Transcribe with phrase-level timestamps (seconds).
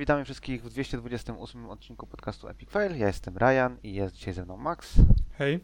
[0.00, 2.98] witamy wszystkich w 228 odcinku podcastu Epic Fail.
[2.98, 4.94] Ja jestem Ryan i jest dzisiaj ze mną Max
[5.32, 5.60] Hej.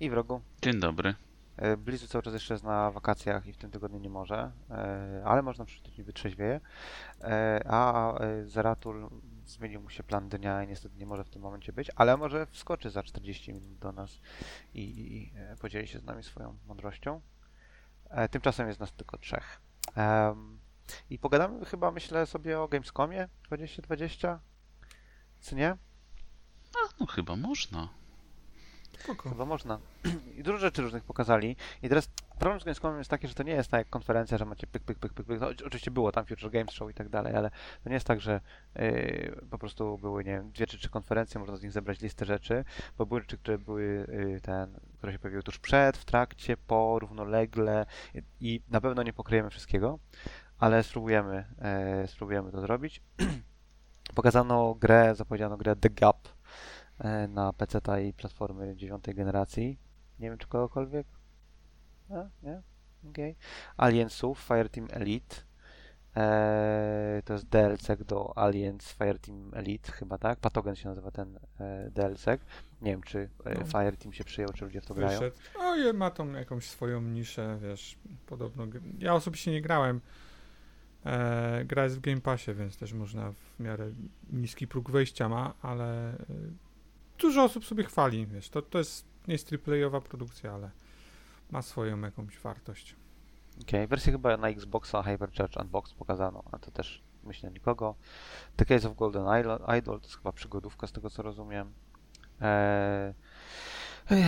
[0.00, 0.40] i wrogu.
[0.62, 1.14] Dzień dobry.
[1.56, 5.22] E, Blizu cały czas jeszcze jest na wakacjach i w tym tygodniu nie może, e,
[5.24, 6.60] ale można przyjść tydzień wytrzeźwieje.
[7.20, 8.14] E, A
[8.44, 9.10] Zeratul
[9.46, 12.46] zmienił mu się plan dnia i niestety nie może w tym momencie być, ale może
[12.46, 14.20] wskoczy za 40 minut do nas
[14.74, 17.20] i, i podzieli się z nami swoją mądrością.
[18.30, 19.60] Tymczasem jest nas tylko trzech.
[19.96, 20.61] Em,
[21.10, 24.40] I pogadamy chyba, myślę sobie o Gamescomie 2020,
[25.40, 25.76] czy nie?
[27.00, 27.88] No chyba można.
[28.98, 29.28] Spoko.
[29.28, 29.78] Chyba można.
[30.38, 31.56] I dużo rzeczy różnych pokazali.
[31.82, 34.44] I teraz problem z Gamescomem jest taki, że to nie jest tak jak konferencja, że
[34.44, 35.40] macie pyk, pyk, pyk, pyk, pyk.
[35.40, 38.06] No, oczy- oczywiście było tam Future Games Show i tak dalej, ale to nie jest
[38.06, 38.40] tak, że
[38.74, 42.24] yy, po prostu były, nie wiem, dwie czy trzy konferencje, można z nich zebrać listę
[42.24, 42.64] rzeczy,
[42.98, 46.98] bo były rzeczy, które były yy, ten, które się pojawiły tuż przed, w trakcie, po,
[46.98, 49.98] równolegle i, i na pewno nie pokryjemy wszystkiego,
[50.62, 51.44] ale spróbujemy,
[52.00, 53.02] yy, spróbujemy to zrobić.
[54.14, 56.28] Pokazano grę, zapowiedziano grę The Gap
[56.98, 59.78] e, na PC i platformy dziewiątej generacji.
[60.18, 61.06] Nie wiem, czy kogokolwiek?
[62.10, 62.62] A, nie?
[63.10, 63.36] Okej.
[63.76, 65.36] Aliensów, Fireteam Elite.
[66.16, 70.38] E, to jest DLC do Aliens Fireteam Elite, chyba tak?
[70.40, 72.26] Patogen się nazywa ten e, DLC.
[72.82, 73.64] Nie wiem, czy e, No.
[73.64, 75.18] Fireteam się przyjął, czy ludzie w to grają.
[75.20, 75.36] Wyszedł.
[75.58, 78.66] O, je- ma tą jakąś swoją niszę, wiesz, podobno.
[78.98, 80.00] Ja osobiście nie grałem.
[81.06, 83.90] E, gra jest w Game Passie, więc też można w miarę
[84.32, 86.16] niski próg wejścia ma, ale e,
[87.18, 88.48] dużo osób sobie chwali, wiesz.
[88.48, 90.70] To, to jest nie jest AAA-owa produkcja, ale
[91.50, 92.96] ma swoją jakąś wartość.
[93.62, 97.94] Okej, wersję chyba na Xboxa Hypercharge Unbox pokazano, a to też myślę nikogo.
[98.56, 99.26] The Case of Golden
[99.78, 101.72] Idol, to jest chyba przygodówka z tego co rozumiem.
[102.40, 103.14] Eee,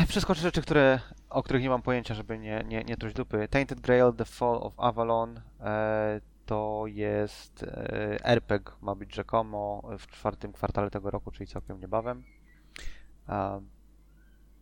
[0.08, 3.48] Przeskoczę rzeczy, które, o których nie mam pojęcia, żeby nie, nie, nie truć dupy.
[3.48, 10.06] Tainted Grail, The Fall of Avalon e, to jest e, RPG, ma być rzekomo w
[10.06, 12.24] czwartym kwartale tego roku, czyli całkiem niebawem.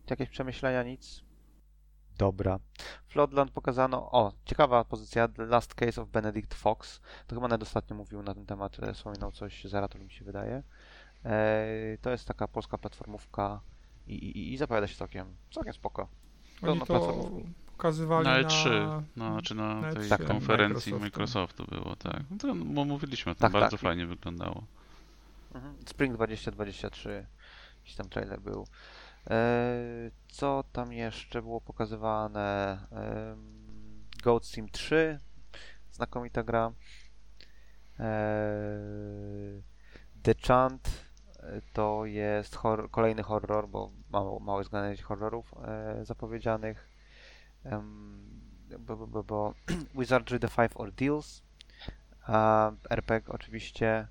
[0.09, 0.83] Jakieś przemyślenia?
[0.83, 1.23] Nic?
[2.17, 2.59] Dobra.
[3.07, 4.11] Floodland pokazano.
[4.11, 5.27] O, ciekawa pozycja.
[5.27, 7.01] The Last Case of Benedict Fox.
[7.27, 10.63] To chyba nawet ostatnio mówił na ten temat, e, wspominał coś Zeratul mi się wydaje.
[11.25, 13.61] E, to jest taka polska platformówka
[14.07, 16.07] i, i, i zapowiada się całkiem, całkiem spoko.
[16.61, 17.29] To Oni to.
[17.83, 18.47] Pokazywali Na na...
[18.47, 21.63] E3, no, znaczy na na tej E3 konferencji Microsoftu.
[21.63, 22.23] Microsoftu było, tak.
[22.31, 23.79] No to, bo mówiliśmy o tym, Tak, bardzo tak.
[23.79, 24.63] fajnie wyglądało.
[25.55, 25.75] Mhm.
[25.85, 27.25] Spring 2023.
[27.77, 28.67] Jakiś tam trailer był.
[29.29, 32.77] E, co tam jeszcze było pokazywane?
[34.23, 35.19] Goat Sim 3.
[35.91, 36.71] Znakomita gra.
[37.99, 38.03] E,
[40.23, 40.89] The Chant
[41.39, 46.92] e, to jest hor- kolejny horror, bo mało, mało jest horrorów e, zapowiedzianych.
[48.79, 49.53] Bo, bo, bo,
[49.99, 51.43] Wizardry The Five Ordeals.
[52.89, 54.07] RPG oczywiście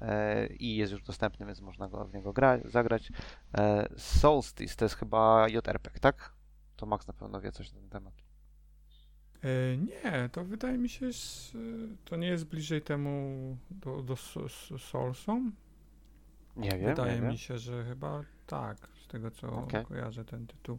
[0.00, 3.12] e, i jest już dostępny, więc można go w niego gra, zagrać.
[3.58, 6.32] E, Solstice to jest chyba JRPG, tak?
[6.76, 8.14] To Max na pewno wie coś na ten temat.
[9.42, 11.10] E, nie, to wydaje mi się,
[12.04, 14.16] to nie jest bliżej temu do, do
[14.78, 15.52] Soulsom?
[16.56, 17.30] Nie wiem, Wydaje nie wiem.
[17.30, 19.84] mi się, że chyba tak, z tego co Okej.
[19.84, 20.78] kojarzę ten tytuł.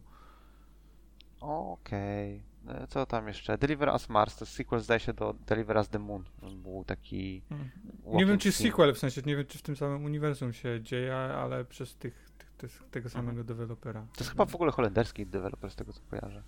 [1.40, 2.42] Okej.
[2.68, 3.58] E, Co tam jeszcze?
[3.58, 6.24] Deliver Us Mars, to sequel zdaje się do Deliver Us the Moon.
[6.62, 7.42] Był taki...
[7.50, 7.70] Mhm.
[8.06, 8.66] Nie wiem czy sim.
[8.66, 12.30] sequel, w sensie nie wiem czy w tym samym uniwersum się dzieje, ale przez tych,
[12.58, 14.00] tych, tego samego dewelopera.
[14.00, 16.42] To jest chyba w ogóle holenderski deweloper z tego co kojarzę.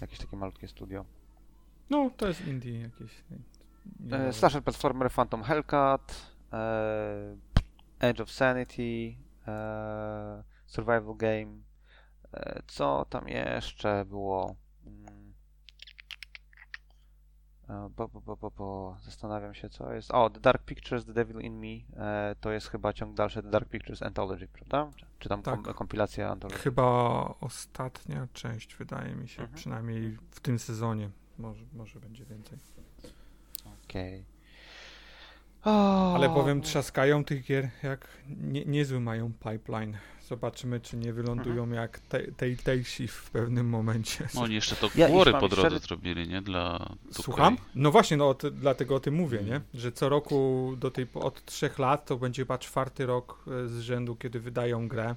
[0.00, 1.04] Jakieś takie malutkie studio.
[1.90, 3.24] No, to jest indie jakieś.
[4.10, 4.32] E.
[4.32, 7.36] Slasher Platformer Phantom Hellcat, e,
[8.00, 9.14] Edge of Sanity,
[9.48, 11.67] e, Survival Game.
[12.32, 14.54] E, co tam jeszcze było?
[14.86, 15.32] Mm.
[17.68, 18.96] E, bo, bo, bo, bo, bo.
[19.02, 20.10] Zastanawiam się, co jest.
[20.10, 22.02] O, The Dark Pictures, The Devil in Me.
[22.04, 24.90] E, to jest chyba ciąg dalszy The Dark Pictures Anthology, prawda?
[25.18, 25.74] Czy, tam kom, Tak.
[25.76, 26.58] kompilacja Anthology?
[26.60, 26.84] Chyba
[27.40, 29.56] ostatnia część, wydaje mi się, Mhm.
[29.58, 31.10] przynajmniej w tym sezonie.
[31.38, 32.58] Może, może będzie więcej.
[33.84, 34.24] Okej.
[36.14, 38.08] Ale powiem, trzaskają tych gier, jak
[38.40, 39.96] nie, niezły mają pipeline.
[40.28, 41.82] Zobaczymy, czy nie wylądują Mhm.
[41.82, 44.28] jak te- tej Tejsi w pewnym momencie.
[44.34, 46.42] No oni jeszcze to Ja- kłory jeśli po drodze szczerze- zrobili, nie?
[46.42, 46.94] Dla.
[47.10, 47.56] Słucham?
[47.74, 49.50] No właśnie, no dlatego o tym mówię, nie?
[49.56, 49.62] Mm.
[49.74, 53.68] Że co roku do tej, po- od trzech lat to będzie chyba czwarty rok e,
[53.68, 55.14] z rzędu, kiedy wydają grę.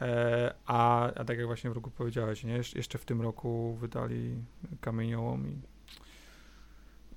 [0.00, 2.58] E, a, a tak jak właśnie w roku powiedziałeś, nie?
[2.58, 4.34] Jesz- Jeszcze w tym roku wydali
[4.80, 5.46] kamieniołom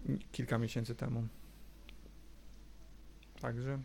[0.09, 1.27] i kilka miesięcy temu.
[3.41, 3.79] Także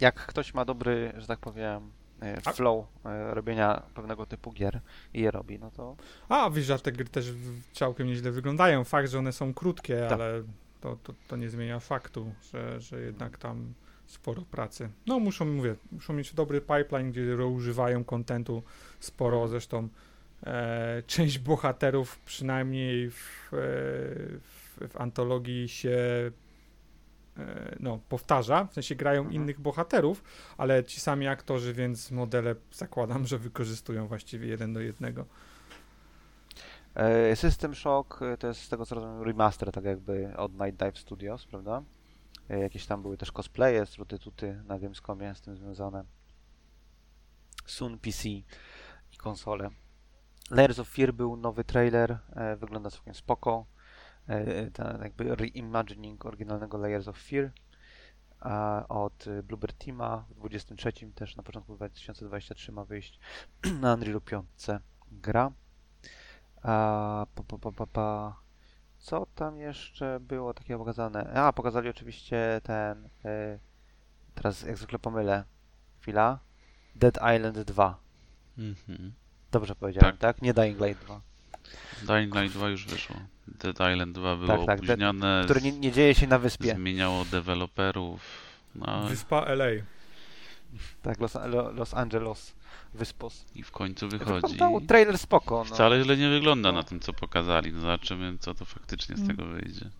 [0.00, 1.90] jak ktoś ma dobry, że tak powiem,
[2.22, 4.80] e, A- flow e, robienia pewnego typu gier
[5.14, 5.96] i je robi, no to
[6.28, 7.32] A, wiesz, że te gry też
[7.72, 8.84] całkiem nieźle wyglądają.
[8.84, 10.12] Fakt, że one są krótkie, Tak.
[10.12, 10.42] ale
[10.80, 13.74] to, to, to nie zmienia faktu, że, że jednak tam
[14.06, 14.88] sporo pracy.
[15.06, 18.62] No muszą, mówię, muszą mieć dobry pipeline, gdzie używają kontentu
[19.00, 19.88] sporo, zresztą
[20.46, 23.14] e, część bohaterów przynajmniej w,
[23.52, 23.56] e,
[24.40, 25.98] w, w antologii się
[27.38, 29.42] e, no, powtarza, w sensie grają Mhm.
[29.42, 30.24] innych bohaterów,
[30.58, 35.26] ale ci sami aktorzy, więc modele zakładam, że wykorzystują właściwie jeden do jednego.
[36.94, 40.76] E, System Shock e, to jest z tego co rozumiem remaster, tak jakby od Night
[40.76, 41.82] Dive Studios, prawda?
[42.48, 43.86] Jakieś tam były też cosplaye,
[44.20, 46.04] tuty na Gamescomie z tym związane.
[47.66, 49.70] Soon PC i konsole.
[50.50, 52.18] Layers of Fear był nowy trailer,
[52.56, 53.66] wygląda całkiem spoko.
[54.28, 57.50] E, ten jakby reimagining oryginalnego Layers of Fear
[58.88, 63.18] od e, Bluebird Teama w 23 też na początku 2023 ma wyjść
[63.80, 64.46] na Unreal 5
[65.12, 65.52] gra.
[66.62, 68.36] A, pa, pa, pa, pa, pa.
[68.98, 71.32] Co tam jeszcze było takiego pokazane?
[71.34, 73.04] A, pokazali oczywiście ten.
[73.04, 73.58] Y,
[74.34, 75.44] teraz jak zwykle pomylę.
[76.00, 76.38] Chwila.
[76.94, 77.98] Dead Island 2.
[78.58, 79.12] Mhm.
[79.50, 80.20] Dobrze powiedziałem, Tak.
[80.36, 80.42] tak?
[80.42, 81.20] Nie Dying Light 2.
[82.02, 83.16] Dying Light 2 już wyszło.
[83.48, 86.74] Dead Island 2 było Tak, tak, Dead- opóźnione, Który nie, nie dzieje się na wyspie.
[86.74, 88.20] zmieniało deweloperów.
[88.74, 89.64] No Wyspa LA.
[91.02, 92.54] Tak, Los, Lo- Los Angeles.
[92.94, 93.44] Wyspos.
[93.54, 94.32] i w końcu wychodzi.
[94.40, 95.58] Wyglądało trailer spoko.
[95.58, 95.64] No.
[95.74, 96.78] Wcale źle nie wygląda No.
[96.78, 97.72] na tym, co pokazali.
[97.72, 99.36] No Zobaczymy, co to faktycznie z Mm.
[99.36, 99.90] tego wyjdzie.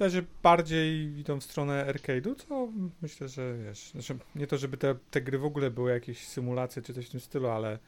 [0.00, 2.68] Że bardziej idą w stronę arcade'u, co
[3.02, 6.82] myślę, że wiesz, znaczy nie to, żeby te, te gry w ogóle były jakieś symulacje
[6.82, 7.78] czy coś w tym stylu, ale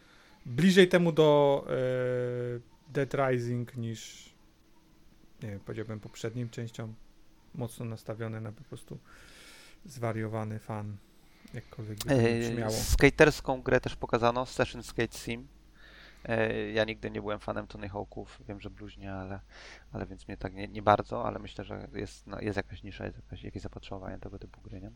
[0.46, 1.72] bliżej temu do e,
[2.92, 4.33] Dead Rising niż
[5.44, 6.94] nie wiem, powiedziałbym poprzednim częścią
[7.54, 8.98] mocno nastawione na po prostu
[9.84, 10.96] zwariowany fan,
[11.54, 12.72] jakkolwiek by to E, brzmiało.
[12.72, 15.48] skaterską grę też pokazano, Session Skate Sim.
[16.24, 19.40] E, Ja nigdy nie byłem fanem Tony Hawków, wiem, że bluźnie, ale,
[19.92, 23.04] ale więc mnie tak nie, nie bardzo, ale myślę, że jest, no, jest jakaś nisza,
[23.04, 24.90] jest jakaś, jakieś zapotrzebowanie tego typu gry, nie?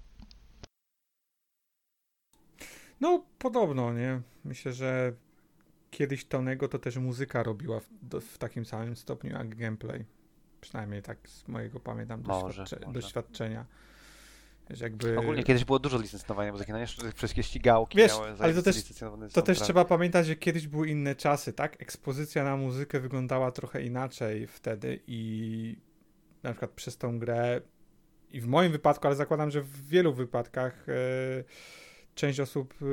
[3.01, 4.21] No, podobno, nie?
[4.45, 5.13] Myślę, że
[5.91, 7.89] kiedyś Tonego to też muzyka robiła w,
[8.21, 10.05] w takim samym stopniu jak gameplay.
[10.61, 12.93] Przynajmniej tak z mojego pamiętam Może, może.
[12.93, 13.67] doświadczenia.
[14.71, 15.19] Wiesz, jakby...
[15.19, 18.85] Ogólnie kiedyś było dużo licencjonowania muzyki, no jeszcze wszystkie ścigałki Wiesz, miały ale to też-
[19.33, 21.83] To też trzeba pamiętać, że kiedyś były inne czasy, tak?
[21.83, 25.77] Ekspozycja na muzykę wyglądała trochę inaczej wtedy i
[26.43, 27.61] na przykład przez tą grę
[28.31, 30.93] i w moim wypadku, ale zakładam, że w wielu wypadkach e,
[32.15, 32.87] część osób e,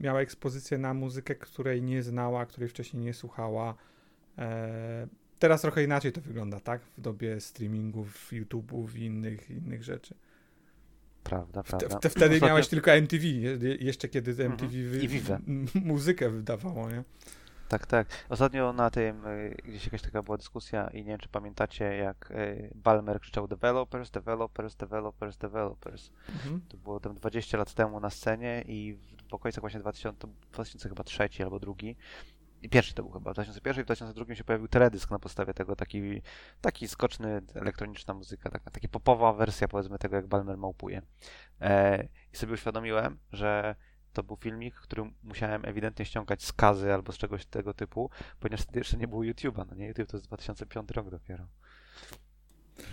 [0.00, 3.74] miała ekspozycję na muzykę, której nie znała, której wcześniej nie słuchała.
[4.38, 5.06] E,
[5.38, 6.80] teraz trochę inaczej to wygląda, tak?
[6.82, 10.14] W dobie streamingów, YouTube'ów i innych, innych rzeczy.
[11.24, 11.88] Prawda, prawda.
[11.98, 14.50] wte, wtedy Ostatnio- miałeś tylko MTV, je- jeszcze kiedy Mhm.
[14.52, 15.30] MTV wy, I Vive.
[15.30, 17.04] m- muzykę wydawało, nie?
[17.68, 18.08] Tak, tak.
[18.28, 22.30] Ostatnio na tym y, gdzieś jakaś taka była dyskusja i nie wiem, czy pamiętacie, jak
[22.30, 26.10] y, Balmer krzyczał developers, developers, developers, developers.
[26.28, 26.60] Mhm.
[26.68, 28.98] To było tam 20 lat temu na scenie i
[29.30, 31.96] w okolicach właśnie 2000, to 2000 chyba trzeci albo drugi.
[32.62, 35.54] I pierwszy to był chyba, w 2001 i w 2002 się pojawił teledysk na podstawie
[35.54, 36.22] tego, taki,
[36.60, 41.02] taki skoczny, elektroniczna muzyka, taka, taka popowa wersja powiedzmy tego, jak Balmer małpuje.
[41.60, 43.76] E, I sobie uświadomiłem, że
[44.12, 48.10] to był filmik, który musiałem ewidentnie ściągać z kazy albo z czegoś tego typu,
[48.40, 49.86] ponieważ wtedy jeszcze nie było YouTube'a, no nie?
[49.86, 51.46] YouTube to jest 2005 rok dopiero.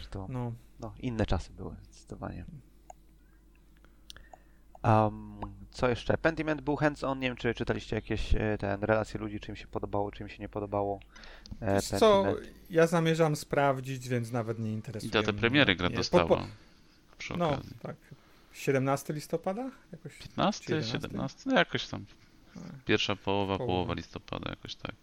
[0.09, 2.45] To, No, no, inne czasy były, zdecydowanie.
[4.83, 6.17] Um, co jeszcze?
[6.17, 9.67] Pentiment był hands-on, nie wiem, czy czytaliście jakieś e, ten, relacje ludzi, czy im się
[9.67, 10.99] podobało, czy im się nie podobało.
[11.61, 12.25] E, Wiesz co,
[12.69, 15.41] ja zamierzam sprawdzić, więc nawet nie I interesuje datę mnie.
[15.41, 16.27] premiery gra dostała.
[16.27, 16.47] po-
[17.37, 17.95] No, tak.
[18.53, 19.71] 17 listopada?
[19.91, 20.17] Jakoś.
[20.17, 20.99] 15, 11?
[21.07, 22.05] 17, no jakoś tam.
[22.55, 23.73] No, Pierwsza połowa, Połowa.
[23.73, 24.95] połowa listopada, jakoś tak.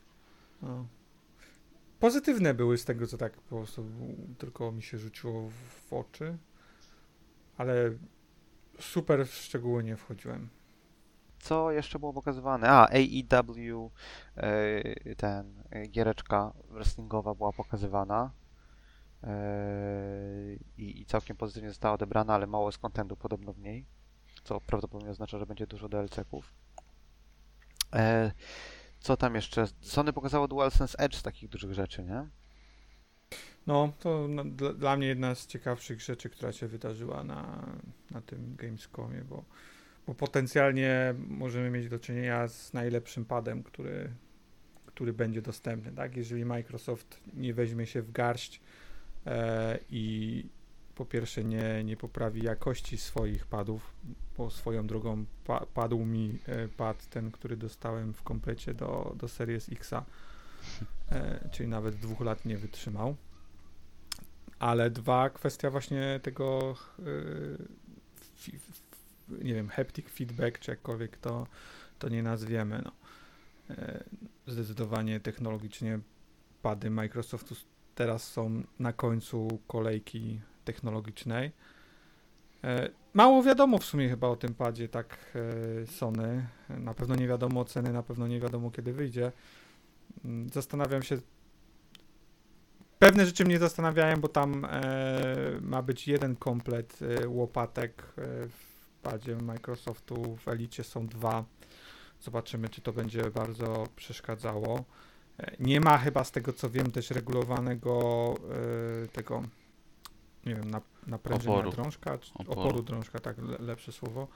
[0.62, 0.86] no.
[2.00, 3.84] Pozytywne były z tego, co tak po prostu
[4.38, 5.50] tylko mi się rzuciło
[5.88, 6.36] w oczy,
[7.58, 7.90] ale
[8.80, 10.48] super w szczegóły nie wchodziłem.
[11.40, 12.68] Co jeszcze było pokazywane?
[12.70, 13.90] A, AEW,
[14.36, 18.30] e, ten, e, giereczka wrestlingowa była pokazywana.
[19.24, 19.32] E,
[20.78, 23.86] i, I całkiem pozytywnie została odebrana, ale mało jest kontentu podobno w niej.
[24.44, 26.52] Co prawdopodobnie oznacza, że będzie dużo DLC-ków.
[29.00, 29.66] Co tam jeszcze?
[29.80, 32.28] Sony pokazało DualSense Edge z takich dużych rzeczy, nie?
[33.66, 37.66] No, to dla, dla mnie jedna z ciekawszych rzeczy, która się wydarzyła na,
[38.10, 39.44] na tym Gamescomie, bo,
[40.10, 44.10] bo potencjalnie możemy mieć do czynienia z najlepszym padem, który,
[44.86, 46.16] który będzie dostępny, tak?
[46.16, 48.60] Jeżeli Microsoft nie weźmie się w garść
[49.26, 50.44] e, i
[50.94, 53.94] po pierwsze nie, nie poprawi jakości swoich padów,
[54.38, 59.28] bo swoją drogą pa, padł mi e, pad ten, który dostałem w komplecie do, do
[59.28, 60.04] Series Xa,
[61.12, 63.16] e, czyli nawet dwóch lat nie wytrzymał
[64.58, 66.74] ale dwa, kwestia właśnie tego
[68.38, 68.89] f,
[69.42, 71.46] nie wiem, haptic feedback, czy jakkolwiek to,
[71.98, 72.92] to nie nazwiemy, no.
[73.76, 74.04] Yy,
[74.46, 75.98] zdecydowanie technologicznie
[76.62, 77.54] pady Microsoftu
[77.94, 81.52] teraz są na końcu kolejki technologicznej.
[82.64, 85.18] E, Mało wiadomo w sumie chyba o tym padzie, tak
[85.82, 86.46] e, Sony.
[86.68, 89.32] Na pewno nie wiadomo ceny, na pewno nie wiadomo kiedy wyjdzie.
[90.24, 91.18] Mm, Zastanawiam się.
[92.98, 98.69] Pewne rzeczy mnie zastanawiają, bo tam e, ma być jeden komplet e, łopatek e, w
[99.02, 100.36] padzie Microsoftu.
[100.36, 101.44] W Elicie są dwa.
[102.20, 104.84] Zobaczymy, czy to będzie bardzo przeszkadzało.
[105.38, 108.34] E, Nie ma chyba z tego co wiem też regulowanego
[109.04, 109.42] e, tego
[110.46, 111.70] nie wiem, na, naprężenia Oporu.
[111.70, 112.60] drążka, czy Oporu.
[112.60, 112.82] oporu.
[112.82, 114.28] drążka, tak, le, lepsze słowo.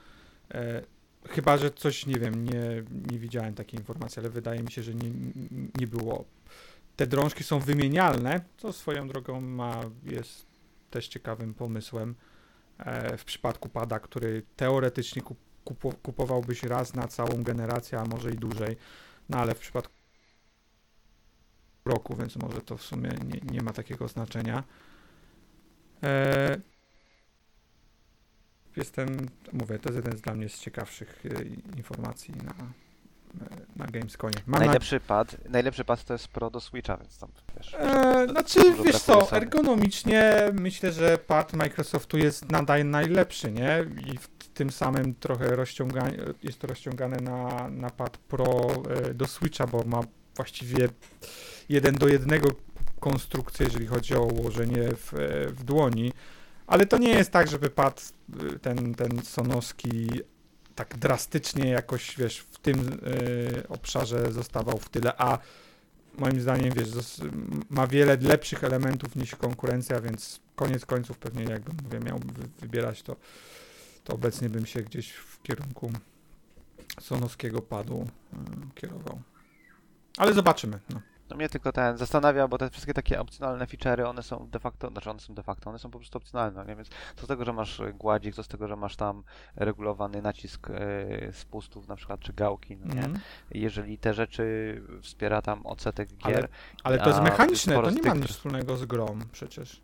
[0.54, 0.83] E,
[1.28, 4.94] chyba, że coś, nie wiem, nie, nie widziałem takiej informacji, ale wydaje mi się, że
[4.94, 5.11] nie,
[5.78, 6.25] nie było.
[6.97, 10.47] Te drążki są wymienialne, co swoją drogą ma, jest
[10.90, 12.14] też ciekawym pomysłem
[13.19, 18.37] w przypadku pada, który teoretycznie kup, kupo, kupowałbyś raz na całą generację, a może i
[18.37, 18.76] dłużej,
[19.28, 19.95] no ale w przypadku
[21.85, 24.64] roku, więc może to w sumie nie, nie ma takiego znaczenia.
[26.02, 26.61] E,
[28.76, 31.45] Jestem, mówię, to jest jeden z dla mnie z ciekawszych e,
[31.78, 32.73] informacji na, e,
[33.76, 34.35] na Gamesconie.
[34.47, 37.75] Mam na, Najlepszy pad, najlepszy pad to jest Pro do Switcha, więc tam wiesz.
[37.79, 43.85] e, znaczy, wiesz co, ergonomicznie myślę, że pad Microsoftu jest nadal najlepszy, nie?
[44.07, 49.26] I w tym samym trochę rozciąganie, jest to rozciągane na, na pad Pro e, do
[49.26, 50.00] Switcha, bo ma
[50.37, 50.88] właściwie
[51.69, 52.49] jeden do jednego
[53.00, 56.12] konstrukcję, jeżeli chodzi o ułożenie w, e, w dłoni.
[56.67, 58.12] Ale to nie jest tak, żeby pad
[58.55, 60.11] y, ten, ten sonowski
[60.75, 65.38] tak drastycznie jakoś, wiesz, tym y, obszarze zostawał w tyle, a
[66.18, 66.88] moim zdaniem, wiesz,
[67.71, 73.02] ma wiele lepszych elementów niż konkurencja, więc koniec końców pewnie jakbym, mówię, miał wy- wybierać,
[73.02, 73.16] to,
[74.04, 75.92] to obecnie bym się gdzieś w kierunku
[77.00, 78.37] sonowskiego padu y,
[78.75, 79.23] kierował.
[80.16, 80.78] Ale zobaczymy.
[80.90, 81.00] No.
[81.31, 84.88] No mnie tylko ten zastanawia, bo te wszystkie takie opcjonalne feature'y, one są de facto,
[84.88, 86.76] znaczy one są de facto, one są po prostu opcjonalne, nie?
[86.76, 89.23] więc co z tego, że masz gładzik, co z tego, że masz tam
[89.57, 93.04] regulowany nacisk e, spustów na przykład, czy gałki, no nie?
[93.04, 93.21] Mhm.
[93.50, 96.49] Jeżeli te rzeczy wspiera tam odsetek Ale- gier,
[96.83, 99.83] Ale to jest mechaniczne, to nie ma nic wspólnego z grą przecież.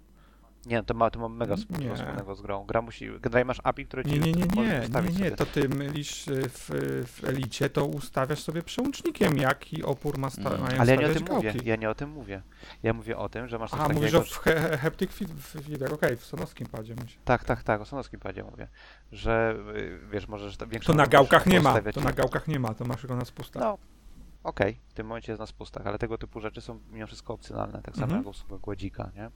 [0.66, 2.64] Nie, to ma, to ma mega wspólnego z grą.
[2.64, 5.68] Gra musi, generalnie masz API, które ci Nie, nie, nie, nie, nie, nie, to ty
[5.68, 6.70] mylisz y, w,
[7.06, 10.60] w Elicie, to ustawiasz sobie przełącznikiem, jaki opór ma sta- Mm.
[10.62, 11.68] mają Ale ja nie o tym mówię, gałki.
[11.68, 12.42] ja nie o tym mówię.
[12.82, 14.00] Ja mówię o tym, że masz coś A, takiego...
[14.00, 17.20] mówisz o w he, haptic feed- feedback, okej, w sonowskim padzie myślę.
[17.24, 18.68] Tak, tak, tak, o Sonowskim padzie mówię,
[19.12, 22.74] że y, wiesz, możesz większą To na gałkach nie ma, to na gałkach nie ma,
[22.74, 23.62] to masz go na spustach.
[23.62, 23.78] No,
[24.44, 27.82] okej, w tym momencie jest na spustach, ale tego typu rzeczy są mimo wszystko opcjonalne,
[27.82, 28.20] tak samo Mhm.
[28.20, 29.30] jak usługa głodzika, nie?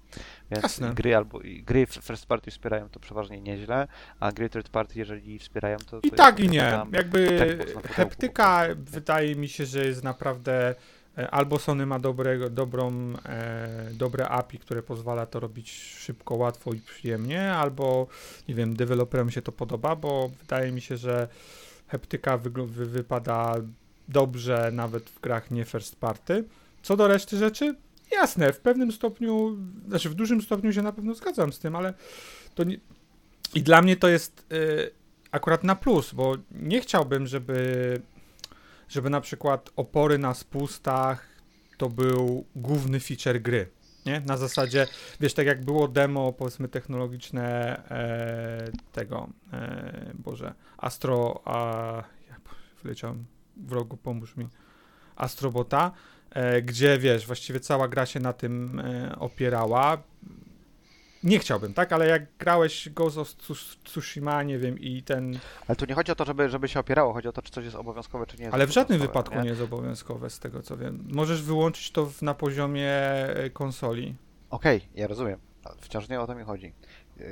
[0.51, 0.95] Więc Jasne.
[0.95, 3.89] gry albo gry first party wspierają to przeważnie nieźle,
[4.21, 6.01] a gry third party, jeżeli wspierają to...
[6.01, 7.39] to I tak i nie, tam- jakby
[7.75, 10.75] tak heptyka wydaje mi się, że jest naprawdę
[11.19, 12.93] e, albo Sony ma dobrego, dobrą,
[13.27, 18.07] e, dobre API, które pozwala to robić szybko, łatwo i przyjemnie, albo
[18.49, 21.29] nie wiem, deweloperom się to podoba, bo wydaje mi się, że
[21.89, 23.55] heptyka wypada
[24.09, 26.45] dobrze nawet w grach nie first party.
[26.83, 27.75] Co do reszty rzeczy,
[28.13, 29.57] jasne, w pewnym stopniu,
[29.89, 31.95] znaczy w dużym stopniu się na pewno zgadzam z tym, ale
[32.55, 32.79] to nie...
[33.55, 34.91] I dla mnie to jest y,
[35.31, 38.01] akurat na plus, bo nie chciałbym, żeby,
[38.89, 41.29] żeby na przykład opory na spustach
[41.77, 43.71] to był główny feature gry.
[44.07, 44.21] Nie?
[44.21, 44.87] Na zasadzie,
[45.21, 51.97] wiesz, tak jak było demo, powiedzmy, technologiczne e, tego, e, Boże, Astro, a
[52.29, 52.37] ja
[52.83, 53.25] wleciałem
[53.57, 54.49] w rogu, pomóż mi,
[55.17, 55.93] Astrobota,
[56.31, 60.03] e, gdzie, wiesz, właściwie cała gra się na tym e, opierała.
[61.23, 61.93] Nie chciałbym, tak?
[61.93, 65.39] Ale jak grałeś Ghost of Tsus- Tsushima, nie wiem, i ten...
[65.69, 67.65] Ale tu nie chodzi o to, żeby, żeby się opierało, chodzi o to, czy coś
[67.65, 70.77] jest obowiązkowe, czy nie jest Ale w żadnym wypadku nie jest obowiązkowe, z tego co
[70.77, 71.09] wiem.
[71.13, 74.15] Możesz wyłączyć to w, na poziomie e, konsoli.
[74.51, 75.39] Okej, ja rozumiem,
[75.81, 76.73] wciąż nie o to mi chodzi.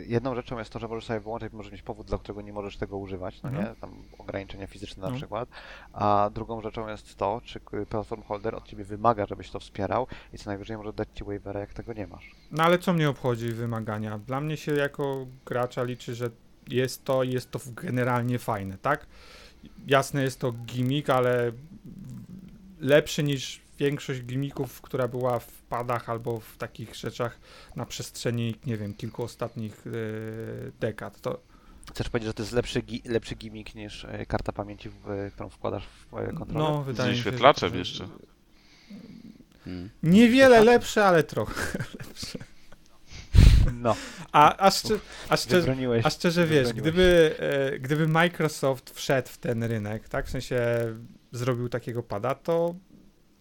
[0.06, 2.76] Jedną rzeczą jest to, że możesz sobie wyłączyć, możesz mieć powód, dla którego nie możesz
[2.76, 3.68] tego używać, no Mhm.
[3.68, 3.80] nie?
[3.80, 5.16] Tam ograniczenia fizyczne na No.
[5.16, 5.48] przykład.
[5.92, 7.60] A drugą rzeczą jest to, czy
[7.90, 11.60] platform holder od ciebie wymaga, żebyś to wspierał i co najwyżej może dać ci waivera,
[11.60, 12.30] jak tego nie masz.
[12.50, 14.18] No ale co mnie obchodzi wymagania?
[14.18, 16.30] Dla mnie się jako gracza liczy, że
[16.68, 19.06] jest to jest to generalnie fajne, tak?
[19.86, 21.52] Jasne jest to gimmick, ale
[22.80, 27.38] lepszy niż większość gimmików, która była w padach albo w takich rzeczach
[27.76, 31.20] na przestrzeni, nie wiem, kilku ostatnich yy, dekad.
[31.20, 31.40] To
[31.90, 35.48] Chcesz powiedzieć, że to jest lepszy, gi- lepszy gimmick niż e, karta pamięci, w, którą
[35.48, 36.54] wkładasz w e, kontroler?
[36.54, 38.08] no, wydaje mi się, że to- jeszcze.
[39.64, 39.90] Hmm.
[40.02, 42.38] Niewiele lepsze, ale trochę lepsze.
[43.74, 43.96] No,
[44.32, 44.94] A, a, szcze,
[45.28, 50.30] a, szczerze, a szczerze wiesz, gdyby, e, gdyby Microsoft wszedł w ten rynek, tak, w
[50.30, 50.60] sensie
[51.32, 52.74] zrobił takiego pada, to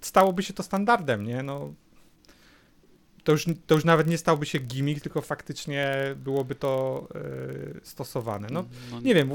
[0.01, 1.43] stałoby się to standardem, nie?
[1.43, 1.73] No,
[3.23, 8.47] to już, to już nawet nie stałby się gimmick, tylko faktycznie byłoby to e, stosowane.
[8.51, 9.29] No, no, nie wiem,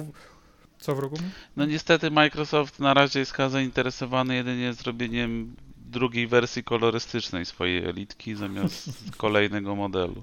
[0.79, 1.17] co wrogu?
[1.57, 8.35] no niestety Microsoft na razie jest chyba zainteresowany jedynie zrobieniem drugiej wersji kolorystycznej swojej elitki
[8.35, 10.23] zamiast kolejnego modelu.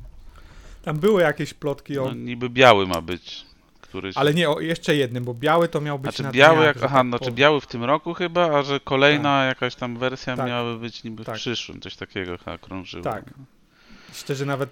[0.81, 2.05] Tam były jakieś plotki o...
[2.05, 3.45] No, niby biały ma być,
[3.93, 4.17] któryś...
[4.17, 6.83] Ale nie, o jeszcze jednym, bo biały to miał być Znaczy na biały, dniach, jak,
[6.83, 10.35] aha, tak no po- biały w tym roku chyba, a że kolejna jakaś tam wersja
[10.37, 10.47] Tak.
[10.47, 11.35] miała być niby w Tak.
[11.35, 13.03] przyszłym, coś takiego chyba krążyło.
[13.03, 13.33] Tak.
[14.13, 14.69] Szczerze nawet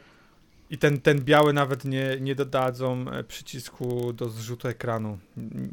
[0.70, 5.18] i ten, ten biały nawet nie, nie dodadzą e, przycisku do zrzutu ekranu.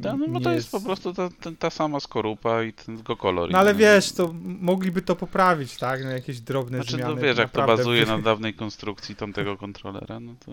[0.03, 3.17] Ta, no bo to jest po prostu ta, ta, ta sama skorupa i ten tylko
[3.17, 3.51] kolor.
[3.51, 6.05] No ale wiesz, to mogliby to poprawić, tak?
[6.05, 7.15] No, jakieś drobne Znaczy, zmiany.
[7.15, 10.53] no wiesz, jak to bazuje na dawnej konstrukcji tamtego kontrolera, no to...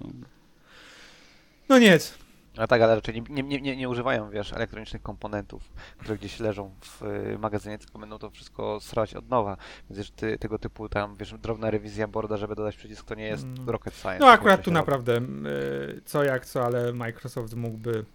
[1.70, 2.25] No nic.
[2.58, 6.72] A tak, ale raczej nie, nie, nie, nie używają, wiesz, elektronicznych komponentów, które gdzieś leżą
[6.82, 9.58] w y, magazynie, tylko będą to wszystko srać od nowa.
[9.90, 13.26] Więc wiesz, ty, tego typu tam, wiesz, drobna rewizja boarda, żeby dodać przycisk, to nie
[13.28, 13.70] jest Mm.
[13.70, 14.20] rocket science.
[14.20, 14.74] No akurat tu robi.
[14.74, 15.22] naprawdę e,
[16.06, 18.06] co jak co, ale Microsoft mógłby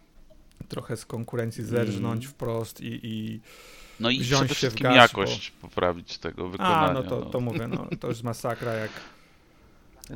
[0.68, 2.32] trochę z konkurencji zerżnąć Mm.
[2.34, 3.40] wprost i, i
[4.00, 6.76] No i Wziąć przede się w wszystkim garść, jakość poprawić tego wykonania.
[6.88, 8.90] a no to, to mówię, no to już masakra jak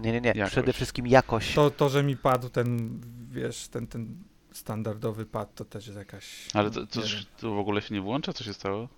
[0.00, 0.32] Nie, nie, nie.
[0.34, 0.52] Jakość.
[0.52, 1.54] Przede wszystkim jakość.
[1.54, 4.16] to, to, że mi padł ten, wiesz, ten, ten
[4.52, 6.48] standardowy pad, to też jest jakaś...
[6.54, 7.00] Ale no, to, to,
[7.40, 8.32] to w ogóle się nie włącza?
[8.32, 8.88] Co się stało?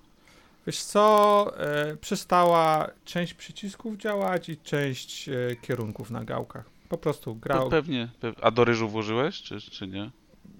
[0.66, 5.32] Wiesz co, e, przestała część przycisków działać i część e,
[5.62, 6.64] kierunków na gałkach.
[6.88, 7.70] Po prostu To grał...
[7.70, 10.11] pewnie, pe- A do ryżu włożyłeś, czy, czy nie?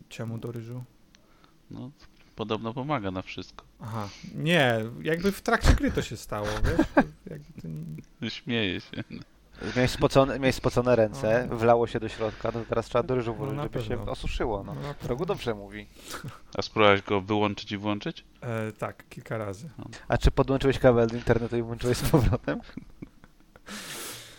[0.09, 0.85] Czemu do ryżu?
[1.71, 1.91] No,
[2.37, 3.65] podobno pomaga na wszystko.
[3.81, 6.87] Aha, nie, jakby w trakcie gry to się stało, wiesz?
[7.31, 8.31] Jakby to nie...
[8.31, 9.05] Śmieję się.
[9.77, 11.57] Miałeś spocone, miałeś spocone ręce, No.
[11.57, 14.13] wlało się do środka, no to teraz trzeba do ryżu włożyć, na żeby się pewno.
[14.13, 14.65] osuszyło.
[14.65, 14.75] No.
[14.75, 15.09] No.
[15.09, 15.87] Rogu dobrze mówi.
[16.59, 18.25] A spróbowałeś go wyłączyć i włączyć?
[18.41, 19.71] E, tak, kilka razy.
[20.09, 22.61] A czy podłączyłeś kabel do internetu i włączyłeś z powrotem?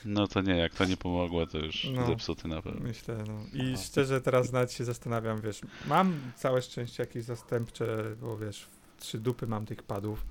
[0.05, 2.07] No to nie, jak to nie pomogło, to już No.
[2.07, 2.79] zepsuty na pewno.
[2.87, 3.33] Myślę, no.
[3.53, 3.83] I Aha.
[3.83, 7.87] szczerze teraz nawet się zastanawiam, wiesz, mam całe szczęście jakieś zastępcze,
[8.21, 8.65] bo wiesz,
[8.99, 10.25] trzy dupy mam tych padów.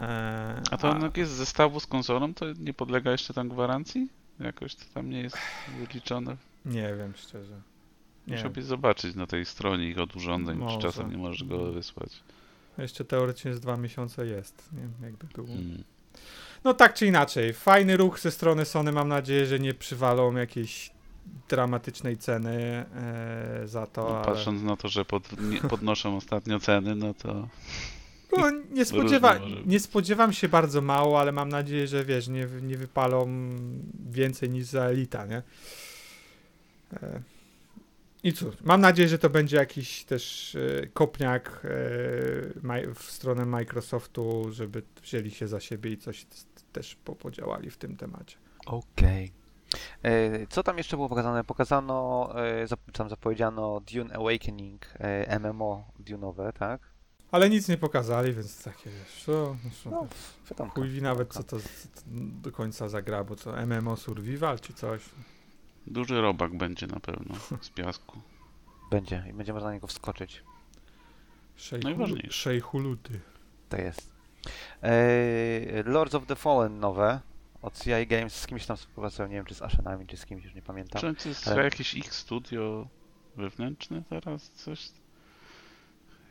[0.00, 3.48] E, A to on jak jest z zestawu z konsolą, to nie podlega jeszcze tam
[3.48, 4.08] gwarancji?
[4.40, 5.36] Jakoś to tam nie jest
[5.78, 6.36] wyliczone.
[6.64, 7.60] Nie wiem, szczerze.
[8.26, 10.76] Nie, Musiałbyś zobaczyć na tej stronie ich od urządzeń, Może.
[10.76, 12.10] czy czasem nie możesz go wysłać.
[12.78, 15.06] jeszcze teoretycznie z dwa miesiące jest, nie?
[15.06, 15.48] Jakby było.
[15.48, 15.84] Mm.
[16.64, 20.90] No tak czy inaczej, fajny ruch ze strony Sony, mam nadzieję, że nie przywalą jakiejś
[21.48, 24.24] dramatycznej ceny e, za to, No, ale...
[24.24, 25.28] patrząc na to, że pod,
[25.70, 27.48] podnoszą ostatnio ceny, no to
[28.38, 32.76] No, nie, spodziewa, nie spodziewam się bardzo mało, ale mam nadzieję, że wiesz, nie, nie
[32.76, 33.28] wypalą
[34.10, 35.42] więcej niż za Elita, nie?
[36.92, 37.22] E,
[38.22, 41.68] I cóż, mam nadzieję, że to będzie jakiś też e, kopniak e,
[42.94, 46.26] w stronę Microsoftu, żeby wzięli się za siebie i coś
[46.72, 48.36] też po, podziałali w tym temacie.
[48.66, 49.32] Okej.
[50.02, 51.44] E, Co tam jeszcze było pokazane?
[51.44, 52.30] Pokazano,
[52.92, 54.86] tam zapowiedziano Dune Awakening,
[55.40, 56.93] MMO Dune'owe, tak?
[57.30, 60.06] Ale nic nie pokazali, więc takie wiesz, co, co, No,
[60.50, 60.70] wiadomo.
[60.70, 62.00] chuj nawet co to, co to
[62.42, 65.02] do końca zagra, bo to MMO Survival czy coś.
[65.86, 68.20] duży robak będzie na pewno z piasku.
[68.90, 70.42] Będzie i będzie można na niego wskoczyć.
[71.82, 72.32] Najważniejsze.
[72.32, 73.20] Szejhuluty.
[73.68, 74.12] To jest.
[74.82, 77.20] E, Lords of the Fallen nowe
[77.62, 80.44] od CI Games, z kimś tam współpracują, nie wiem czy z Ashenami, czy z kimś,
[80.44, 81.00] już nie pamiętam.
[81.00, 82.88] Czy to jest ale- jakieś ich studio
[83.36, 84.50] wewnętrzne teraz?
[84.50, 84.88] Coś?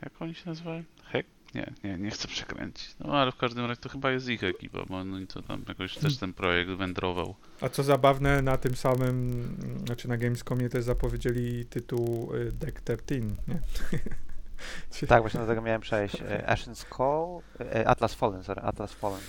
[0.02, 0.82] Jak oni się nazywają?
[1.04, 1.26] Hek?
[1.54, 2.96] Nie, nie, nie chcę przekręcić.
[3.00, 5.98] No ale w każdym razie to chyba jest ich ekipa, bo oni to tam jakoś
[5.98, 7.34] też ten projekt wędrował.
[7.60, 9.48] A co zabawne, na tym samym,
[9.86, 13.34] znaczy na Gamescomie też zapowiedzieli tytuł y, Deck 13, nie?
[15.08, 16.20] Tak, właśnie do tego miałem przejść.
[16.20, 17.42] E, Ashen's Call,
[17.74, 19.20] e, Atlas Fallen, sorry, Atlas Fallen.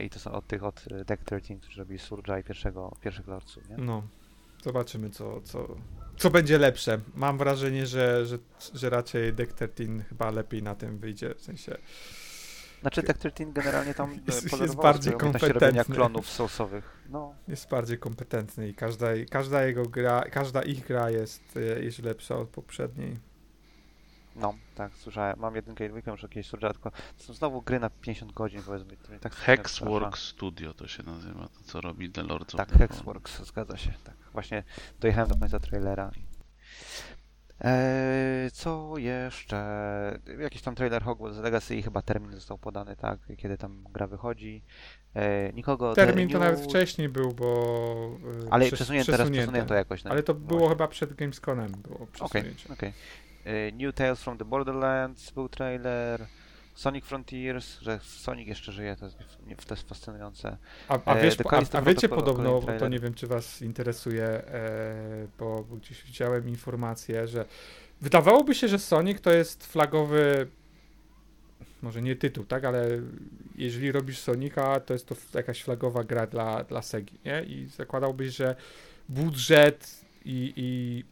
[0.00, 3.68] I to są od tych od Deck 13, którzy robili Surge'a i pierwszego, pierwszych Lordsów,
[3.68, 3.76] nie?
[3.78, 4.02] No,
[4.62, 5.76] zobaczymy co, co,
[6.16, 7.00] co będzie lepsze.
[7.14, 8.38] Mam wrażenie, że, że,
[8.74, 11.76] że raczej Deck 13 chyba lepiej na tym wyjdzie, w sensie
[12.80, 15.94] Znaczy Deck 13 generalnie tam Jest- e, jest polerowało bardziej kompetentny.
[15.94, 16.96] klonów soulsowych.
[17.08, 22.02] No, jest bardziej kompetentny i każda, każda jego gra, każda ich gra jest, y, jest
[22.02, 23.18] lepsza od poprzedniej.
[24.36, 25.38] No, tak, słyszałem.
[25.38, 28.62] Mam jedynkę i dwójkę, muszę jakieś Surge'a, tylko to są znowu gry na 50 godzin,
[28.62, 28.96] powiedzmy.
[28.96, 29.34] To mnie tak.
[29.34, 32.88] Hexworks Studio to się nazywa, to co robi The Lords of Tak, the Fallen.
[32.88, 33.92] Hexworks, zgadza się.
[34.04, 34.14] Tak.
[34.32, 34.62] Właśnie
[35.00, 36.10] dojechałem do końca trailera.
[37.60, 40.18] Eee, co jeszcze?
[40.38, 43.18] Jakiś tam trailer Hogwarts Legacy i chyba termin został podany, tak?
[43.38, 44.62] Kiedy tam gra wychodzi.
[45.14, 45.94] Eee, nikogo...
[45.94, 47.46] Termin to nawet wcześniej był, bo.
[48.44, 50.04] y, Ale przes- przesunięte, teraz przesunięto jakoś.
[50.04, 50.10] no.
[50.10, 50.68] Ale to było Właśnie.
[50.74, 51.72] chyba przed Gamesconem.
[51.72, 52.72] Było Okej, przesunięcie.
[52.72, 52.92] okej.
[53.46, 56.26] Eee, New Tales from the Borderlands był trailer.
[56.74, 59.18] Sonic Frontiers, że Sonic jeszcze żyje, to jest,
[59.66, 60.56] to jest fascynujące.
[60.88, 64.24] A, a, E, wiesz, a, a wiecie podobno, bo to nie wiem, czy was interesuje,
[64.24, 67.44] e, bo gdzieś widziałem informację, że
[68.00, 70.46] wydawałoby się, że Sonic to jest flagowy,
[71.82, 72.88] może nie tytuł, tak, ale
[73.56, 77.42] jeżeli robisz Sonika, to jest to jakaś flagowa gra dla, dla Segi, nie?
[77.42, 78.56] I zakładałbyś, że
[79.08, 81.04] budżet i, i,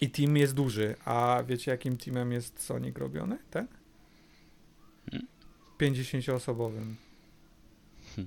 [0.00, 3.68] i team jest duży, a wiecie, jakim teamem jest Sonic robiony, ten?
[5.10, 5.28] Hmm?
[5.80, 6.94] 50-osobowym.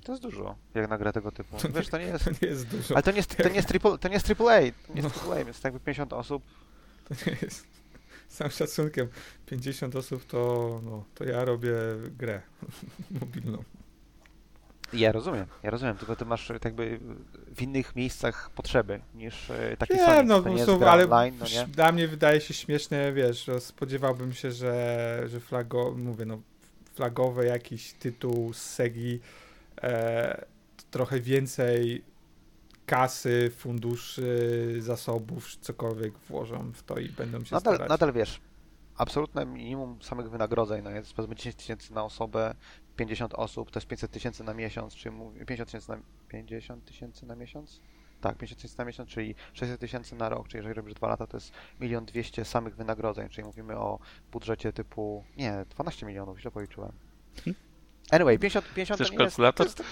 [0.03, 1.57] To jest dużo, jak na grę tego typu.
[1.75, 2.25] Wiesz, to nie jest...
[2.25, 2.93] To nie jest dużo.
[2.95, 4.35] Ale to nie jest, to nie jest, triple, to nie jest AAA,
[4.87, 5.07] to nie No.
[5.07, 6.43] jest AAA, jest jakby 50 osób.
[7.09, 7.65] To nie jest.
[8.27, 9.07] Z całym szacunkiem,
[9.45, 11.73] 50 osób to, no, to ja robię
[12.17, 12.41] grę
[13.21, 13.63] mobilną.
[14.93, 16.99] Ja rozumiem, ja rozumiem, tylko ty masz jakby
[17.55, 20.29] w innych miejscach potrzeby niż e, taki Nie, Sonic.
[20.29, 21.67] no to nie jest ale online, no nie?
[21.67, 26.41] dla mnie wydaje się śmieszne, wiesz, spodziewałbym się, że, że flago, mówię, no,
[26.93, 29.19] flagowy jakiś tytuł z Segi
[29.81, 30.45] e,
[30.91, 32.03] trochę więcej
[32.85, 37.89] kasy, funduszy, zasobów, cokolwiek włożą w to i będą się Nadal, starać.
[37.89, 38.41] nadal wiesz,
[38.97, 42.55] absolutne minimum samych wynagrodzeń, no jest powiedzmy 10 tysięcy na osobę,
[42.95, 45.97] 50 osób, to jest 500 tysięcy na miesiąc, czyli mówi- 50 tysięcy na
[46.29, 47.81] 50 tysięcy na miesiąc?
[48.21, 51.27] Tak, 50 tysięcy na miesiąc, czyli 600 tysięcy na rok, czyli jeżeli robisz 2 lata,
[51.27, 53.99] to jest 1 200 samych wynagrodzeń, czyli mówimy o
[54.31, 56.91] budżecie typu, nie, 12 milionów, źle policzyłem.
[58.11, 59.53] Anyway, 50, 50 Chcesz kalkulator?
[59.53, 59.83] to jest,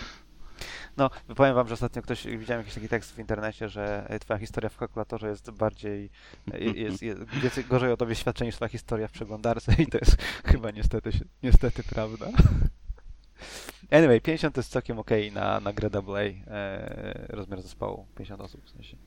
[0.98, 4.40] no, powiem wam, że ostatnio ktoś, widziałem jakiś taki tekst w internecie, że e, twoja
[4.40, 6.10] historia w kalkulatorze jest bardziej,
[6.54, 9.98] e, jest, jest, jest gorzej o tobie świadczy niż twoja historia w przeglądarce i to
[9.98, 11.12] jest chyba niestety,
[11.44, 12.26] niestety prawda.
[13.92, 18.66] Anyway, 50 to jest całkiem okej na, na grę AA, e, rozmiar zespołu, 50 osób
[18.66, 18.98] w sensie.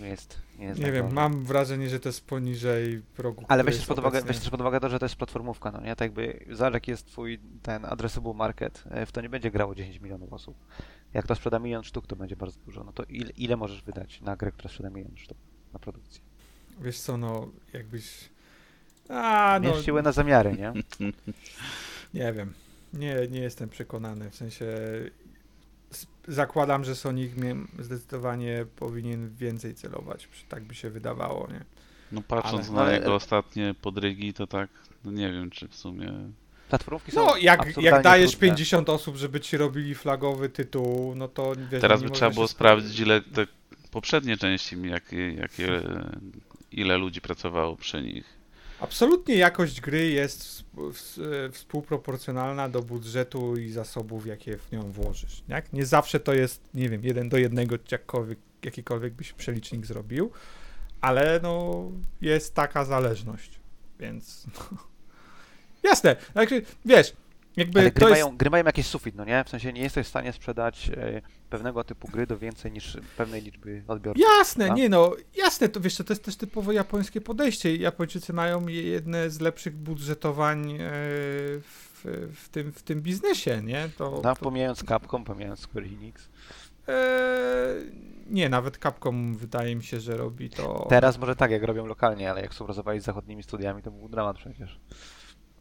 [0.00, 1.14] Nie jest, nie jest Nie tak wiem, dobrze.
[1.14, 3.44] mam wrażenie, że to jest poniżej progu.
[3.48, 5.80] Ale weź też, pod uwagę, weź też pod uwagę to, że to jest platformówka, no
[5.80, 5.96] nie?
[5.96, 10.00] Tak jakby, zobacz jest twój ten addressable market, e, w to nie będzie grało 10
[10.00, 10.56] milionów osób.
[11.14, 12.84] Jak to sprzeda milion sztuk, to będzie bardzo dużo.
[12.84, 15.38] No to ile, ile możesz wydać na grę, która sprzeda milion sztuk
[15.72, 16.20] na produkcję?
[16.80, 18.30] Wiesz co, no, jakbyś...
[19.08, 20.72] A, no, Mierz siłę na zamiary, nie?
[22.20, 22.52] nie wiem.
[22.98, 24.66] Nie, nie jestem przekonany, w sensie...
[26.28, 27.32] Zakładam, że Sonic
[27.78, 31.64] zdecydowanie powinien więcej celować, tak by się wydawało, nie?
[32.12, 34.70] No patrząc Ale- na ale- jego ostatnie podrygi, to tak,
[35.04, 36.12] no nie wiem, czy w sumie...
[36.68, 38.48] Platformówki są No, jak, jak dajesz trudne.
[38.48, 43.00] 50 osób, żeby ci robili flagowy tytuł, no to wiesz, Teraz by trzeba było sprawdzić,
[43.00, 43.46] ile te
[43.90, 45.82] poprzednie części, jakie, jakie,
[46.72, 48.24] ile ludzi pracowało przy nich.
[48.80, 50.64] Absolutnie jakość gry jest
[51.52, 55.42] współproporcjonalna do budżetu i zasobów, jakie w nią włożysz.
[55.48, 55.72] Jak?
[55.72, 57.76] Nie zawsze to jest, nie wiem, jeden do jednego,
[58.62, 60.30] jakikolwiek byś przelicznik zrobił,
[61.00, 61.82] ale no
[62.20, 63.60] jest taka zależność,
[64.00, 64.78] więc no.
[65.90, 67.12] jasne, znaczy, wiesz,
[67.56, 68.22] jakby Ale gry, jest...
[68.22, 69.44] mają, gry mają jakiś sufit, no nie?
[69.44, 73.42] W sensie nie jesteś w stanie sprzedać e, pewnego typu gry do więcej niż pewnej
[73.42, 74.22] liczby odbiorców.
[74.38, 74.76] Jasne, tak?
[74.76, 77.76] nie no, jasne, to wiesz, to jest też typowo japońskie podejście.
[77.76, 83.88] Japończycy mają je- jedne z lepszych budżetowań e, w, w, tym, w tym biznesie, nie?
[83.98, 86.28] To, No, to, pomijając Capcom, pomijając Square Enix.
[86.88, 87.74] e,
[88.30, 90.86] nie, nawet Capcom wydaje mi się, że robi to.
[90.90, 94.36] Teraz może tak, jak robią lokalnie, ale jak współpracowali z zachodnimi studiami, to był dramat
[94.36, 94.80] przecież.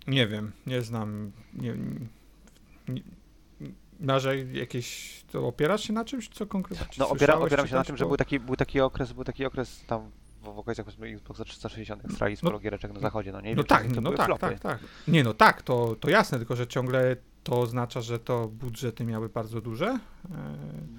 [0.07, 1.31] Nie wiem, nie znam.
[1.53, 1.75] Nie,
[2.89, 3.01] nie,
[4.53, 5.23] jakieś.
[5.31, 6.87] To opierasz się na czymś, co konkretnie?
[6.99, 10.11] No opieram, się na tym, że był taki, był taki okres, był taki okres tam
[10.41, 13.51] w, w okolicach powiedzmy Xboxa 360, jak strali sporo giereczek na zachodzie, no nie?
[13.51, 14.79] I No tak, no tak, tak, tak.
[15.07, 19.29] Nie, no tak, to, to jasne, tylko że ciągle to oznacza, że to budżety miały
[19.29, 19.85] bardzo duże.
[19.87, 19.99] E,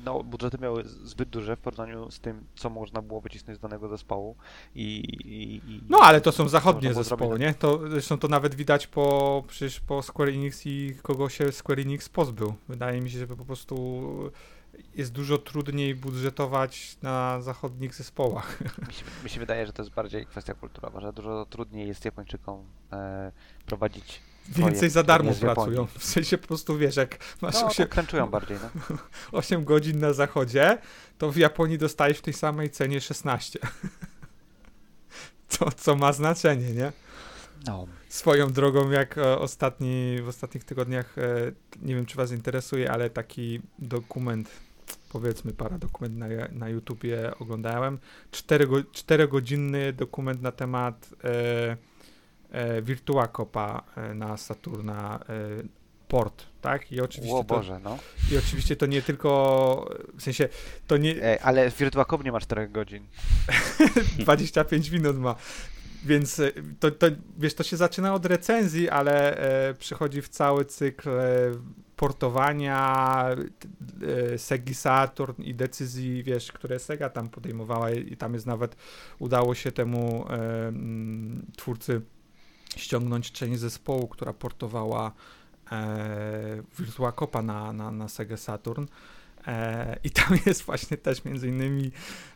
[0.05, 3.89] No, budżety miały zbyt duże w porównaniu z tym, co można było wycisnąć z danego
[3.89, 4.37] zespołu
[4.75, 4.99] i...
[5.25, 7.55] i, i No, ale to są zachodnie zespoły, nie?
[7.55, 12.09] To, zresztą to nawet widać po, przecież po Square Enix i kogo się Square Enix
[12.09, 12.55] pozbył.
[12.69, 13.75] Wydaje mi się, że po prostu
[14.95, 18.61] jest dużo trudniej budżetować na zachodnich zespołach.
[18.89, 22.05] Mi się, mi się wydaje, że to jest bardziej kwestia kulturowa, że dużo trudniej jest
[22.05, 23.33] Japończykom e,
[23.67, 24.21] prowadzić...
[24.49, 25.87] Więcej za darmo pracują.
[25.99, 28.97] W sensie po prostu wiesz, jak masz No, 8, tak crunchują bardziej, no.
[29.39, 30.79] 8 godzin na zachodzie,
[31.19, 33.59] to w Japonii dostajesz w tej samej cenie 16.
[35.49, 36.93] Co, co ma znaczenie, nie?
[37.67, 37.87] no.
[38.09, 41.53] Swoją drogą, jak e, ostatni, w ostatnich tygodniach, e,
[41.83, 44.51] nie wiem czy Was interesuje, ale taki dokument
[45.13, 47.99] powiedzmy paradokument na, na YouTubie oglądałem.
[48.93, 51.77] Czterogodzinny dokument na temat e,
[52.83, 56.93] Virtua Copa e, na Saturna e, port, tak?
[56.93, 57.99] I oczywiście, O to, Boże, no.
[58.33, 60.49] I oczywiście to nie tylko, w sensie,
[60.87, 63.07] to nie, Ej, ale Virtua Cop nie ma 4 godzin.
[64.19, 65.35] 25 minut ma.
[66.05, 67.07] Więc e, to, to,
[67.39, 69.37] wiesz, to się zaczyna od recenzji, ale
[69.69, 71.53] e, przychodzi w cały cykl e,
[71.97, 73.27] portowania
[74.33, 78.77] e, Segi Saturn i decyzji, wiesz, które Sega tam podejmowała i, i tam jest nawet,
[79.19, 80.73] udało się temu e,
[81.57, 82.01] twórcy
[82.77, 85.13] ściągnąć część zespołu, która portowała
[85.73, 88.87] e, Virtua Copa na, na, na Sega Saturn.
[89.47, 91.91] E, I tam jest właśnie też między innymi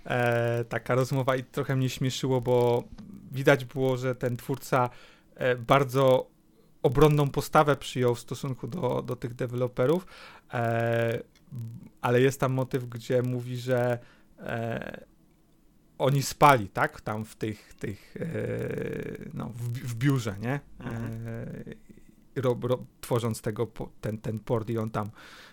[0.04, 2.84] e, taka rozmowa i trochę mnie śmieszyło, bo
[3.32, 4.90] widać było, że ten twórca
[5.34, 6.30] e, bardzo
[6.82, 10.06] obronną postawę przyjął w stosunku do, do tych deweloperów,
[10.52, 11.22] e,
[12.00, 13.98] ale jest tam motyw, gdzie mówi, że
[14.38, 15.04] e,
[15.98, 17.00] oni spali, tak?
[17.00, 18.26] Tam w tych, tych e,
[19.34, 20.60] no, w, biurze, nie?
[20.80, 23.66] E, ro, ro, tworząc tego,
[24.00, 25.10] ten, ten port i on tam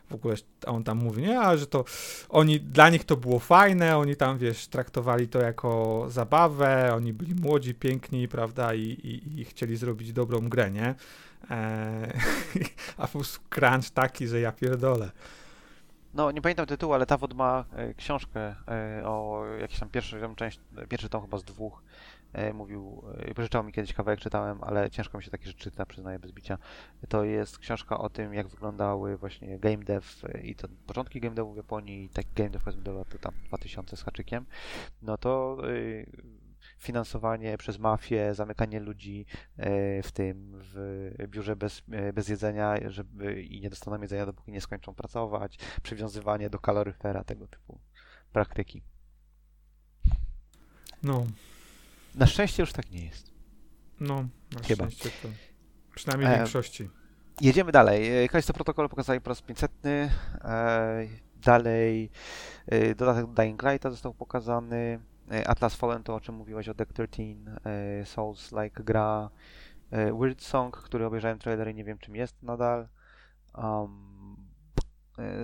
[0.10, 1.86] w ogóle, a on tam mówi, nie, a że to
[2.30, 7.36] oni, dla nich to było fajne, oni tam, wiesz, traktowali to jako zabawę, oni byli
[7.36, 10.96] młodzi, piękni, prawda, i, i, i chcieli zrobić dobrą grę, nie?
[11.50, 12.14] Eee,
[12.98, 15.12] a po prostu crunch taki, że ja pierdolę.
[16.16, 20.60] No, nie pamiętam tytułu, ale Tawod ma e, książkę e, o jakiejś tam pierwszą część,
[20.90, 21.84] pierwszy tom chyba z dwóch.
[22.34, 23.04] E, mówił,
[23.36, 26.58] pożyczał mi kiedyś kawałek, czytałem, ale ciężko mi się takie rzeczy czyta, przyznaję bez bicia.
[27.10, 30.08] To jest książka o tym, jak wyglądały właśnie game dev
[30.44, 33.34] i to początki game devu w Japonii i taki game dev powiedzmy do lat tam
[33.48, 34.46] 2000 z haczykiem.
[35.02, 35.58] No to
[36.78, 39.26] finansowanie przez mafię, zamykanie ludzi
[39.58, 44.52] e, w tym, w biurze bez, e, bez jedzenia żeby, i nie dostaną jedzenia, dopóki
[44.52, 47.80] nie skończą pracować, przywiązywanie do kaloryfera, tego typu
[48.34, 48.84] praktyki.
[51.04, 51.26] No,
[52.16, 53.32] Na szczęście już tak nie jest.
[54.00, 54.90] no, na Chyba.
[54.90, 55.28] szczęście to
[55.96, 56.90] przynajmniej w E, większości.
[57.42, 58.30] Jedziemy dalej.
[58.30, 59.72] Kalisto Protocol pokazali po raz 500.
[59.86, 60.10] E,
[61.36, 62.10] dalej
[62.68, 65.00] e, dodatek do Dying Lighta został pokazany.
[65.32, 67.24] E, Atlas Fallen to o czym mówiłeś o Deck 13.
[67.66, 69.30] E, Souls-like gra.
[69.92, 72.88] E, Weird Song, który obejrzałem trailer i nie wiem czym jest nadal.
[73.58, 74.16] Um,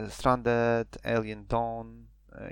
[0.09, 2.05] Stranded, Alien Dawn.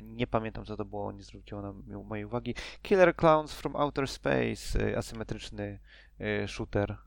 [0.04, 2.56] Nie pamiętam co to było, nie zwróciło na mojej uwagi.
[2.82, 5.80] Killer Clowns from Outer Space, asymetryczny
[6.48, 6.98] shooter.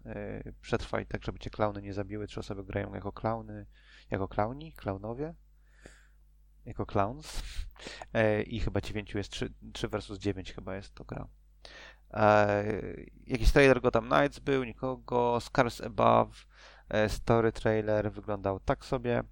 [0.61, 2.27] Przetrwaj tak, żeby cię klauny nie zabiły.
[2.27, 3.67] Trzy osoby grają jako klauny.
[4.11, 4.73] Jako klauni?
[4.73, 5.35] Klaunowie?
[6.67, 7.43] Jako clowns.
[8.15, 11.27] E, I chyba dziewięciu jest 3, 3 versus 9 chyba jest to gra.
[12.11, 12.65] E,
[13.27, 15.39] jakiś trailer Gotham Knights był, nikogo.
[15.41, 16.47] Scars Above.
[16.89, 19.23] E, story trailer wyglądał tak sobie.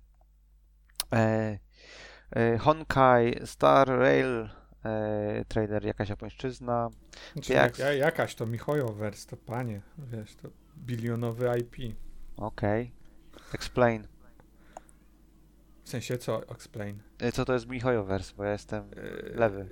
[2.61, 4.49] Honkai Star Rail
[4.85, 6.89] e, trailer jakaś japońszczyzna.
[7.33, 11.97] Znaczy, jak- jak, jakaś to Michojowers, to panie, wiesz, to bilionowy IP.
[12.37, 12.93] Okej.
[13.55, 14.07] Explain.
[15.91, 17.03] W sensie co, explain?
[17.19, 19.69] E, Co to jest Mihojoverse, bo ja jestem E, lewy.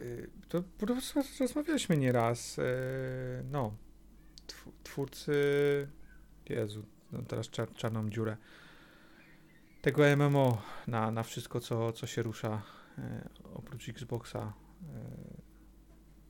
[0.00, 0.04] e,
[0.48, 2.58] To po prostu rozmawialiśmy nieraz.
[2.58, 2.62] e,
[3.50, 3.74] No,
[4.46, 5.32] tw- twórcy.
[6.48, 6.82] Jezu,
[7.12, 8.36] no teraz czar, czarną dziurę.
[9.82, 12.62] Tego MMO na, na wszystko, co, co się rusza
[13.54, 14.52] oprócz Xboxa.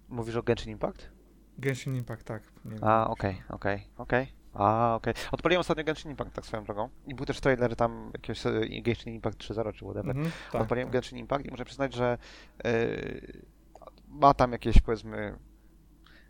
[0.09, 1.11] Mówisz o Genshin Impact?
[1.59, 2.43] Genshin Impact, tak.
[2.83, 4.33] A, okej, okej, okej.
[4.55, 5.15] A, okej.
[5.33, 6.89] Odpaliłem ostatnio Genshin Impact, tak swoją drogą.
[7.07, 10.17] I był też trailer tam jakiegoś e, Genshin Impact 3.0 czy whatever.
[10.17, 10.93] Mhm, tak, Odpaliłem tak.
[10.93, 12.19] Genshin Impact i muszę przyznać, że
[12.65, 12.71] e,
[14.09, 15.37] ma tam jakieś, powiedzmy,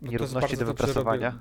[0.01, 1.39] No nierówności do wypracowania.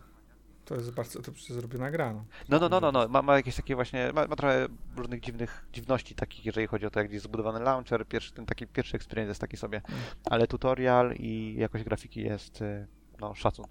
[0.65, 2.13] To jest bardzo dobrze zrobiona gra.
[2.13, 2.25] No.
[2.49, 3.09] No, no, no, no, no.
[3.09, 6.91] Ma, ma jakieś takie właśnie, ma, ma trochę różnych dziwnych dziwności takich, jeżeli chodzi o
[6.91, 8.07] to, jak jest zbudowany launcher.
[8.07, 10.01] Pierwszy, ten taki pierwszy experience jest taki sobie, Mm.
[10.25, 12.87] ale tutorial i jakość grafiki jest, e,
[13.21, 13.65] no, szacun.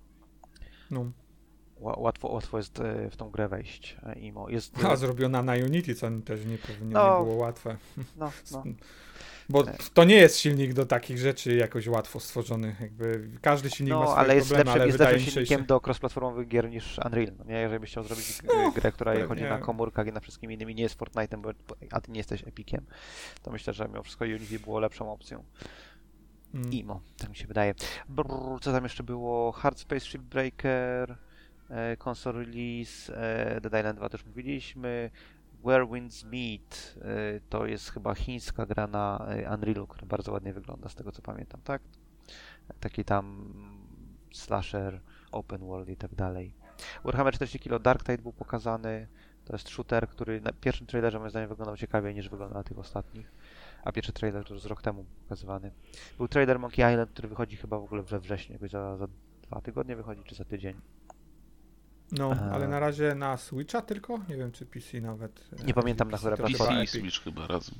[0.92, 1.12] No.
[1.82, 3.98] Ła- Łatwo, łatwo jest e, w tą grę wejść.
[4.04, 4.50] e, Imo.
[4.50, 7.20] Jest, A zrobiona na Unity, co też nie, pewnie No.
[7.20, 7.78] nie było łatwe.
[8.18, 8.64] no, no.
[9.50, 9.78] Bo E.
[9.94, 12.76] to nie jest silnik do takich rzeczy jakoś łatwo stworzony.
[12.82, 15.60] Jakby każdy silnik ma No, swoje ale jest, problemy, lepszy, ale jest lepszym się, silnikiem
[15.62, 15.66] że...
[15.68, 17.32] do cross-platformowych gier niż Unreal.
[17.40, 19.28] No nie, jeżeli byś chciał zrobić No, grę, która pewnie.
[19.28, 21.50] chodzi na komórkach i na wszystkim innymi, nie jest Fortnite'em, bo,
[21.92, 22.86] a ty nie jesteś Epiciem,
[23.44, 25.44] to myślę, że mimo wszystko Unity było lepszą opcją.
[26.54, 26.74] Mm.
[26.74, 27.74] Imo, tak mi się wydaje.
[28.10, 29.52] Brrr, co tam jeszcze było?
[29.52, 31.16] Hard Space Shipbreaker, e,
[32.06, 35.10] console release, e, Dead Island 2 też mówiliśmy.
[35.66, 40.54] Where Winds Meet e, to jest chyba chińska gra na e, Unrealu, która bardzo ładnie
[40.54, 41.82] wygląda z tego co pamiętam, tak?
[42.80, 43.54] Taki tam
[44.34, 45.02] slasher,
[45.32, 46.54] open world i tak dalej.
[47.04, 49.08] Warhammer 40 kg Dark Tide był pokazany.
[49.46, 52.80] To jest shooter, który na pierwszym trailerze moim zdaniem wyglądał ciekawiej niż wygląda na tych
[52.80, 53.32] ostatnich.
[53.84, 55.72] a pierwszy trailer to już z rok temu pokazywany.
[56.18, 59.08] Był trailer Monkey Island, który wychodzi chyba w ogóle we wrześniu, jakoś za, za
[59.42, 60.82] dwa tygodnie wychodzi, czy za tydzień.
[62.12, 64.18] No, ale na razie na Switcha tylko?
[64.30, 65.50] Nie wiem, czy PC nawet.
[65.62, 66.88] e, Nie pamiętam, na które PC i.
[66.88, 67.76] Switch chyba razem.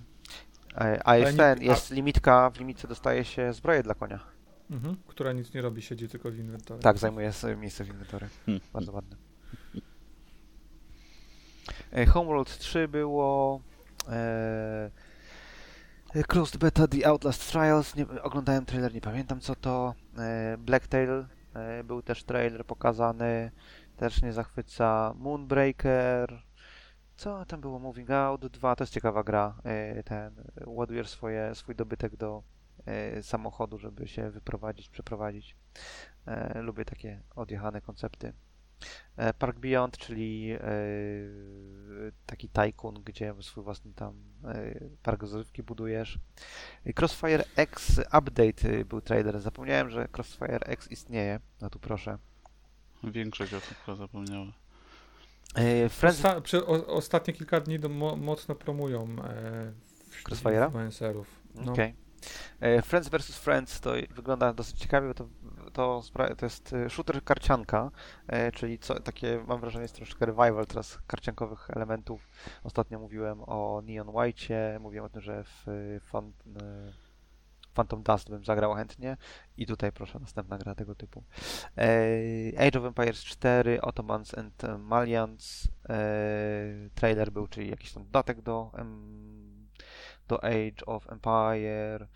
[1.06, 4.20] A jest ten, a- jest limitka, w limitce dostaje się zbroję dla konia.
[4.72, 6.82] Mhm, która nic nie robi, siedzi tylko w inwentory.
[6.82, 8.28] Tak, zajmuje sobie miejsce w inwentory.
[8.46, 8.62] Hmm.
[8.74, 9.16] Bardzo ładne.
[11.94, 13.62] E, Homeworld 3 było.
[14.10, 14.92] E,
[16.16, 17.96] e, Closed Beta The Outlast Trials.
[17.96, 19.94] Nie, oglądałem trailer, nie pamiętam co to.
[20.18, 23.52] E, Blacktail e, był też trailer pokazany.
[24.00, 25.14] Też nie zachwyca.
[25.16, 26.42] Moonbreaker.
[27.18, 27.80] Co tam było?
[27.80, 28.76] Moving Out 2.
[28.76, 29.58] To jest ciekawa gra.
[29.64, 32.44] E, ten ładujesz swoje, swój dobytek do
[32.86, 35.56] e, samochodu, żeby się wyprowadzić, przeprowadzić.
[36.26, 38.34] E, lubię takie odjechane koncepty.
[39.40, 40.58] Park Beyond, czyli
[42.26, 44.24] taki tajkun, gdzie swój własny tam
[45.04, 46.20] park rozrywki budujesz.
[47.00, 49.40] Crossfire X Update był trailer.
[49.40, 51.40] Zapomniałem, że Crossfire X istnieje.
[51.62, 52.18] No tu proszę.
[53.04, 54.46] Większość osób chyba zapomniała.
[55.56, 59.72] E, Friends Osta- przy, o, ostatnie kilka dni do, mo, mocno promują e,
[60.66, 61.28] influencerów.
[61.56, 61.72] No.
[61.72, 61.96] Okej.
[62.60, 63.38] E, Friends vs.
[63.38, 65.28] Friends to wygląda dosyć ciekawie, bo to,
[65.74, 66.02] to,
[66.38, 67.92] to jest e, shooter karcianka,
[68.28, 72.28] e, czyli co, takie, mam wrażenie, jest troszeczkę revival teraz karciankowych elementów.
[72.64, 76.32] Ostatnio mówiłem o Neon White'cie, mówiłem o tym, że w e, fan,
[76.62, 77.09] e,
[77.80, 79.18] Phantom Dust bym zagrał chętnie
[79.58, 81.24] i tutaj proszę, następna gra tego typu.
[82.58, 85.68] Age of Empires 4, Ottomans and Malians,
[86.96, 88.72] trailer był, czyli jakiś tam dodatek do
[90.28, 92.08] do Age of Empire.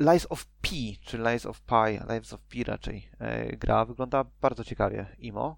[0.00, 0.68] Lies of P,
[1.00, 3.10] czy Lies of Pi, Lies of P raczej
[3.52, 3.84] gra.
[3.84, 5.56] Wygląda bardzo ciekawie, IMO.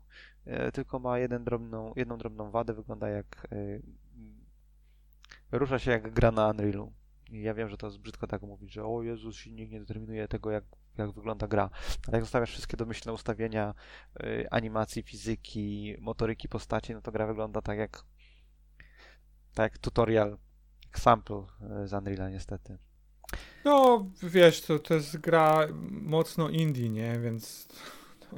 [0.72, 3.46] Tylko ma jeden drobną, jedną drobną wadę, wygląda jak.
[5.52, 6.92] Rusza się jak gra na Unrealu.
[7.32, 10.50] Ja wiem, że to jest brzydko tak mówić, że o Jezus, silnik nie determinuje tego,
[10.50, 10.64] jak,
[10.98, 11.70] jak wygląda gra.
[12.08, 13.74] Ale jak zostawiasz wszystkie domyślne ustawienia
[14.20, 18.04] e, animacji, fizyki, motoryki postaci, no to gra wygląda tak jak
[19.54, 20.38] tak jak tutorial,
[20.84, 22.78] jak sample e, z Unreala niestety.
[23.64, 27.20] No, wiesz, to, to jest gra mocno indie, nie?
[27.20, 27.68] Więc
[28.20, 28.36] to,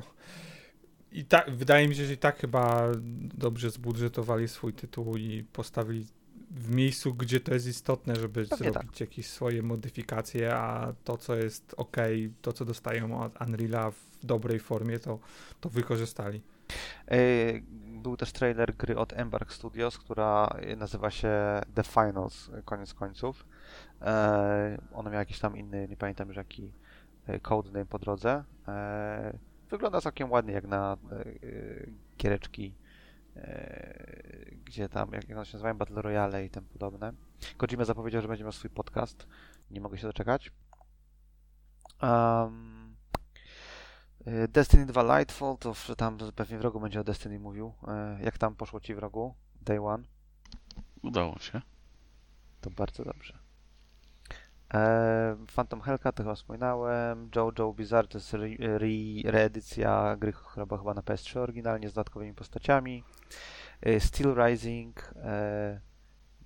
[1.12, 2.92] i tak, wydaje mi się, że i tak chyba
[3.34, 6.06] dobrze zbudżetowali swój tytuł i postawili
[6.54, 11.36] w miejscu, gdzie to jest istotne, żeby Pewnie zrobić jakieś swoje modyfikacje, a to, co
[11.36, 11.96] jest ok,
[12.42, 15.18] to, co dostają od Unreala w dobrej formie, to,
[15.60, 16.42] to wykorzystali.
[17.08, 17.16] E,
[18.02, 22.94] Był też trailer gry od Embark Studios, która e, nazywa się The Finals, e, koniec
[22.94, 23.46] końców.
[24.92, 26.72] Ona miała jakiś tam inny, nie pamiętam już jaki
[27.42, 28.44] codename po drodze.
[29.70, 30.96] Wygląda całkiem ładnie jak na
[32.18, 32.74] giereczki,
[34.64, 37.12] gdzie tam, jak one się nazywają, Battle Royale i tym podobne.
[37.56, 39.26] Kojima zapowiedział, że będzie miał swój podcast.
[39.70, 40.52] Nie mogę się doczekać.
[42.02, 42.96] Um,
[44.48, 47.72] Destiny 2 Lightfall, to tam pewnie wrogu będzie o Destiny mówił.
[47.88, 49.34] E, Jak tam poszło ci wrogu?
[49.62, 50.04] Day One?
[51.02, 51.62] Udało się.
[52.60, 53.43] To bardzo dobrze.
[55.54, 57.30] Phantom Hellcat, to chyba wspominałem.
[57.36, 58.88] JoJo Bizarre to jest re, re,
[59.24, 63.04] reedycja gry chyba, chyba na PS3 oryginalnie z dodatkowymi postaciami.
[63.82, 65.12] E, Steel Rising.
[65.16, 65.80] E,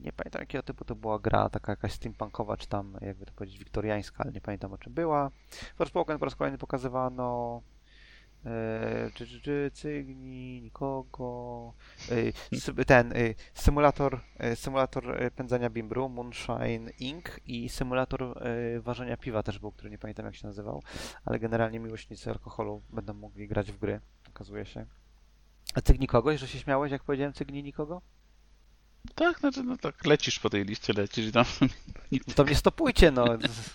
[0.00, 3.58] nie pamiętam jakiego typu to była gra, taka jakaś steampunkowa, czy tam jakby to powiedzieć
[3.58, 5.30] wiktoriańska, ale nie pamiętam o czym była.
[5.76, 7.62] Forspoken po raz kolejny pokazywano.
[8.46, 11.72] E, czy, czy, czy, cygni, nikogo.
[12.78, 14.20] E, ten e, symulator,
[14.54, 17.24] symulator pędzania bimbru, Moonshine Inc.
[17.46, 18.42] i symulator
[18.80, 20.82] ważenia piwa też był, który nie pamiętam jak się nazywał,
[21.24, 24.86] ale generalnie miłośnicy alkoholu będą mogli grać w gry, okazuje się.
[25.74, 28.02] A cygni kogoś, że się śmiałeś, jak powiedziałem cygni nikogo?
[29.14, 31.44] Tak, znaczy, no tak, lecisz po tej liście, lecisz i tam.
[32.12, 33.24] No to mnie stopujcie, no.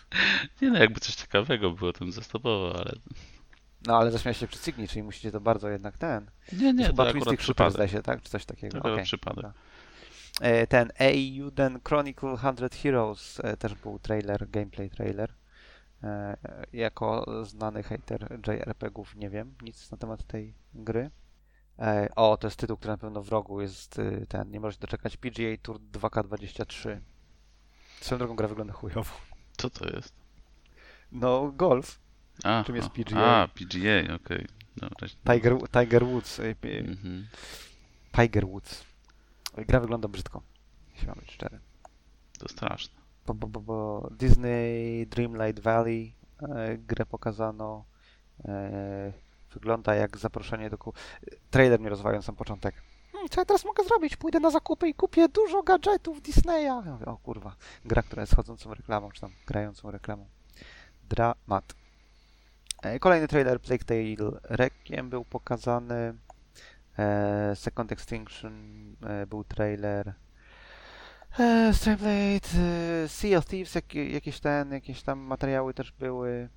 [0.62, 2.96] Nie no, jakby coś ciekawego było, tym zastopował, ale...
[3.88, 6.32] No ale zaśmiałeś się przy cygni, czyli musicie to bardzo jednak ten.
[6.54, 7.74] Nie, nie, Chyba to akurat przypadek.
[7.74, 8.22] zdaje się, tak?
[8.22, 8.82] Czy coś takiego.
[8.82, 9.46] To Okej, przypadek.
[10.42, 12.54] E, Ten Eiyuden Chronicle 100
[12.84, 15.34] Heroes e, też był trailer, gameplay trailer.
[16.04, 16.38] E,
[16.74, 21.12] Jako znany hater JRPG-ów nie wiem nic na temat tej gry.
[22.16, 25.18] O, to jest tytuł, który na pewno w rogu jest y, ten, nie możesz doczekać,
[25.18, 27.00] PGA Tour 2K23.
[28.02, 29.12] Swoją drogą gra wygląda chujowo.
[29.58, 30.14] Co to jest?
[31.12, 32.00] No, golf.
[32.44, 33.20] A, Czym jest PGA?
[33.20, 34.48] A, PGA, okej.
[34.78, 35.08] Dobra.
[35.34, 36.40] Tiger, Tiger Woods.
[36.40, 37.28] y, Mhm.
[38.16, 38.84] Tiger Woods.
[39.58, 40.42] Gra wygląda brzydko,
[40.94, 41.60] jeśli mam być szczery.
[42.40, 43.02] To straszne.
[43.28, 47.86] bo, bo, bo, bo Disney Dreamlight Valley e, grę pokazano.
[48.46, 49.14] E,
[49.54, 50.78] wygląda jak zaproszenie do.
[50.78, 50.94] ku-
[51.52, 52.76] Trailer mnie rozwalił na sam początek.
[53.30, 54.16] co ja teraz mogę zrobić?
[54.18, 56.64] Pójdę na zakupy i kupię dużo gadżetów Disneya.
[56.66, 57.56] Ja mówię, o kurwa,
[57.86, 60.28] gra, która jest chodzącą reklamą, czy tam grającą reklamą.
[61.10, 61.76] Dramat.
[62.84, 66.14] E, Kolejny trailer Plague Tale Requiem był pokazany.
[67.00, 68.54] E, Second Extinction
[69.04, 70.14] e, był trailer.
[71.40, 71.96] E, Stray
[72.36, 76.50] e, Sea of Thieves, jak, jakieś ten, jakieś tam materiały też były.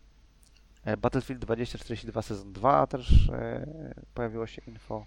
[0.99, 3.31] Battlefield 2042 Sezon 2 też
[4.14, 5.07] pojawiło się info.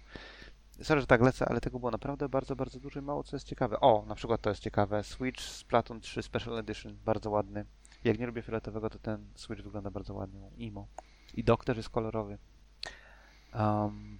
[0.82, 3.46] Sorry, że tak lecę, ale tego było naprawdę bardzo, bardzo dużo i mało co jest
[3.46, 3.80] ciekawe.
[3.80, 5.02] O, na przykład to jest ciekawe.
[5.04, 7.64] Switch Splatoon 3 Special Edition, bardzo ładny.
[8.04, 10.50] Jak nie lubię fioletowego, to ten Switch wygląda bardzo ładnie.
[10.56, 10.88] Imo.
[11.34, 12.38] I dok też jest kolorowy.
[13.54, 14.18] Um,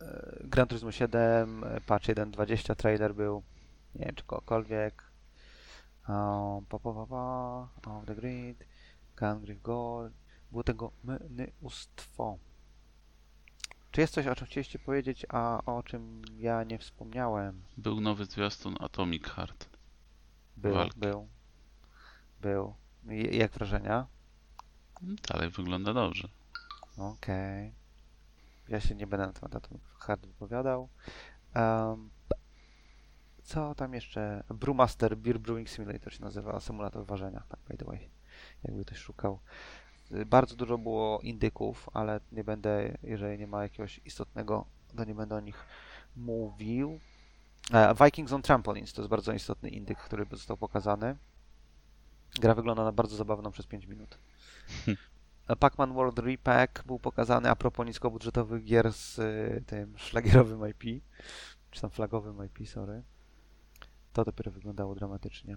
[0.00, 3.42] e, Gran Turismo 7, e, patch 1.20 trailer był.
[3.94, 5.12] Nie wiem, czy kogokolwiek.
[6.08, 7.68] Um, pa, pa, pa, pa.
[7.90, 8.64] Off the grid.
[9.16, 10.12] Gangriff Gold.
[10.50, 12.38] Było tego mnóstwo.
[13.90, 17.62] Czy jest coś, o czym chcieliście powiedzieć, a o czym ja nie wspomniałem?
[17.76, 19.68] Był nowy zwiastun Atomic Heart.
[20.56, 20.98] Był, Walki.
[21.00, 21.28] był.
[22.40, 22.74] Był.
[23.10, 24.06] I- Jak wrażenia?
[25.02, 26.28] Dalej wygląda dobrze.
[26.98, 27.72] Okej.
[28.68, 30.88] Ja się nie będę na temat Atomic Heart wypowiadał.
[31.54, 32.10] Um,
[33.42, 34.44] co tam jeszcze?
[34.48, 38.10] Brewmaster Beer Brewing Simulator się nazywa, symulator ważenia, tak by the way,
[38.64, 39.38] jakby ktoś szukał.
[40.26, 45.36] Bardzo dużo było indyków, ale nie będę, jeżeli nie ma jakiegoś istotnego, to nie będę
[45.36, 45.66] o nich
[46.16, 47.00] mówił.
[47.72, 51.16] E, Vikings on Trampolines to jest bardzo istotny indyk, który został pokazany.
[52.40, 54.18] Gra wygląda na bardzo zabawną przez 5 minut.
[55.60, 61.02] Pac-Man World Repack był pokazany a propos niskobudżetowych gier z y, tym szlagierowym IP,
[61.70, 63.02] czy tam flagowym IP, sorry.
[64.12, 65.56] To dopiero wyglądało dramatycznie.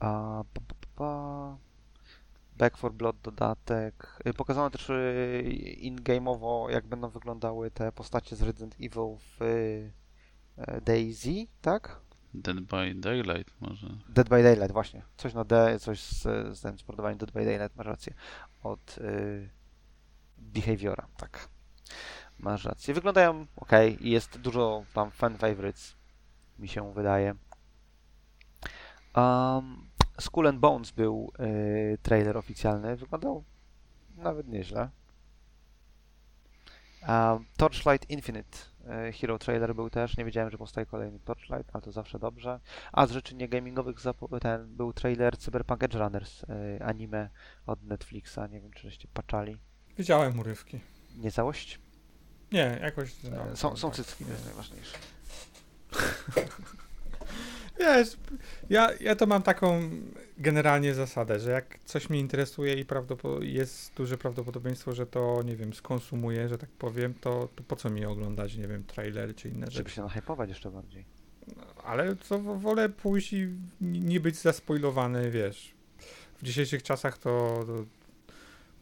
[0.00, 1.56] A, pa, pa, pa.
[2.58, 4.18] Back for Blood dodatek.
[4.26, 5.42] Y, Pokazano też y,
[5.80, 9.40] in-game'owo, jak będą wyglądały te postacie z Resident Evil w
[10.84, 12.00] Daisy, tak?
[12.34, 13.86] Dead by Daylight może.
[14.08, 15.02] Dead by Daylight, właśnie.
[15.16, 16.22] Coś na D, coś z,
[16.58, 16.76] z tym
[17.16, 18.14] Dead by Daylight, masz rację.
[18.62, 19.50] Od y,
[20.38, 21.48] Behaviora, tak.
[22.38, 22.94] Masz rację.
[22.94, 23.70] Wyglądają ok
[24.00, 25.96] jest dużo tam fan favorites,
[26.58, 27.34] mi się wydaje.
[29.16, 32.96] Um, Skull and Bones był y, trailer oficjalny.
[32.96, 33.44] Wyglądał
[34.16, 34.90] nawet nieźle.
[37.08, 38.58] Um, Torchlight Infinite
[39.20, 40.16] Hero trailer był też.
[40.16, 42.60] Nie wiedziałem, że powstaje kolejny Torchlight, ale to zawsze dobrze.
[42.92, 46.46] A z rzeczy nie gamingowych zapo- ten był trailer Cyberpunk Edge Runners, y,
[46.84, 47.30] anime
[47.66, 48.38] od Netflixa.
[48.50, 49.56] Nie wiem, czy żeście paczali.
[49.98, 50.80] Widziałem urywki.
[51.16, 51.80] Nie całość?
[52.52, 53.24] Nie, jakoś...
[53.24, 54.96] E, No, są są tak, to jest najważniejsze.
[57.80, 58.16] Wiesz,
[58.70, 59.80] ja, ja to mam taką
[60.38, 65.56] generalnie zasadę, że jak coś mnie interesuje i prawdopo- jest duże prawdopodobieństwo, że to, nie
[65.56, 69.48] wiem, skonsumuję, że tak powiem, to, to po co mi oglądać, nie wiem, trailery czy
[69.48, 69.90] inne Żeby rzeczy.
[69.96, 71.04] się nahypować jeszcze bardziej.
[71.84, 73.48] Ale co wo- wolę pójść i
[73.80, 75.74] nie być zaspoilowany, wiesz.
[76.38, 77.84] W dzisiejszych czasach to, to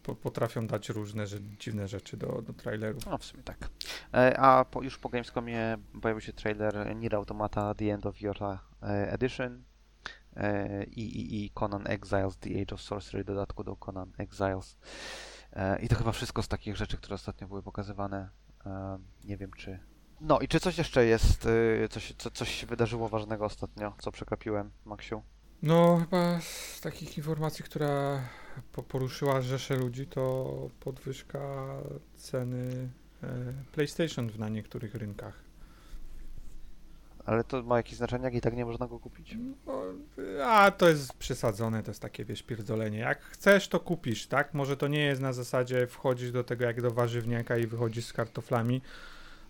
[0.08, 3.06] po, potrafią dać różne że, dziwne rzeczy do, do trailerów.
[3.06, 3.70] No, w sumie tak.
[4.14, 8.36] E, A po, już po Gamescomie pojawił się trailer Nier Automata The End of Your
[8.42, 8.56] e,
[9.12, 9.62] Edition
[10.36, 14.78] e, i, i, i Conan Exiles The Age of Sorcery, dodatku do Conan Exiles.
[15.82, 18.28] I to chyba wszystko z takich rzeczy, które ostatnio były pokazywane.
[19.24, 19.78] Nie wiem, czy...
[20.20, 21.46] No i czy coś jeszcze jest,
[21.84, 25.22] e, coś, co, coś się wydarzyło ważnego ostatnio, co przegapiłem, Maksiu?
[25.62, 28.22] No, chyba z takich informacji, która
[28.72, 31.66] po, poruszyła rzeszę ludzi, to podwyżka
[32.16, 32.88] ceny
[33.22, 33.28] e,
[33.72, 35.48] PlayStation na niektórych rynkach.
[37.24, 39.36] Ale to ma jakieś znaczenie, jak i tak nie można go kupić?
[39.66, 39.82] No,
[40.44, 42.98] a to jest przesadzone, to jest takie, wiesz, pierdolenie.
[42.98, 44.54] Jak chcesz, to kupisz, tak?
[44.54, 48.12] Może to nie jest na zasadzie wchodzisz do tego jak do warzywniaka i wychodzisz z
[48.12, 48.82] kartoflami,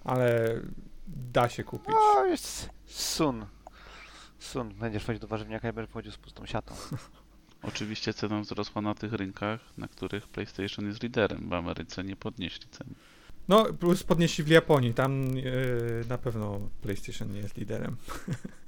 [0.04, 0.60] ale
[1.06, 1.94] da się kupić.
[2.16, 3.46] O, jest sun.
[4.38, 4.74] Sun.
[4.74, 6.74] Będziesz wchodzić do warzywniaka i będziesz wchodził z pustą siatą.
[7.62, 11.48] Oczywiście cena wzrosła na tych rynkach, na których PlayStation jest liderem.
[11.48, 12.86] W Ameryce nie podnieśli cen.
[13.48, 17.96] No, plus podnieśli w Japonii, tam e, na pewno PlayStation nie jest liderem.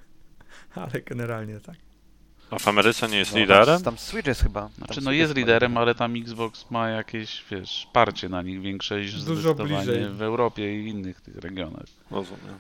[0.75, 1.77] ale generalnie tak.
[2.51, 3.83] A w Ameryce nie jest No, liderem?
[3.83, 4.61] Tam, Switch jest chyba.
[4.61, 9.01] Tam Znaczy, no jest liderem, ale tam Xbox ma jakieś, wiesz, parcie na nich większe
[9.01, 10.09] niż Dużo zdecydowanie bliżej.
[10.15, 11.85] w Europie i innych tych regionach.
[12.11, 12.59] Rozumiem.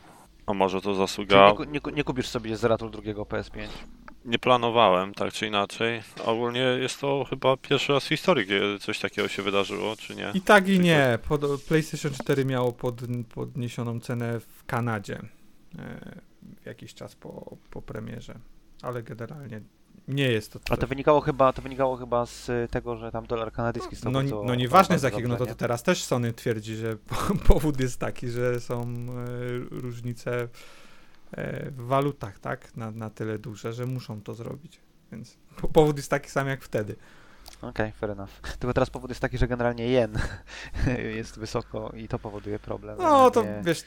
[0.51, 1.49] A może to Czyli zasługa...
[1.51, 3.69] nie, ku- nie, nie kupisz sobie z ratu drugiego PS5.
[4.25, 6.03] Nie planowałem, tak czy inaczej.
[6.25, 10.31] Ogólnie jest to chyba pierwszy raz w historii, kiedy coś takiego się wydarzyło, czy nie?
[10.35, 11.19] I tak i nie.
[11.29, 13.01] Pod, PlayStation 4 miało pod,
[13.35, 15.21] podniesioną cenę w Kanadzie
[15.79, 16.21] e,
[16.65, 18.35] jakiś czas po, po premierze,
[18.83, 19.61] ale generalnie
[20.15, 20.61] nie jest to.
[20.71, 24.19] A to wynikało chyba, to wynikało chyba z tego, że tam dolar kanadyjski stał No,
[24.19, 27.81] bardzo, no nieważne z jakiego, no to, to teraz też Sony twierdzi, że po- powód
[27.81, 28.87] jest taki, że są e,
[29.71, 30.49] różnice
[31.33, 32.77] e, w walutach, tak?
[32.77, 34.81] Na, na tyle duże, że muszą to zrobić.
[35.13, 36.97] Więc po- powód jest taki sam jak wtedy.
[37.63, 38.31] Okej, fair enough.
[38.59, 40.19] Tylko teraz powód jest taki, że generalnie jen
[41.17, 42.99] jest wysoko i to powoduje problem.
[42.99, 43.85] No to Nie- wiesz,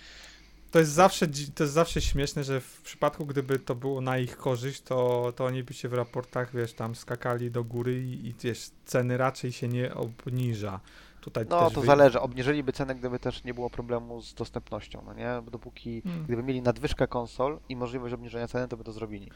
[0.74, 4.38] to jest zawsze to jest zawsze śmieszne, że w przypadku gdyby to było na ich
[4.38, 8.36] korzyść, to, to oni by się w raportach, wiesz, tam skakali do góry i, i
[8.44, 10.80] wiesz, ceny raczej się nie obniża.
[11.22, 12.20] Tutaj No to wy- zależy.
[12.20, 15.42] Obniżyliby cenę, gdyby też nie było problemu z dostępnością, no nie?
[15.46, 16.24] Bo dopóki Hmm.
[16.26, 19.32] gdyby mieli nadwyżkę konsol i możliwość obniżenia ceny, to by to zrobili.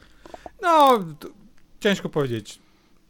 [0.62, 1.28] No, to,
[1.80, 2.58] ciężko powiedzieć.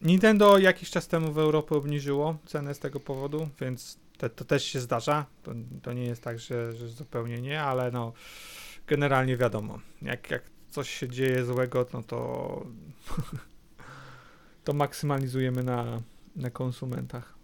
[0.03, 4.65] Nintendo jakiś czas temu w Europie obniżyło cenę z tego powodu, więc te, to też
[4.65, 5.27] się zdarza.
[5.43, 5.53] To,
[5.83, 8.13] to nie jest tak, że, że zupełnie nie, ale no
[8.87, 12.63] generalnie wiadomo, jak, jak coś się dzieje złego, no to
[14.65, 16.03] to maksymalizujemy na,
[16.37, 17.39] na konsumentach.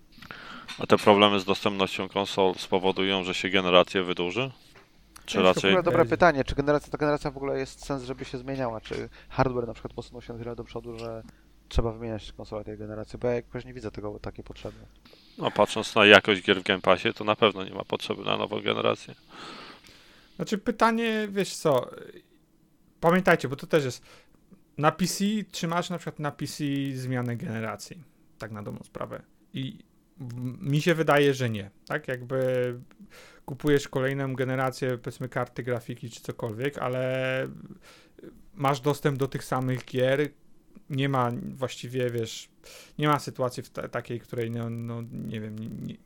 [0.78, 4.50] A te problemy z dostępnością konsol spowodują, że się generacja wydłuży?
[5.26, 8.02] Czy To w raczej ogóle dobre pytanie, czy generacja, ta generacja w ogóle jest sens,
[8.02, 8.80] żeby się zmieniała?
[8.80, 11.22] Czy hardware na przykład posunął się na tyle do przodu, że
[11.68, 13.18] trzeba wymieniać konsolę tej generacji?
[13.18, 14.78] Bo ja jakoś nie widzę tego takiej potrzeby.
[15.38, 18.36] No patrząc na jakość gier w Game Passie, to na pewno nie ma potrzeby na
[18.36, 19.14] nową generację.
[20.36, 21.90] Znaczy pytanie, wiesz co,
[23.00, 24.02] pamiętajcie, bo to też jest,
[24.78, 26.64] na PC trzymasz na przykład na PC
[26.94, 28.02] zmianę generacji,
[28.38, 29.22] tak na dobrą sprawę.
[29.54, 29.78] I
[30.60, 32.08] mi się wydaje, że nie, tak?
[32.08, 32.74] Jakby
[33.44, 37.48] kupujesz kolejną generację, powiedzmy karty grafiki czy cokolwiek, ale
[38.54, 40.28] masz dostęp do tych samych gier,
[40.90, 42.48] nie ma właściwie, wiesz,
[42.98, 45.96] nie ma sytuacji takiej, której, no, no nie wiem, nie,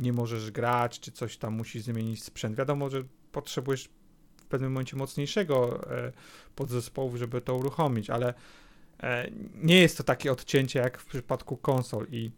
[0.00, 2.56] nie, możesz grać, czy coś tam musisz zmienić sprzęt.
[2.56, 3.88] Wiadomo, że potrzebujesz
[4.36, 6.12] w pewnym momencie mocniejszego e,
[6.56, 8.34] podzespołu, żeby to uruchomić, ale
[9.00, 12.30] e, nie jest to takie odcięcie jak w przypadku konsol i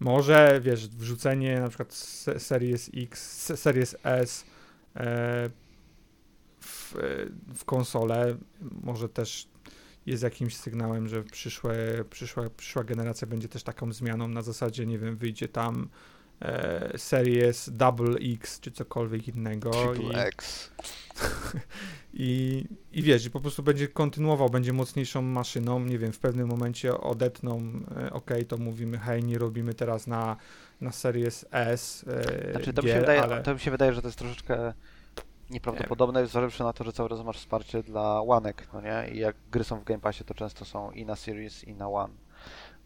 [0.00, 4.44] może, wiesz, wrzucenie na przykład se- Series X, se- Series S
[4.96, 5.50] e,
[6.60, 6.98] w, e,
[7.54, 8.36] w konsolę
[8.82, 9.48] może też
[10.08, 11.76] jest jakimś sygnałem, że przyszłe,
[12.10, 15.88] przyszła, przyszła generacja będzie też taką zmianą na zasadzie, nie wiem, wyjdzie tam
[16.40, 20.70] e, Series Double X czy cokolwiek innego i, Triple X.
[22.14, 26.48] i, i wiesz, i po prostu będzie kontynuował, będzie mocniejszą maszyną, nie wiem, w pewnym
[26.48, 30.36] momencie odetną, e, ok, to mówimy, hej, nie robimy teraz na,
[30.80, 33.42] na Series S e, Znaczy, to, mi się gier, wydaje, ale...
[33.42, 34.72] to mi się wydaje, że to jest troszeczkę
[35.50, 39.08] nieprawdopodobne, zważywszy na to, że cały czas masz wsparcie dla łanek, no nie?
[39.12, 41.88] I jak gry są w Game Passie, to często są i na Series, i na
[41.88, 42.14] One.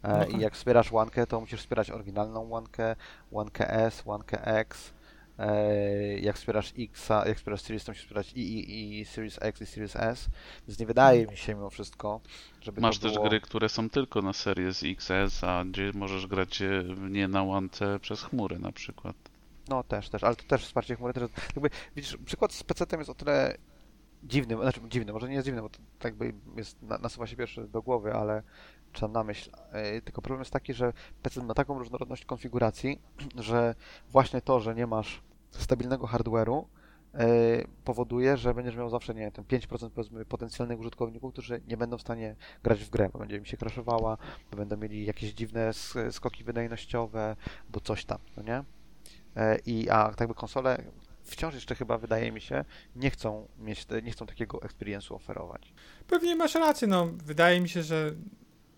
[0.03, 0.41] E, No I tak.
[0.41, 2.95] jak wspierasz łankę, to musisz wspierać oryginalną łankę,
[3.31, 4.93] łankę S, łankę X.
[5.39, 9.61] E, jak wspierasz X, jak wspierasz Series, to musisz wspierać i, i, i Series X
[9.61, 10.29] i Series S.
[10.67, 12.21] Więc nie wydaje mi się mimo wszystko,
[12.61, 13.29] żeby Masz to też było...
[13.29, 17.99] gry, które są tylko na Series XS, a gdzie możesz grać je nie na łance
[17.99, 19.15] przez chmurę na przykład.
[19.69, 21.31] No też, też, ale to też wsparcie chmury też.
[21.55, 23.57] Jakby, widzisz, przykład z PC-tem jest o tyle
[24.23, 27.35] dziwny, znaczy dziwny, może nie jest dziwny, bo to tak jakby jest, na, nasuwa się
[27.35, 28.43] pierwszy do głowy, ale
[28.99, 29.51] tam na myśl.
[29.93, 33.01] Yy, tylko problem jest taki, że PC ma taką różnorodność konfiguracji,
[33.35, 33.75] że
[34.09, 36.63] właśnie to, że nie masz stabilnego hardware'u,
[37.13, 37.19] yy,
[37.83, 42.01] powoduje, że będziesz miał zawsze, nie ten 5% powiedzmy potencjalnych użytkowników, którzy nie będą w
[42.01, 44.17] stanie grać w grę, bo będzie im się crashowała,
[44.51, 47.35] bo będą mieli jakieś dziwne sk- skoki wydajnościowe,
[47.69, 48.63] bo coś tam, no nie?
[49.35, 50.83] E, I a tak jakby konsole
[51.23, 52.65] wciąż jeszcze chyba wydaje mi się
[52.95, 55.73] nie chcą mieć te, nie chcą takiego experience'u oferować.
[56.07, 58.13] Pewnie masz rację, no wydaje mi się, że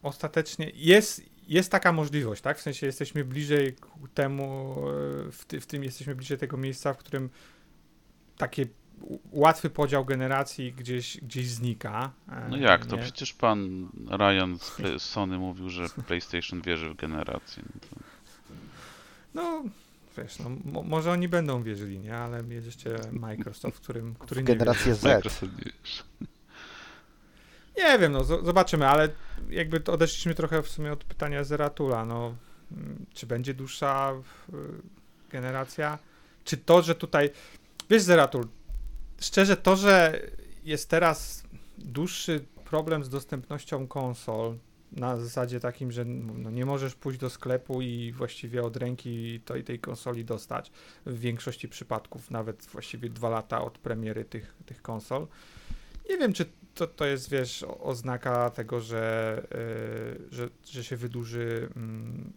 [0.04, 2.58] ostatecznie jest, jest taka możliwość, tak?
[2.58, 4.76] W sensie jesteśmy bliżej ku temu,
[5.28, 7.30] e, w, ty, w tym jesteśmy bliżej tego miejsca, w którym
[8.38, 8.62] taki
[9.02, 12.12] u- łatwy podział generacji gdzieś, gdzieś znika.
[12.32, 12.96] e, No jak to?
[12.96, 13.02] nie?
[13.02, 14.58] Przecież pan Ryan
[14.98, 17.64] z Sony mówił, że PlayStation wierzy w generację.
[17.74, 17.96] No to...
[19.34, 19.64] No,
[20.18, 22.18] wiesz, no, mo, może oni będą wierzyli, nie?
[22.18, 24.54] Ale jest jeszcze Microsoft, którym, który nie wie.
[24.56, 25.04] generację Z.
[25.04, 25.52] Microsoft.
[27.78, 29.10] Nie wiem, no z- zobaczymy, ale
[29.50, 32.36] jakby to odeszliśmy trochę w sumie od pytania Zeratula, no
[32.72, 34.14] mm, czy będzie dłuższa
[34.50, 34.54] y,
[35.30, 36.00] generacja,
[36.44, 37.30] czy to, że tutaj,
[37.90, 38.48] wiesz Zeratul,
[39.22, 40.22] szczerze to, że
[40.64, 41.44] jest teraz
[41.78, 44.58] dłuższy problem z dostępnością konsol,
[44.92, 49.64] na zasadzie takim, że no, nie możesz pójść do sklepu i właściwie od ręki tej,
[49.64, 50.72] tej konsoli dostać,
[51.06, 55.28] w większości przypadków, nawet właściwie dwa lata od premiery tych, tych konsol.
[56.10, 61.70] Nie wiem, czy to, to jest, wiesz, oznaka tego, że, yy, że, że się wydłuży
[61.76, 62.34] mm,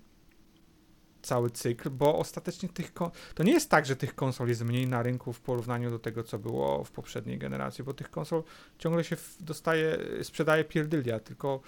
[1.23, 4.87] cały cykl, bo ostatecznie tych kon- to nie jest tak, że tych konsol jest mniej
[4.87, 8.43] na rynku w porównaniu do tego, co było w poprzedniej generacji, bo tych konsol
[8.79, 11.61] ciągle się dostaje, sprzedaje pierdylia, tylko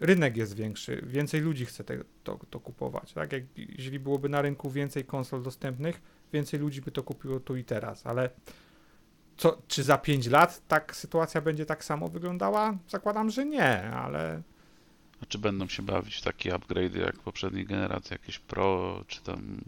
[0.00, 3.12] rynek jest większy, więcej ludzi chce te, to, to kupować.
[3.12, 3.32] Tak?
[3.32, 7.64] Jak, jeżeli byłoby na rynku więcej konsol dostępnych, więcej ludzi by to kupiło tu i
[7.64, 8.30] teraz, ale
[9.36, 12.78] co, czy za 5 lat tak sytuacja będzie tak samo wyglądała?
[12.88, 14.42] Zakładam, że nie, ale
[15.22, 19.60] A czy będą się bawić w takie upgrade'y jak poprzedniej generacji, jakieś Pro, czy tam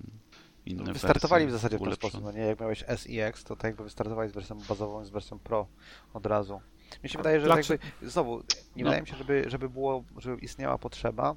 [0.66, 2.40] inne Wystartowali w zasadzie w ten sposób, no nie?
[2.40, 5.38] Jak miałeś S i X, to tak jakby wystartowali z wersją bazową i z wersją
[5.38, 5.66] Pro
[6.14, 6.60] od razu.
[7.03, 8.37] Mi się wydaje, że dlaczego- jakby, znowu,
[8.76, 8.91] nie No.
[8.91, 11.37] wydaje mi się, żeby, żeby było, żeby istniała potrzeba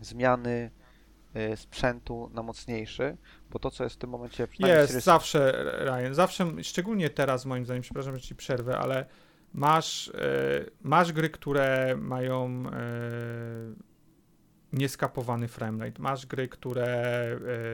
[0.00, 0.70] zmiany
[1.52, 3.16] y, sprzętu na mocniejszy,
[3.50, 7.64] bo to, co jest w tym momencie przynajmniej Jest, zawsze, Ryan, zawsze, szczególnie teraz moim
[7.64, 9.06] zdaniem, przepraszam, że ci przerwę, ale
[9.54, 10.12] masz, e,
[10.82, 12.72] masz gry, które mają e,
[14.72, 16.86] nieskapowany framerate, masz gry, które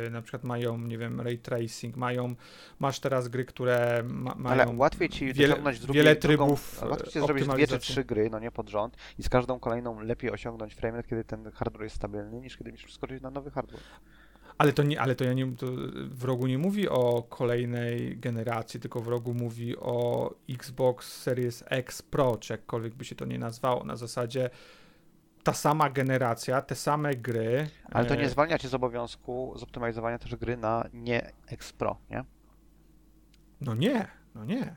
[0.06, 2.34] e, na przykład mają, nie wiem, ray tracing, mają,
[2.78, 4.62] masz teraz gry, które ma, mają...
[4.62, 7.78] Ale łatwiej ci wiele- dociągnąć drugi, wiele drugą, trybów, ale łatwiej ci zrobić dwie czy
[7.78, 11.52] trzy gry, no nie pod rząd i z każdą kolejną lepiej osiągnąć framerate, kiedy ten
[11.52, 13.80] hardware jest stabilny, niż kiedy musisz skoczyć na nowy hardware.
[14.58, 15.66] Ale to nie, ale to ja nie, to
[16.10, 22.02] w rogu nie mówi o kolejnej generacji, tylko w rogu mówi o Xbox Series X
[22.02, 24.50] Pro, czy jakkolwiek by się to nie nazwało, na zasadzie
[25.46, 27.68] ta sama generacja, te same gry.
[27.92, 31.96] Ale to nie e, zwalnia cię z obowiązku zoptymalizowania też gry na nie X Pro,
[32.10, 32.24] nie?
[33.60, 34.76] No nie, no nie.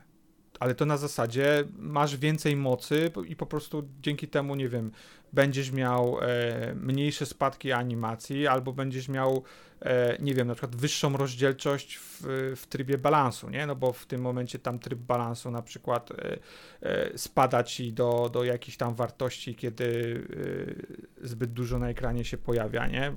[0.60, 4.92] Ale to na zasadzie masz więcej mocy i po prostu dzięki temu, nie wiem,
[5.32, 9.42] będziesz miał e, mniejsze spadki animacji, albo będziesz miał,
[9.80, 12.22] e, nie wiem, na przykład wyższą rozdzielczość w,
[12.56, 13.66] w trybie balansu, nie?
[13.66, 16.38] No bo w tym momencie tam tryb balansu na przykład e,
[16.82, 20.20] e, spada ci do, do jakichś tam wartości, kiedy
[21.22, 23.12] e, zbyt dużo na ekranie się pojawia, nie?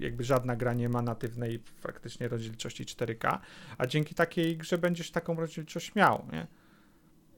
[0.00, 3.38] Jakby żadna gra nie ma natywnej faktycznie rozdzielczości 4K,
[3.78, 6.46] a dzięki takiej grze będziesz taką rozdzielczość miał, nie?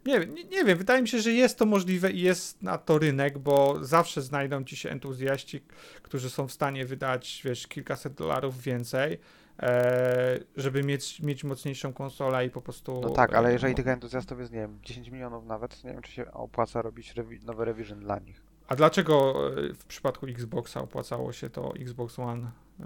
[0.07, 2.79] Nie, wiem, nie, nie wiem, wydaje mi się, że jest to możliwe i jest na
[2.79, 5.61] to rynek, bo zawsze znajdą ci się entuzjaści,
[6.03, 9.19] którzy są w stanie wydać, wiesz, kilkaset dolarów więcej,
[9.61, 13.01] e, żeby mieć, mieć mocniejszą konsolę i po prostu...
[13.01, 13.77] No tak, ale e, jeżeli no.
[13.77, 17.15] tych entuzjastów jest, nie wiem, 10 milionów nawet, to nie wiem, czy się opłaca robić
[17.15, 18.43] rewi- nowy revision dla nich.
[18.69, 22.51] A dlaczego e, w przypadku Xboxa opłacało się to Xbox One?
[22.81, 22.85] E,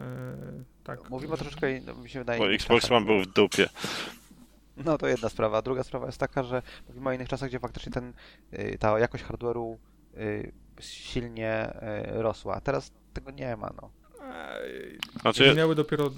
[0.84, 1.10] tak.
[1.10, 2.38] Mówimy troszeczkę, no, mi się wydaje...
[2.38, 2.90] Bo Xbox.
[2.90, 3.68] One był w dupie.
[4.84, 5.58] No to jedna sprawa.
[5.58, 8.12] A druga sprawa jest taka, że mówimy o innych czasach, gdzie faktycznie ten,
[8.52, 9.76] y, ta jakość hardware'u
[10.16, 11.72] y, silnie
[12.16, 12.54] y, rosła.
[12.54, 13.90] A teraz tego nie ma, no.
[15.20, 16.10] Znaczy, miały dopiero...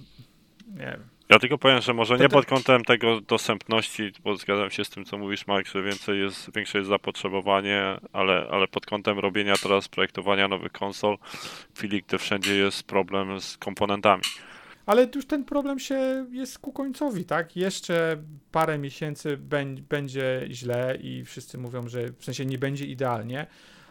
[0.66, 1.08] Nie wiem.
[1.28, 5.04] ja tylko powiem, że może nie pod kątem tego dostępności, bo zgadzam się z tym,
[5.04, 9.88] co mówisz, Mark, że więcej jest, większe jest zapotrzebowanie, ale, ale pod kątem robienia teraz
[9.88, 11.18] projektowania nowych konsol,
[11.74, 14.22] w chwili, gdy wszędzie jest problem z komponentami.
[14.86, 17.56] Ale już ten problem się jest ku końcowi, tak?
[17.56, 18.22] Jeszcze
[18.52, 19.36] parę miesięcy
[19.88, 23.46] będzie źle i wszyscy mówią, że w sensie nie będzie idealnie,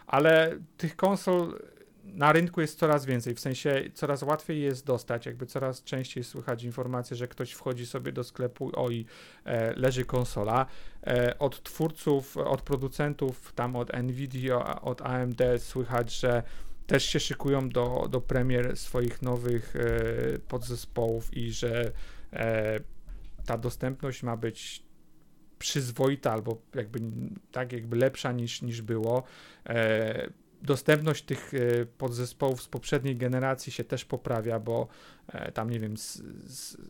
[0.08, 1.60] ale tych konsol
[2.04, 6.64] na rynku jest coraz więcej, w sensie coraz łatwiej jest dostać, jakby coraz częściej słychać
[6.64, 9.06] informacje, że ktoś wchodzi sobie do sklepu, oj,
[9.46, 10.66] e, leży konsola.
[11.08, 16.44] E, od twórców, od producentów, tam od Nvidia, od AMD słychać, że
[16.92, 21.92] też się szykują do, do premier swoich nowych e, podzespołów i że
[22.34, 22.80] e,
[23.46, 24.84] ta dostępność ma być
[25.60, 27.00] przyzwoita albo jakby
[27.52, 29.24] tak jakby lepsza niż, niż było.
[29.66, 30.30] E,
[30.62, 34.88] dostępność tych e, podzespołów z poprzedniej generacji się też poprawia, bo
[35.28, 35.96] e, tam nie wiem,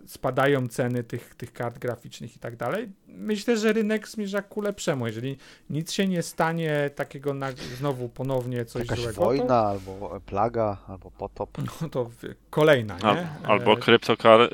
[0.05, 2.91] spadają ceny tych, tych kart graficznych i tak dalej.
[3.07, 5.07] Myślę, że rynek zmierza ku lepszemu.
[5.07, 5.37] Jeżeli
[5.69, 11.11] nic się nie stanie takiego na, znowu ponownie coś Jakaś złego, wojna, albo plaga, albo
[11.11, 11.51] potop.
[11.51, 12.09] to, no to
[12.49, 13.27] kolejna, Al, nie?
[13.43, 14.49] albo E, kryptokar,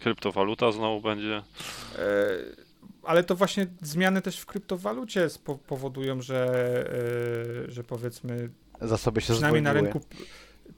[0.00, 1.42] kryptowaluta znowu będzie.
[1.98, 2.65] E,
[3.06, 6.46] ale to właśnie zmiany też w kryptowalucie spo- powodują, że,
[7.66, 8.50] e, że powiedzmy
[8.80, 10.00] Zasoby się przynajmniej na rynku.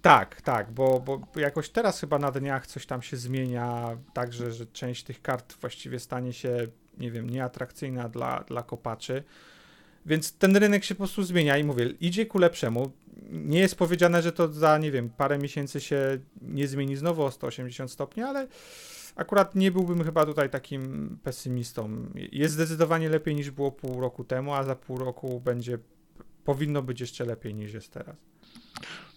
[0.03, 4.67] Tak, tak, bo, bo jakoś teraz chyba na dniach coś tam się zmienia, także, że
[4.67, 6.67] część tych kart właściwie stanie się,
[6.99, 9.23] nie wiem, nieatrakcyjna dla, dla kopaczy.
[10.07, 12.93] Więc ten rynek się po prostu zmienia i mówię, idzie ku lepszemu.
[13.31, 17.31] Nie jest powiedziane, że to za, nie wiem, parę miesięcy się nie zmieni znowu o
[17.31, 18.47] 180 stopni, ale
[19.19, 22.07] akurat nie byłbym chyba tutaj takim pesymistą.
[22.33, 25.79] Jest zdecydowanie lepiej niż było pół roku temu, a za pół roku będzie,
[26.45, 28.17] powinno być jeszcze lepiej niż jest teraz.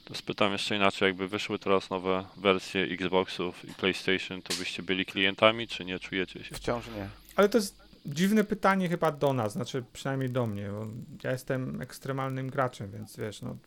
[0.06, 5.06] To spytam jeszcze inaczej, jakby wyszły teraz nowe wersje Xboxów i PlayStation, to byście byli
[5.06, 6.56] klientami, czy nie czujecie się?
[6.56, 7.10] Wciąż nie.
[7.36, 10.88] Ale to jest dziwne pytanie chyba do nas, znaczy przynajmniej do mnie, bo
[11.24, 13.58] ja jestem ekstremalnym graczem, więc wiesz, no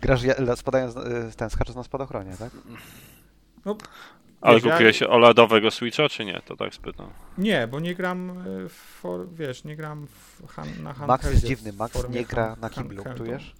[0.00, 2.52] Grasz ja- spadając, y, ten, skacząc na spadochronie, tak?
[4.40, 6.40] Ale Wiesz, ja- kupiłeś OLEDowego Switcha, czy nie?
[6.44, 7.10] To tak spytam.
[7.38, 11.06] nie, bo nie gram y, w, for, wiesz, nie gram w, han, na handheldzie.
[11.06, 13.54] Max jest dziwny, Max nie gra han- na kiblu, czujesz?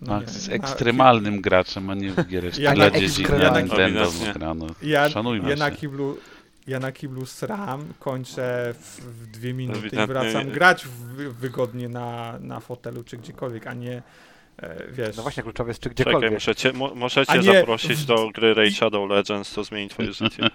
[0.00, 3.28] No Max jest na- ekstremalnym graczem, a nie w giereczki Ja dla na- dzieci na.
[3.60, 4.32] Nintendo Ewidentnie.
[4.32, 4.66] grano.
[4.82, 5.76] Ja, Szanujmy ja na się.
[5.76, 6.18] kiblu,
[6.66, 10.90] ja na kiblu sram, kończę w, w dwie minuty i wracam grać w,
[11.32, 14.02] wygodnie na, na fotelu czy gdziekolwiek, a nie e,
[14.92, 15.16] wiesz.
[15.16, 16.32] No właśnie, kluczowe jest czy Czekaj, gdziekolwiek.
[16.32, 20.12] muszę cię, mo, muszę cię nie- zaprosić do gry Raid Shadow Legends, to zmieni twoje
[20.12, 20.50] życie.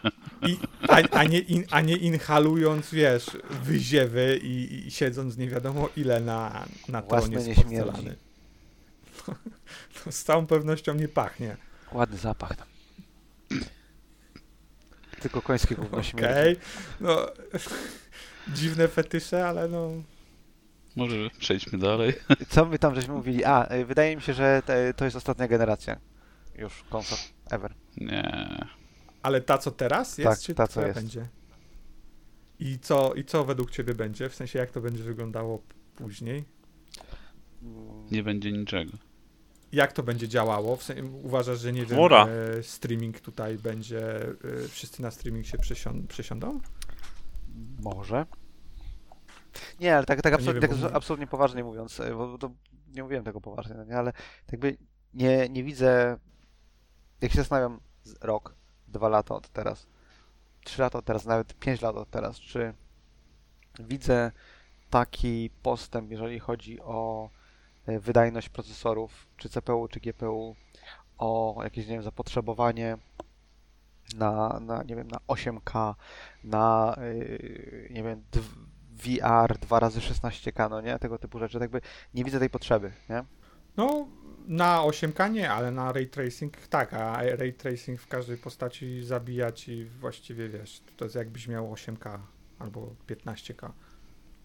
[0.48, 0.58] I,
[0.90, 6.20] a, a, nie in, a nie inhalując, wiesz, wyziewy i, i siedząc nie wiadomo ile
[6.22, 8.16] na, na tronie z porcelany.
[10.04, 11.58] To z całą pewnością nie pachnie.
[11.92, 12.68] Ładny zapach tam.
[15.20, 16.04] Tylko końskie gówno Okej.
[16.10, 16.60] śmierdzi.
[17.02, 17.28] No,
[18.56, 19.92] dziwne fetysze, ale no.
[20.96, 22.14] Może przejdźmy dalej.
[22.50, 23.44] Co my tam żeśmy mówili?
[23.46, 26.00] A, y, wydaje mi się, że te, to jest ostatnia generacja
[26.56, 27.18] już konsol
[27.52, 27.74] ever.
[27.98, 28.66] Nie.
[29.22, 31.00] Ale ta co teraz jest, Tak, czy ta, co jest.
[31.00, 31.28] będzie?
[32.60, 34.30] I co, I co według ciebie będzie?
[34.30, 35.62] W sensie jak to będzie wyglądało
[35.96, 36.46] później?
[38.12, 38.92] Nie będzie niczego.
[39.72, 40.76] Jak to będzie działało?
[40.76, 42.28] W sensie, uważasz, że nie wiem, Chmura.
[42.28, 44.34] e, streaming tutaj będzie, e,
[44.70, 46.60] wszyscy na streaming się przesią- przesiądą?
[47.80, 48.26] Może.
[49.80, 52.52] Nie, ale tak, tak, nie absolutnie, tak absolutnie poważnie mówiąc, y, bo to
[52.94, 54.78] nie mówiłem tego poważnie, no nie, ale tak jakby
[55.14, 56.18] nie, nie widzę,
[57.22, 57.80] jak się zastanawiam
[58.22, 58.56] rok,
[58.88, 59.88] dwa lata od teraz,
[60.64, 62.74] trzy lata od teraz, nawet pięć lat od teraz, czy
[63.80, 64.32] widzę
[64.90, 67.30] taki postęp, jeżeli chodzi o
[67.90, 70.56] y, wydajność procesorów, czy CPU, czy GPU,
[71.18, 72.98] o jakieś, nie wiem, zapotrzebowanie
[74.16, 75.96] na, na nie wiem, na 8K,
[76.44, 78.24] na, yy, nie wiem,
[78.96, 81.00] VR 2 razy 16K, no nie?
[81.00, 81.54] Tego typu rzeczy.
[81.54, 81.82] Tak jakby
[82.14, 83.24] nie widzę tej potrzeby, nie?
[83.78, 84.08] No,
[84.48, 89.52] na 8K nie, ale na ray tracing tak, a ray tracing w każdej postaci zabija
[89.52, 92.20] ci właściwie, wiesz, to jest jakbyś miał 8K
[92.60, 93.72] albo 15K,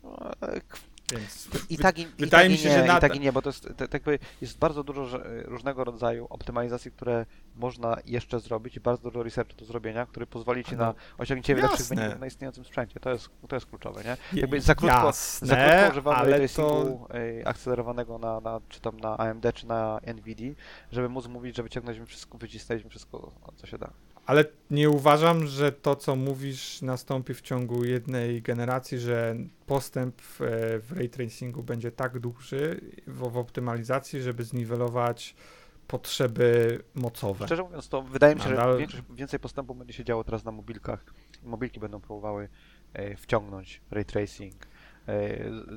[0.03, 0.79] No, e, k-
[1.13, 1.49] więc...
[1.71, 3.21] I tak i, i wydaje tak mi i się, nie, że na i tak i
[3.21, 7.97] nie, bo to jest, tak jakby jest bardzo dużo że, różnego rodzaju optymalizacji, które można
[8.07, 11.79] jeszcze zrobić i bardzo dużo researchu do zrobienia, który pozwoli ci na No, osiągnięcie lepszych
[11.81, 11.97] jasne.
[11.97, 13.01] wyników na istniejącym sprzęcie.
[13.01, 14.41] To jest, to jest kluczowe, nie?
[14.41, 16.39] Jakby za krótko- jasne, Za krótko używamy ale to...
[16.39, 20.55] racingu y, akcelerowanego na, na, czy tam na AMD, czy na NVIDIA,
[20.93, 23.91] żeby móc mówić, że wyciągnęliśmy wszystko, wycisnęliśmy wszystko, co się da.
[24.29, 30.37] Ale nie uważam, że to, co mówisz, nastąpi w ciągu jednej generacji, że postęp w,
[30.83, 35.35] w ray tracingu będzie tak duży w, w optymalizacji, żeby zniwelować
[35.87, 37.47] potrzeby mocowe.
[37.47, 40.45] Szczerze mówiąc, to wydaje mi się, Nadal- że większość, więcej postępu będzie się działo teraz
[40.45, 41.05] na mobilkach.
[41.43, 42.49] Mobilki będą próbowały
[42.93, 44.69] e, wciągnąć ray tracing, e,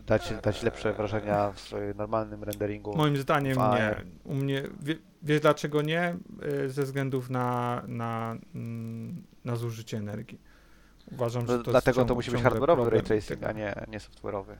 [0.05, 2.97] dać, dać lepsze wrażenia w e, normalnym renderingu.
[2.97, 3.95] Moim zdaniem nie.
[4.23, 6.15] U mnie, wie, wiesz dlaczego nie?
[6.63, 10.39] Y, Ze względów na, na, mm, na zużycie energii.
[11.11, 14.55] Uważam, że to jest Dlatego to musi być hardware'owy ray tracing, a nie, nie software'owy.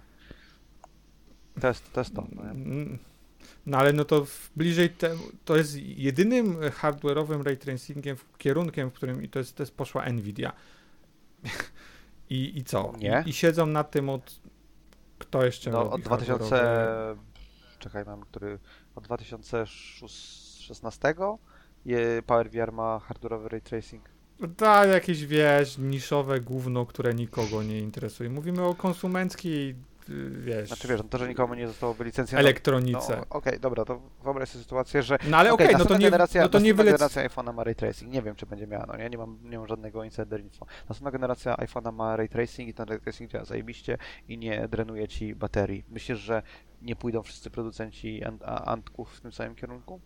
[1.61, 2.01] To jest to.
[2.01, 2.49] Jest to no nie?
[2.49, 2.97] Mm,
[3.65, 9.23] No ale no to bliżej temu, to jest jedynym hardware'owym ray tracingiem, kierunkiem, w którym
[9.23, 10.53] i to jest, to jest poszła Nvidia.
[12.29, 12.93] I, I co?
[12.97, 13.23] Nie.
[13.25, 14.40] I, I siedzą nad tym od
[15.21, 16.55] kto jeszcze No, od 2000.
[16.55, 17.15] hardware'owe?
[17.79, 18.59] Czekaj, mam który.
[18.95, 21.13] Od 2016
[21.85, 24.09] je- PowerVR ma hardware'owy ray tracing.
[24.57, 28.29] Da, jakieś wiesz, niszowe gówno, które nikogo nie interesuje.
[28.29, 29.75] Mówimy o konsumenckiej,
[30.41, 32.49] wiesz, Znaczy wiesz, no to, że nikomu nie zostało wylicencjonowane.
[32.49, 33.17] elektronice.
[33.17, 36.05] No, Okej, dobra, to wyobraź sobie sytuację, że No, ale okej, Okej, no to nie,
[36.05, 36.93] generacja, no to nie wylec...
[36.93, 38.11] generacja iPhone'a ma ray tracing.
[38.11, 40.65] Nie wiem, czy będzie miała, no nie, nie mam, nie mam żadnego insider info.
[40.89, 43.97] Następna generacja iPhone'a ma ray tracing i ten ray tracing działa zajebiście
[44.27, 45.83] i nie drenuje ci baterii.
[45.89, 46.41] Myślisz, że
[46.81, 50.01] nie pójdą wszyscy producenci ant- antków w tym samym kierunku?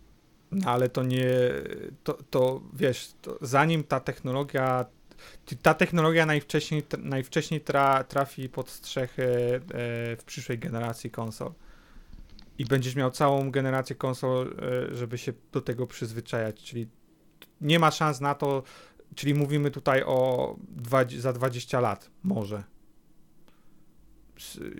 [0.50, 1.26] No ale to nie,
[2.04, 4.84] to, to wiesz, to zanim ta technologia,
[5.62, 9.60] ta technologia najwcześniej, najwcześniej tra, trafi pod strzechy e,
[10.16, 11.52] w przyszłej generacji konsol
[12.58, 14.56] i będziesz miał całą generację konsol,
[14.90, 16.88] e, żeby się do tego przyzwyczajać, czyli
[17.60, 18.62] nie ma szans na to,
[19.14, 20.56] czyli mówimy tutaj o
[21.18, 22.62] za 20 lat, może.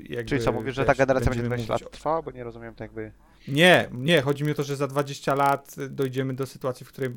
[0.09, 2.23] Jakby, Czyli co, mówisz, że ta generacja będzie będziemy 20 mówić lat trwała?
[2.23, 3.13] Bo nie rozumiem tak jakby...
[3.49, 7.11] nie, nie, chodzi mi o to, że za 20 lat dojdziemy do sytuacji, w której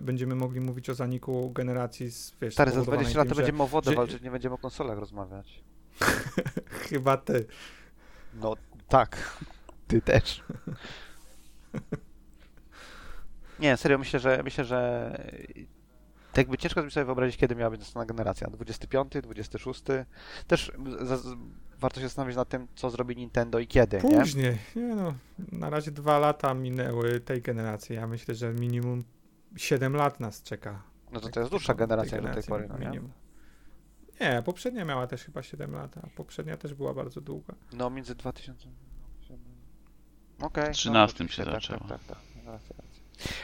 [0.00, 3.40] będziemy mogli mówić o zaniku generacji z, wiesz, Stary, za spowodowanej 20 lat to że
[3.40, 5.64] będziemy o wodę że- walczyć, nie będziemy o konsolach rozmawiać.
[6.88, 7.46] Chyba ty.
[8.34, 8.54] No
[8.88, 9.38] tak,
[9.86, 10.44] ty też.
[13.60, 15.10] Nie, serio, myślę, że myślę, że
[16.32, 18.50] tak jakby ciężko mi sobie wyobrazić, kiedy miała być następna generacja.
[18.50, 19.82] 25, 26.
[20.46, 21.36] Też z, z,
[21.80, 24.18] warto się zastanowić nad tym, co zrobi Nintendo i kiedy, nie?
[24.18, 25.14] Później, nie no,
[25.52, 29.04] na razie dwa lata minęły tej generacji, ja myślę, że minimum
[29.56, 30.82] 7 lat nas czeka.
[31.12, 32.86] No to Jak to jest dłuższa generacja niż do tej pory, no nie?
[32.86, 33.12] minimum.
[34.20, 37.54] Nie, poprzednia miała też chyba 7 lat, a poprzednia też była bardzo długa.
[37.72, 38.68] No między 2000...
[40.40, 40.74] Okej.
[40.74, 41.80] W 13 no, się tak, zaczęło.
[41.80, 42.86] Tak, tak, tak.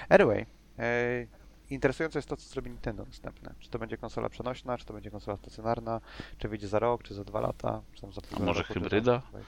[0.08, 0.46] Anyway,
[0.78, 1.26] e,
[1.70, 3.54] interesujące jest to, co zrobi Nintendo następne.
[3.60, 6.00] Czy to będzie konsola przenośna, czy to będzie konsola stacjonarna,
[6.38, 8.80] czy wyjdzie za rok, czy za dwa lata, czy tam za półtora może roku, czy
[8.80, 9.22] hybryda?
[9.32, 9.38] za-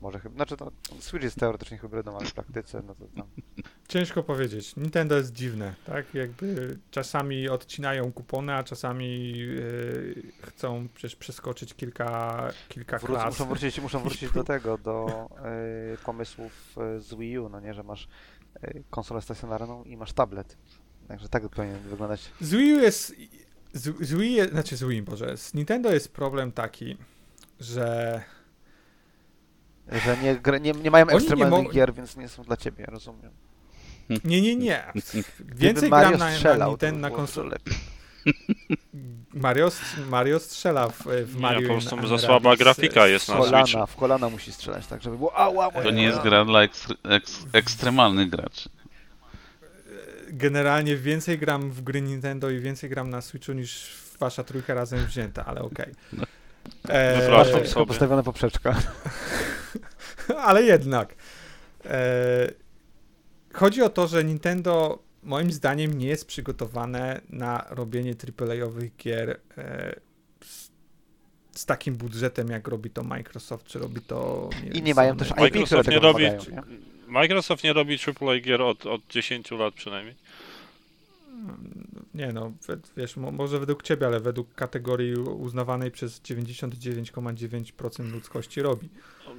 [0.00, 0.36] Może hybryda.
[0.44, 3.26] Znaczy to Switch jest teoretycznie hybrydą, ale w praktyce no to tam...
[3.88, 4.76] Ciężko powiedzieć.
[4.76, 6.14] Nintendo jest dziwne, tak?
[6.14, 13.26] Jakby czasami odcinają kupony, a czasami yy, chcą przecież przeskoczyć kilka, kilka Wró- klas.
[13.26, 17.74] muszą wrócić, muszą wrócić do tego, do e, pomysłów e, z Wii U, no nie,
[17.74, 18.08] że masz
[18.90, 20.56] konsolę stacjonarną i masz tablet.
[21.08, 22.30] Także tak powinien wyglądać.
[22.40, 23.14] Z Wii U jest...
[23.72, 26.96] Z, z Wii, jest- znaczy z Wii, Boże, z Nintendo jest problem taki,
[27.60, 28.22] że
[30.04, 33.30] Że nie, nie, nie mają ekstremalnych mo- gier, więc nie są dla ciebie, rozumiem.
[34.24, 34.84] nie, nie, nie.
[34.94, 37.56] Gdyby Więcej Mario gram na, na Nintendo, na konsolę.
[39.34, 39.70] Mario,
[40.08, 43.28] Mario strzela w, w Nie, Mario po i prostu za słaba e, grafika jest W
[43.28, 43.86] na kolana, Switchu.
[43.86, 46.96] w kolana musi strzelać, tak żeby było ała, moja To nie jest gra dla ekstr-
[47.04, 48.68] eks- ekstremalnych graczy.
[50.32, 55.06] Generalnie więcej gram w gry Nintendo i więcej gram na Switchu niż wasza trójka razem
[55.06, 55.94] wzięta, ale okej.
[56.12, 56.24] No.
[56.88, 57.86] E, Masz Wypraszam tam sobie.
[57.86, 58.76] postawione poprzeczka.
[60.46, 61.14] ale jednak.
[61.84, 62.48] E,
[63.52, 70.00] chodzi o to, że Nintendo moim zdaniem nie jest przygotowane na robienie AAA-owych gier e,
[70.44, 70.70] z,
[71.52, 74.50] z takim budżetem, jak robi to Microsoft, czy robi to...
[74.64, 76.62] I wiem, nie mają też IP, Microsoft nie robi, wymagają, nie?
[77.06, 80.14] Microsoft nie robi AAA gier od, od 10 lat przynajmniej.
[82.14, 82.52] Nie no,
[82.96, 88.88] wiesz, mo, może według ciebie, ale według kategorii uznawanej przez 99,9% ludzkości robi.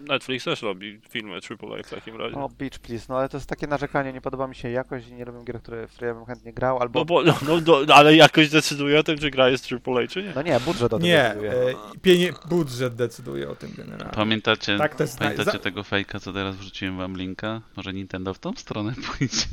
[0.08, 2.36] Netflix też robi filmy AAA w takim razie.
[2.36, 5.14] O, Beach Please, no ale to jest takie narzekanie, nie podoba mi się jakość i
[5.14, 7.00] nie robią gier, które, w które ja bym chętnie grał, albo...
[7.00, 10.24] No bo, no, no, no, ale jakoś decyduje o tym, czy gra jest AAA, czy
[10.24, 10.32] nie.
[10.36, 11.52] No nie, budżet o tym Nie, decyduje.
[11.52, 14.14] e, pienie, budżet decyduje o tym generalnie.
[14.16, 17.62] Pamiętacie, Tak, to jest naj- pamiętacie za- tego fejka, co teraz wrzuciłem wam linka?
[17.78, 19.48] Może Nintendo w tą stronę pójdzie?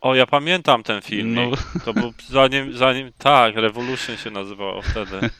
[0.00, 1.34] O, ja pamiętam ten film.
[1.34, 1.50] No.
[1.84, 5.30] To był zanim, zanim, tak, Revolution się nazywało wtedy.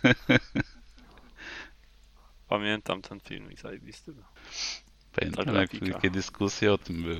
[2.48, 4.12] Pamiętam ten filmik zajebisty.
[5.20, 7.16] Pamiętam, Ta jak jakie dyskusje o tym były.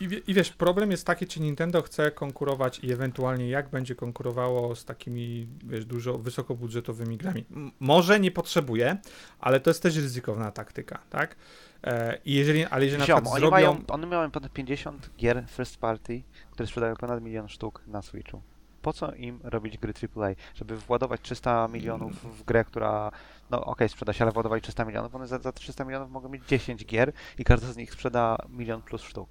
[0.00, 3.94] I, i, I wiesz, problem jest taki, czy Nintendo chce konkurować i ewentualnie jak będzie
[3.94, 7.44] konkurowało z takimi, wiesz, dużo wysokobudżetowymi grami.
[7.50, 8.96] M- może nie potrzebuje,
[9.40, 11.36] ale to jest też ryzykowna taktyka, tak?
[11.84, 13.72] E, I jeżeli, ale jeżeli na Ziomo, przykład oni zrobią...
[13.72, 18.42] mają, one mają ponad 50 gier first party, które sprzedają ponad milion sztuk na Switchu.
[18.82, 20.30] Po co im robić gry AAA?
[20.54, 23.10] Żeby władować 300 milionów w grę, która,
[23.50, 26.44] no okej, sprzeda się, ale władować 300 milionów, one za, za 300 milionów mogą mieć
[26.46, 29.28] 10 gier i każda z nich sprzeda milion plus sztuk.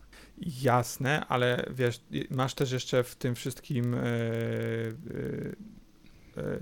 [0.62, 4.04] Jasne, ale wiesz, masz też jeszcze w tym wszystkim e, e,
[6.38, 6.60] e,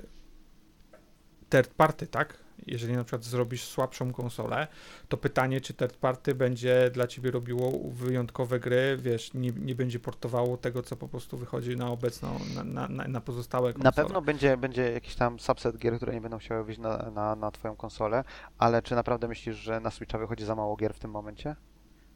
[1.49, 2.48] third party, tak?
[2.67, 4.67] Jeżeli na przykład zrobisz słabszą konsolę,
[5.09, 9.99] to pytanie, czy third party będzie dla ciebie robiło wyjątkowe gry, wiesz, nie, nie będzie
[9.99, 13.83] portowało tego, co po prostu wychodzi na obecną, na, na, na, pozostałe konsole.
[13.83, 17.35] Na pewno będzie, będzie jakiś tam subset gier, które nie będą chciały wyjść na, na,
[17.35, 18.23] na twoją konsolę,
[18.57, 21.55] ale czy naprawdę myślisz, że na Switcha wychodzi za mało gier w tym momencie?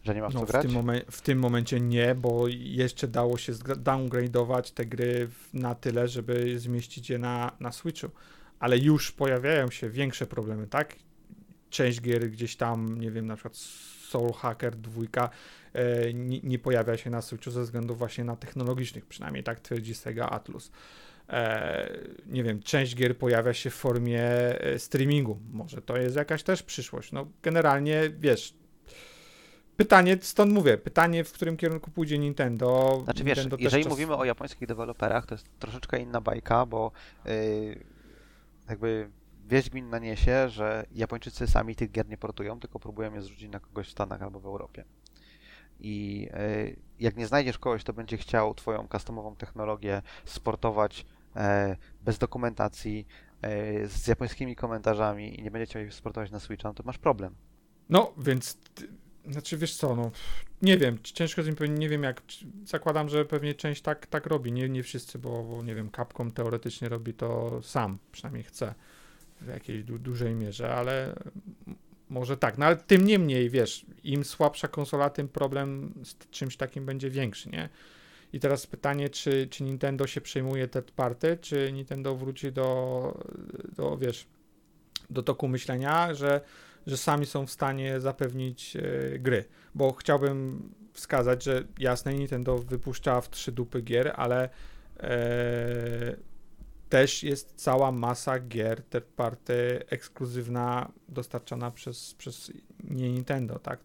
[0.03, 0.61] Że nie masz No, co w, grać?
[0.61, 5.75] tym momen- w tym momencie nie, bo jeszcze dało się downgrade'ować te gry w- na
[5.75, 8.07] tyle, żeby zmieścić je na, na Switchu.
[8.63, 10.95] Ale już pojawiają się większe problemy, tak?
[11.69, 13.55] Część gier gdzieś tam, nie wiem, na przykład
[14.09, 15.29] Soul Hacker 2
[15.73, 19.95] e, nie, nie pojawia się na Switchu ze względów właśnie na technologicznych, przynajmniej tak twierdzi
[19.95, 20.71] Sega Atlus.
[21.29, 21.89] E,
[22.25, 25.39] nie wiem, część gier pojawia się w formie e, streamingu.
[25.51, 27.11] Może to jest jakaś też przyszłość.
[27.11, 28.53] No, generalnie wiesz.
[29.77, 33.01] Pytanie, stąd mówię, pytanie, w którym kierunku pójdzie Nintendo.
[33.03, 36.91] Znaczy wiesz, Nintendo jeżeli czas- mówimy o japońskich deweloperach, to jest troszeczkę inna bajka, bo
[37.25, 37.92] yy,
[38.73, 39.09] jakby
[39.45, 43.59] wieść gminna niesie, że Japończycy sami tych gier nie portują, tylko próbują je zrzucić na
[43.59, 44.83] kogoś w Stanach albo w Europie.
[45.79, 46.27] I
[46.65, 51.05] yy, jak nie znajdziesz kogoś, kto będzie chciał twoją customową technologię sportować
[51.35, 53.07] e, bez dokumentacji,
[53.41, 56.97] e, z japońskimi komentarzami i nie będzie chciał ich sportować na Switcha, no to masz
[56.97, 57.35] problem.
[57.89, 58.57] No, więc,
[59.31, 60.11] znaczy wiesz co, no,
[60.61, 62.21] nie wiem, ciężko z nim powiedzieć, nie wiem jak,
[62.65, 66.31] zakładam, że pewnie część tak, tak robi, nie, nie wszyscy, bo, bo nie wiem, Capcom
[66.31, 68.73] teoretycznie robi to sam, przynajmniej chce
[69.41, 71.15] w jakiejś du- dużej mierze, ale
[72.09, 76.85] może tak, no ale tym niemniej, wiesz, im słabsza konsola, tym problem z czymś takim
[76.85, 77.69] będzie większy, nie?
[78.33, 83.23] I teraz pytanie, czy, czy Nintendo się przejmuje third party, czy Nintendo wróci do,
[83.75, 84.27] do wiesz,
[85.09, 86.41] do toku myślenia, że
[86.87, 89.45] że sami są w stanie zapewnić e, gry.
[89.75, 94.49] Bo chciałbym wskazać, że jasne, Nintendo wypuszcza w trzy dupy gier, ale
[94.99, 96.15] e,
[96.89, 102.51] też jest cała masa gier third party ekskluzywna dostarczana przez, przez
[102.83, 103.79] nie Nintendo, tak?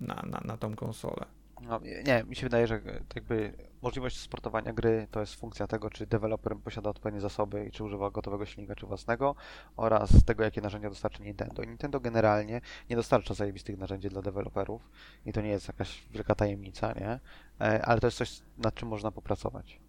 [0.00, 1.26] na, na, na tą konsolę.
[1.60, 2.80] No, nie, mi się wydaje, że
[3.14, 3.52] jakby
[3.82, 8.10] możliwość sportowania gry to jest funkcja tego, czy deweloper posiada odpowiednie zasoby i czy używa
[8.10, 9.34] gotowego silnika, czy własnego
[9.76, 11.62] oraz tego, jakie narzędzia dostarczy Nintendo.
[11.62, 14.82] I Nintendo generalnie nie dostarcza zajebistych narzędzi dla deweloperów
[15.26, 17.20] i to nie jest jakaś wielka tajemnica, nie?
[17.66, 19.80] E, Ale to jest coś, nad czym można popracować.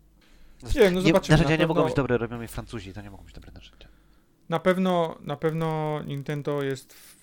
[0.75, 1.31] Nie, no zobaczymy.
[1.37, 3.51] narzędzia Na nie mogą pewno- być dobre, robią je Francuzi, to nie mogą być dobre
[3.51, 3.87] narzędzia.
[4.49, 7.14] Na pewno, na pewno Nintendo jest w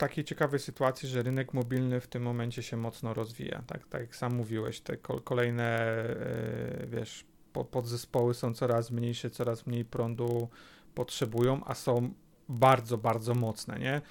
[0.00, 3.62] takiej ciekawej sytuacji, że rynek mobilny w tym momencie się mocno rozwija.
[3.66, 9.30] Tak, tak jak sam mówiłeś, te kol- kolejne, e, wiesz, po, podzespoły są coraz mniejsze,
[9.30, 10.48] coraz mniej prądu
[10.94, 12.14] potrzebują, a są
[12.48, 14.02] bardzo, bardzo mocne, nie?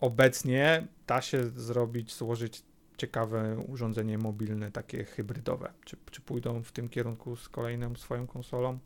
[0.00, 2.62] Obecnie da się zrobić, złożyć
[2.96, 5.72] ciekawe urządzenie mobilne, takie hybrydowe.
[5.84, 8.78] Czy, czy pójdą w tym kierunku z kolejną swoją konsolą?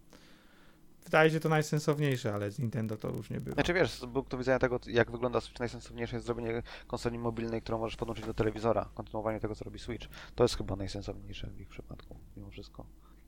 [1.05, 3.55] Wydaje się to najsensowniejsze, ale z Nintendo to już nie było.
[3.55, 7.79] Znaczy wiesz, z punktu widzenia tego, jak wygląda Switch, najsensowniejsze jest zrobienie konsoli mobilnej, którą
[7.79, 10.07] możesz podłączyć do telewizora, kontynuowanie tego, co robi Switch.
[10.35, 12.87] To jest chyba najsensowniejsze w ich przypadku, mimo wszystko.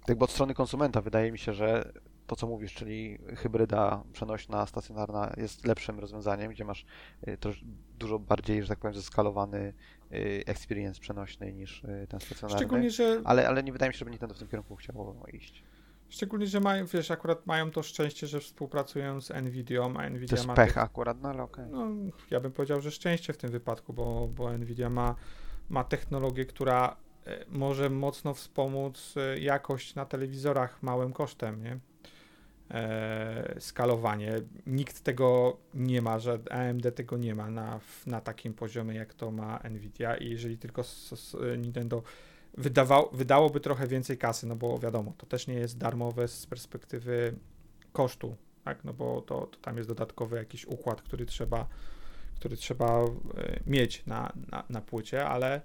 [0.08, 1.92] Jakby od strony konsumenta wydaje mi się, że
[2.26, 6.84] to, co mówisz, czyli hybryda przenośna, stacjonarna jest lepszym rozwiązaniem, gdzie masz
[7.28, 7.38] y,
[7.98, 9.74] dużo bardziej, że tak powiem, zeskalowany
[10.12, 12.58] y, experience przenośny niż y, ten stacjonarny.
[12.58, 15.64] Szczególnie, że, Ale, ale nie wydaje mi się, żeby Nintendo w tym kierunku chciało iść.
[16.12, 20.36] Szczególnie, że mają, wiesz, akurat mają to szczęście, że współpracują z Nvidią, a To Nvidia
[20.36, 21.64] jest ma pech akurat, no ale okej.
[21.70, 21.86] No,
[22.30, 25.14] ja bym powiedział, że szczęście w tym wypadku, bo, bo Nvidia ma,
[25.70, 26.96] ma technologię, która
[27.26, 31.78] e, może mocno wspomóc e, jakość na telewizorach małym kosztem, nie?
[32.70, 34.34] E, skalowanie.
[34.66, 39.30] Nikt tego nie ma, że AMD tego nie ma na, na takim poziomie, jak to
[39.30, 40.82] ma Nvidia i jeżeli tylko
[41.58, 42.02] Nintendo
[42.54, 47.34] wydawał, wydałoby trochę więcej kasy, no bo wiadomo, to też nie jest darmowe z perspektywy
[47.92, 48.84] kosztu, tak?
[48.84, 51.68] No bo to, to tam jest dodatkowy jakiś układ, który trzeba,
[52.36, 55.60] który trzeba e, mieć na, na, na płycie, ale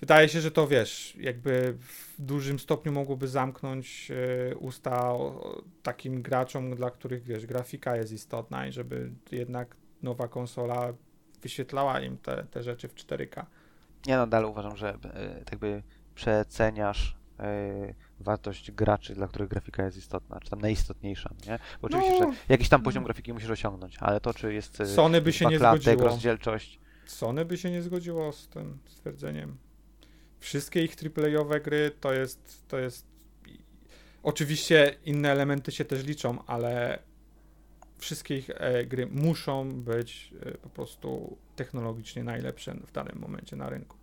[0.00, 5.12] wydaje się, że to wiesz, jakby w dużym stopniu mogłoby zamknąć e, usta
[5.82, 10.92] takim graczom, dla których wiesz, grafika jest istotna i żeby jednak nowa konsola
[11.42, 13.46] wyświetlała im te, te rzeczy w 4K.
[14.06, 14.94] Ja nadal uważam, że e,
[15.38, 15.82] tak jakby
[16.14, 21.58] przeceniasz e, wartość graczy, dla których grafika jest istotna, czy tam najistotniejsza, no nie?
[21.82, 22.32] Bo oczywiście, No.
[22.32, 25.46] że jakiś tam poziom grafiki musisz osiągnąć, ale to, czy jest e, Sony by się
[25.46, 26.08] nie backlighting, zgodziło.
[26.10, 29.56] rozdzielczość, Sony by się nie zgodziło z tym stwierdzeniem.
[30.38, 33.06] Wszystkie ich AAA-owe gry to jest, to jest.
[34.22, 36.98] Oczywiście inne elementy się też liczą, ale
[38.02, 43.70] wszystkie ich e, gry muszą być e, po prostu technologicznie najlepsze w danym momencie na
[43.70, 43.96] rynku.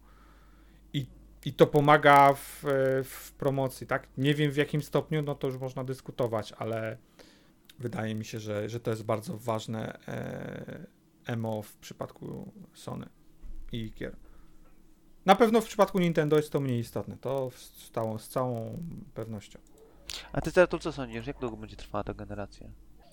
[0.94, 1.06] I,
[1.46, 4.08] i to pomaga w, e, w promocji, tak?
[4.18, 6.98] Nie wiem w jakim stopniu, no to już można dyskutować, ale
[7.80, 10.00] wydaje mi się, że, że to jest bardzo ważne
[11.28, 13.10] e, MO w przypadku Sony
[13.72, 14.16] i gier.
[15.26, 17.18] Na pewno w przypadku Nintendo jest to mniej istotne.
[17.18, 18.84] To z całą, z całą
[19.14, 19.60] pewnością.
[20.32, 21.28] A ty Zeratul, co sądzisz?
[21.28, 22.68] Jak długo będzie trwała ta generacja?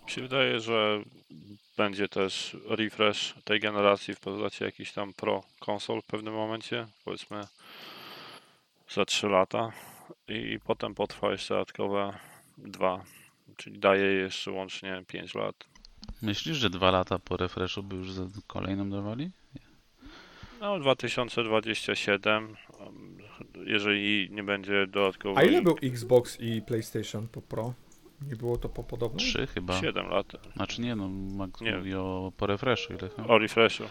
[0.07, 1.03] Mi się wydaje, że
[1.77, 7.47] będzie też refresh tej generacji w postaci jakichś tam pro konsol w pewnym momencie, powiedzmy
[8.91, 9.73] za 3 lata
[10.29, 12.19] i potem potrwa jeszcze dodatkowe
[12.59, 13.05] dwa,
[13.57, 15.55] czyli daje jeszcze łącznie 5 lat.
[16.23, 19.31] Myślisz, że dwa lata po refreshu by już za kolejną dawali?
[20.61, 23.19] No 2027, um,
[23.67, 27.75] jeżeli nie będzie dodatkowo A ile był Xbox i PlayStation po Pro?
[28.23, 29.19] Nie było to po podobno?
[29.19, 29.81] Trzy chyba.
[29.81, 30.27] 7 lat.
[30.57, 31.77] Znaczy nie, no Max Nie.
[31.77, 33.29] mówi o po refreshu ile chyba?
[33.29, 33.85] O refreshu.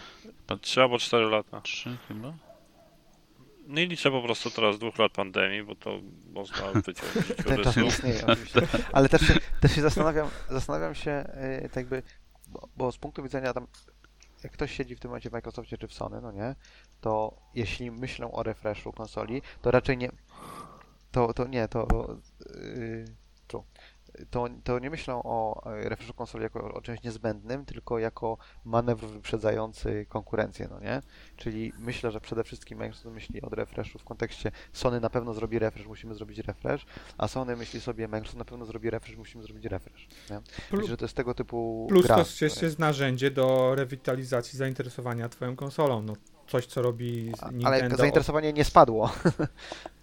[0.62, 1.62] 3 albo 4 lata.
[1.62, 2.34] Trzy chyba?
[3.68, 6.00] Nie liczę po prostu teraz dwóch lat pandemii, bo to
[6.34, 8.62] można wyciągnąć Ten czas nie istnieje oczywiście.
[8.92, 12.04] Ale też się, też się zastanawiam, zastanawiam się e, tak jakby,
[12.48, 13.68] bo, bo z punktu widzenia tam,
[14.44, 16.56] jak ktoś siedzi w tym momencie w Microsoftie czy w Sony, no nie,
[17.02, 20.12] to jeśli myślą o refreshu konsoli, to raczej nie,
[21.12, 21.88] to, to nie, to,
[22.50, 23.06] yy.
[24.30, 29.08] To, to nie myślą o e, refreshu konsoli jako o czymś niezbędnym, tylko jako manewr
[29.08, 31.02] wyprzedzający konkurencję, no nie?
[31.38, 35.60] Czyli myślę, że przede wszystkim Microsoft myśli od refreshu w kontekście Sony na pewno zrobi
[35.60, 36.86] refresh, musimy zrobić refresh,
[37.18, 40.08] a Sony myśli sobie Microsoft na pewno zrobi refresh, musimy zrobić refresh.
[40.30, 40.38] Nie?
[40.38, 40.42] Plu-
[40.72, 42.16] Myślę, że to jest tego typu Plus gra.
[42.16, 46.02] to jest, jest narzędzie do rewitalizacji zainteresowania twoją konsolą.
[46.02, 46.14] No,
[46.48, 47.68] coś, co robi Nintendo.
[47.68, 49.10] Ale zainteresowanie nie spadło.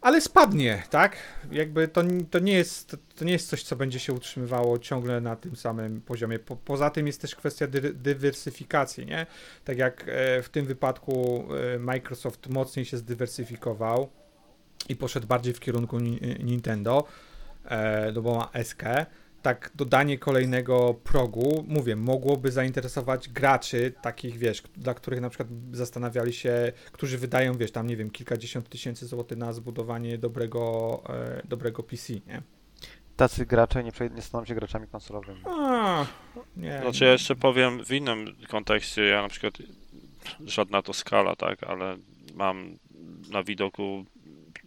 [0.00, 1.16] Ale spadnie, tak?
[1.50, 5.36] Jakby to, to, nie jest, to nie jest coś, co będzie się utrzymywało ciągle na
[5.36, 6.38] tym samym poziomie.
[6.38, 9.26] Po, poza tym jest też kwestia dy, dywersyfikacji, nie?
[9.64, 11.44] Tak jak e, w tym wypadku
[11.74, 14.08] e, Microsoft mocniej się zdywersyfikował
[14.88, 17.04] i poszedł bardziej w kierunku Ni- Nintendo,
[17.64, 18.82] e, no bo ma SK,
[19.42, 26.32] tak dodanie kolejnego progu, mówię, mogłoby zainteresować graczy takich, wiesz, dla których na przykład zastanawiali
[26.32, 31.82] się, którzy wydają, wiesz, tam, nie wiem, kilkadziesiąt tysięcy złotych na zbudowanie dobrego, e, dobrego
[31.82, 32.42] PC, nie?
[33.16, 35.40] Tacy gracze nie, nie staną się graczami konsolowymi.
[35.44, 36.06] A,
[36.56, 36.80] nie.
[36.82, 39.54] Znaczy ja jeszcze powiem w innym kontekście, ja na przykład
[40.46, 41.96] żadna to skala, tak, ale
[42.34, 42.78] mam
[43.30, 44.04] na widoku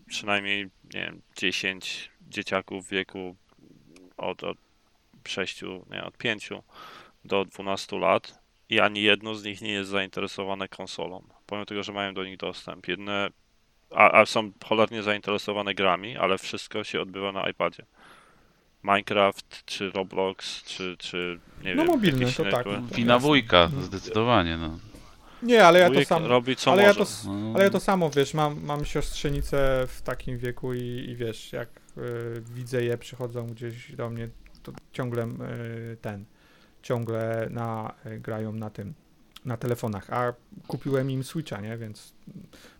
[0.07, 0.63] przynajmniej,
[0.93, 3.35] nie wiem, 10 dzieciaków w wieku
[4.21, 4.57] od, od
[5.27, 5.61] 6,
[5.91, 6.49] nie, od 5
[7.25, 11.91] do 12 lat i ani jedno z nich nie jest zainteresowane konsolą, pomimo tego, że
[11.93, 12.87] mają do nich dostęp.
[12.87, 13.29] Jedne,
[13.95, 17.85] a, a są cholernie zainteresowane grami, ale wszystko się odbywa na iPadzie.
[18.83, 21.91] Minecraft, czy Roblox, czy, czy nie No wiem,
[22.33, 22.67] to tak.
[22.95, 24.79] Wina wujka, zdecydowanie, no.
[25.43, 26.25] Nie, ale ja to Wujek sam...
[26.25, 26.97] robi co Ale ja, może.
[26.97, 27.51] to, s- No.
[27.55, 31.69] ale ja to samo, wiesz, mam, mam siostrzenicę w takim wieku i, i wiesz, jak
[32.53, 34.29] widzę je, przychodzą gdzieś do mnie,
[34.63, 36.25] to ciągle y, ten,
[36.81, 38.93] ciągle na, y, grają na tym,
[39.45, 40.33] na telefonach, a
[40.67, 42.13] kupiłem im Switcha, nie, więc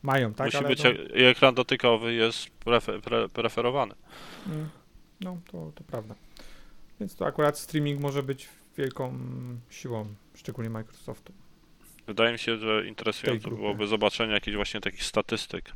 [0.04, 3.96] mają, tak, Musi ale być e- i ekran dotykowy jest prefe, pre, preferowany.
[4.48, 4.70] mm,
[5.22, 6.16] no, to, to prawda.
[7.00, 9.20] Więc to akurat streaming może być wielką
[9.70, 10.06] siłą,
[10.36, 11.34] szczególnie Microsoftu.
[12.08, 15.72] Wydaje mi się, że interesujące byłoby zobaczenie jakichś właśnie takich statystyk.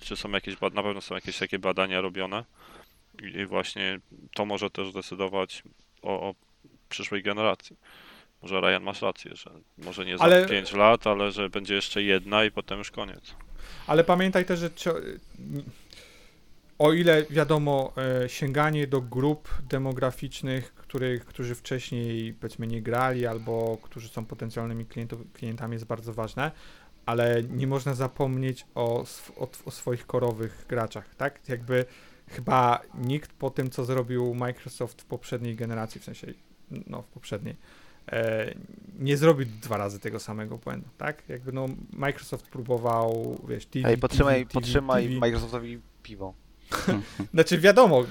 [0.00, 2.44] Czy są jakieś, na pewno są jakieś takie badania robione
[3.22, 4.00] i, właśnie
[4.34, 5.62] to może też decydować
[6.02, 6.34] o, o
[6.88, 7.76] przyszłej generacji.
[8.42, 12.02] Może Ryan masz rację, że może nie za Ale- 5 lat, ale że będzie jeszcze
[12.02, 13.34] jedna i potem już koniec.
[13.86, 14.70] Ale pamiętaj też, że
[16.78, 17.92] o ile wiadomo,
[18.24, 24.86] e, sięganie do grup demograficznych, których, którzy wcześniej powiedzmy nie grali albo którzy są potencjalnymi
[24.86, 26.50] klientów, klientami jest bardzo ważne,
[27.08, 29.04] ale nie można zapomnieć o,
[29.36, 31.48] o, o swoich korowych graczach, tak?
[31.48, 31.84] Jakby
[32.28, 36.26] chyba nikt po tym, co zrobił Microsoft w poprzedniej generacji, w sensie,
[36.86, 37.56] no w poprzedniej,
[38.12, 38.54] e,
[38.98, 41.28] nie zrobił dwa razy tego samego błędu, tak?
[41.28, 45.20] Jakby no Microsoft próbował, wiesz, TV, Ej, podtrzymaj, TV, podtrzymaj TV.
[45.20, 46.34] Microsoftowi piwo.
[47.34, 48.04] Znaczy wiadomo,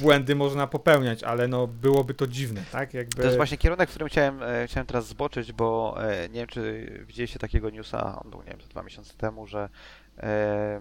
[0.00, 2.94] błędy można popełniać, ale no byłoby to dziwne, tak?
[2.94, 3.16] Jakby...
[3.16, 6.46] To jest właśnie kierunek, w którym chciałem, e, chciałem teraz zboczyć, bo e, nie wiem,
[6.46, 9.68] czy widzieliście takiego newsa, on był, nie wiem, dwa miesiące temu, że
[10.18, 10.80] e,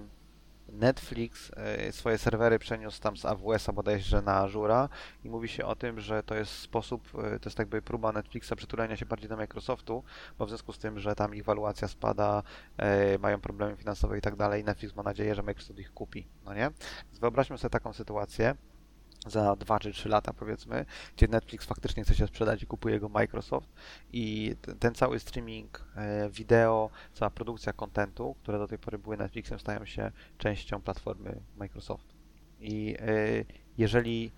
[0.74, 4.90] Netflix e, swoje serwery przeniósł tam z AWS-a bodajże na Azura
[5.24, 8.54] i mówi się o tym, że to jest sposób, e, to jest jakby próba Netflixa
[8.58, 10.04] przytulenia się bardziej do Microsoftu,
[10.40, 12.44] bo w związku z tym, że tam ich waluacja spada,
[12.78, 16.54] e, mają problemy finansowe i tak dalej, Netflix ma nadzieję, że Microsoft ich kupi, no
[16.54, 16.72] nie?
[17.06, 18.56] Więc wyobraźmy sobie taką sytuację,
[19.28, 20.86] za 2 czy 3 lata powiedzmy,
[21.18, 23.74] gdzie Netflix faktycznie chce się sprzedać i kupuje go Microsoft
[24.14, 29.18] i ten, ten cały streaming e, wideo, cała produkcja kontentu, które do tej pory były
[29.18, 32.14] Netflixem, stają się częścią platformy Microsoft.
[32.60, 33.06] I e,
[33.78, 34.32] jeżeli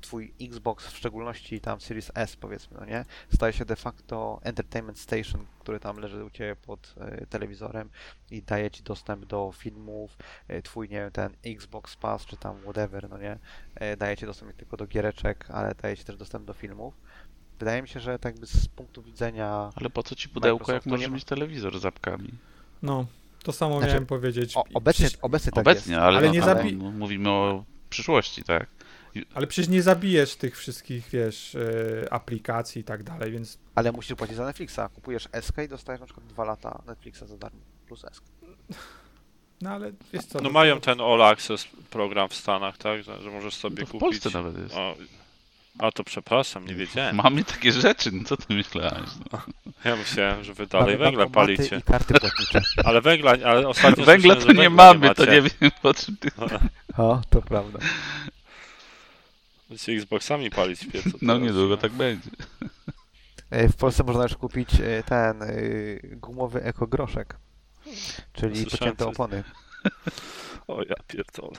[0.00, 3.04] twój Xbox, w szczególności tam Series S powiedzmy, no nie,
[3.34, 7.90] staje się de facto entertainment station, który tam leży u Ciebie pod e, telewizorem
[8.30, 10.16] i daje Ci dostęp do filmów,
[10.48, 13.38] e, twój, nie wiem, ten Xbox Pass czy tam whatever, no nie,
[13.74, 16.94] e, daje Ci dostęp nie tylko do giereczek, ale daje Ci też dostęp do filmów.
[17.58, 20.86] Wydaje mi się, że tak jakby z punktu widzenia Ale po co ci pudełko, jak
[20.86, 21.14] możesz ma.
[21.14, 22.30] mieć telewizor z apkami?
[22.82, 23.06] No,
[23.42, 24.56] to samo Znaczy, miałem powiedzieć.
[24.56, 26.02] o, obecnie, obecnie tak Obecnie, jest.
[26.04, 28.66] ale, Ale no, nie ale zabi- no, mówimy o przyszłości, tak?
[29.34, 34.16] Ale przecież nie zabijesz tych wszystkich, wiesz, e, aplikacji i tak dalej, więc Ale musisz
[34.16, 34.80] płacić za Netflixa.
[34.94, 37.60] Kupujesz SK i dostajesz na przykład 2 lata Netflixa za darmo.
[37.86, 38.22] Plus SK.
[39.62, 40.40] no ale wiesz co...
[40.40, 43.02] No mają ten All Access program w Stanach, tak?
[43.02, 44.00] Że, że możesz sobie To w kupić.
[44.00, 44.74] Polsce nawet jest.
[44.74, 44.94] O,
[45.78, 47.16] a to przepraszam, nie wiedziałem.
[47.16, 49.10] Mamy takie rzeczy, no co ty myślałeś?
[49.32, 49.40] No.
[49.84, 51.76] Ja myślałem, że wy dalej Mamy węgla palicie.
[51.78, 52.60] i karty płatnicze.
[52.84, 55.32] Ale węgla, ale ostatnio Węgla to nie węgla mamy, to macie.
[55.32, 56.30] nie wiem po czym ty...
[56.96, 57.78] O, to prawda.
[59.68, 61.18] Będziecie Xboxami palić w piecu.
[61.22, 61.76] No niedługo no.
[61.76, 62.30] tak będzie.
[63.50, 65.48] E, W Polsce można już kupić e, ten e,
[66.16, 67.36] gumowy ekogroszek.
[68.32, 69.14] Czyli Słyszałem pocięte coś.
[69.14, 69.44] opony.
[70.68, 71.58] O ja pierdolę.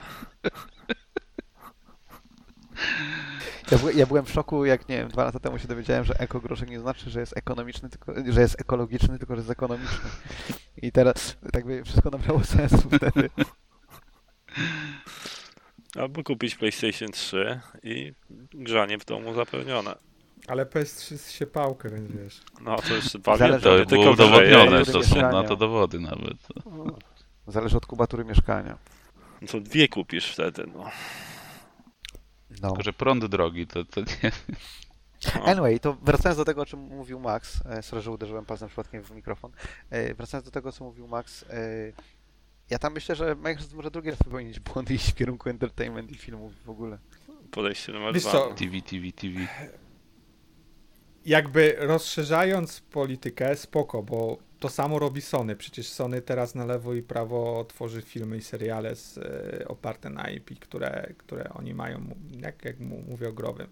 [3.70, 6.20] Ja, by, ja byłem w szoku, jak nie wiem, dwa lata temu się dowiedziałem, że
[6.20, 10.10] ekogroszek nie znaczy, że jest ekonomiczny, tylko, że jest ekologiczny, tylko że jest ekonomiczny.
[10.76, 13.30] I teraz tak by wszystko nabrało sensu wtedy.
[15.98, 18.12] Albo kupić PlayStation 3 i
[18.54, 19.94] grzanie w domu zapewnione.
[20.48, 22.40] Ale PS3 się pałkę, więc wiesz.
[22.60, 23.04] No to już
[23.38, 25.48] Zależy To tylko udowodnione, to są na mieszkania.
[25.48, 26.36] to dowody nawet.
[27.46, 28.78] Zależy od kubatury mieszkania.
[29.40, 30.90] No to dwie kupisz wtedy, no.
[32.62, 32.68] No.
[32.68, 34.32] Tylko, że prąd drogi, to, to nie...
[35.36, 35.44] no.
[35.44, 39.02] Anyway, to wracając do tego, o czym mówił Max, e, sorry, że uderzyłem palcem przypadkiem
[39.02, 39.52] w mikrofon,
[39.90, 41.46] e, wracając do tego, co mówił Max, e,
[42.70, 46.10] ja tam myślę, że Microsoft może drugi raz popełnić błąd i iść w kierunku entertainment
[46.10, 46.98] i filmów w ogóle.
[47.50, 48.32] podejście numer Wiesz dwa.
[48.32, 49.40] co, TV, TV, TV.
[51.26, 55.56] jakby rozszerzając politykę, spoko, bo to samo robi Sony.
[55.56, 60.30] Przecież Sony teraz na lewo i prawo tworzy filmy i seriale z, e, oparte na
[60.30, 63.66] IP, które, które oni mają, jak, jak mówię o growym.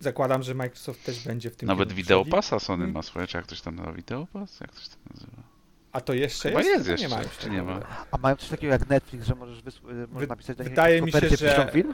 [0.00, 1.88] Zakładam, że Microsoft też będzie w tym Nawet.
[2.30, 4.60] Passa Sony ma, słuchaj, czy jak ktoś tam nazywa Video Pass?
[4.60, 5.53] Jak ktoś tam nazywa?
[5.94, 6.72] A to jeszcze Chyba jest?
[6.72, 7.54] jest To jeszcze, nie ma tego.
[7.54, 7.80] nie ma?
[8.10, 11.12] A mają coś takiego jak Netflix, że możesz, wys- y, możesz napisać do wydaje mi
[11.12, 11.92] się, że- film?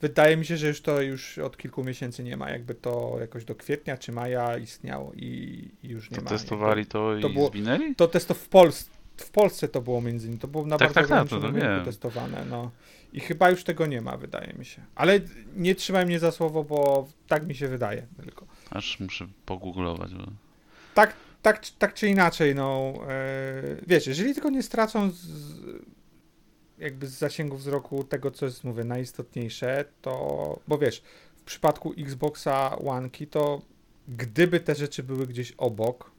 [0.00, 2.50] Wydaje mi się, że już to już od kilku miesięcy nie ma.
[2.50, 6.28] Jakby to jakoś do kwietnia czy maja istniało i, już nie To ma.
[6.30, 7.94] testowali Jakby to i to było- zwinęli?
[7.94, 8.90] To testo w Polsce.
[9.16, 11.78] W Polsce to było między innymi, to było na Tak, bardzo tak, tak, to ograniczonym
[11.78, 12.70] to testowane, no.
[13.12, 14.82] I chyba już tego nie ma, wydaje mi się.
[14.94, 15.20] Ale
[15.56, 18.46] nie trzymaj mnie za słowo, bo tak mi się wydaje tylko.
[18.70, 20.24] Aż muszę pogooglować, bo...
[20.94, 25.26] Tak, tak, tak czy inaczej, no, e, wiesz, jeżeli tylko nie stracą z,
[26.78, 31.02] jakby z zasięgu wzroku tego, co jest, mówię, najistotniejsze, to, bo wiesz,
[31.36, 33.62] w przypadku Xboxa One, to
[34.08, 36.10] gdyby te rzeczy były gdzieś obok,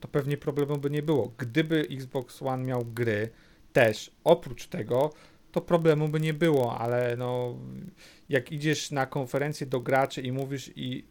[0.00, 1.32] to pewnie problemu by nie było.
[1.38, 3.30] Gdyby Xbox One miał gry
[3.72, 5.12] też oprócz tego,
[5.52, 7.58] to problemu by nie było, ale no,
[8.28, 11.04] jak idziesz na konferencję do graczy i mówisz i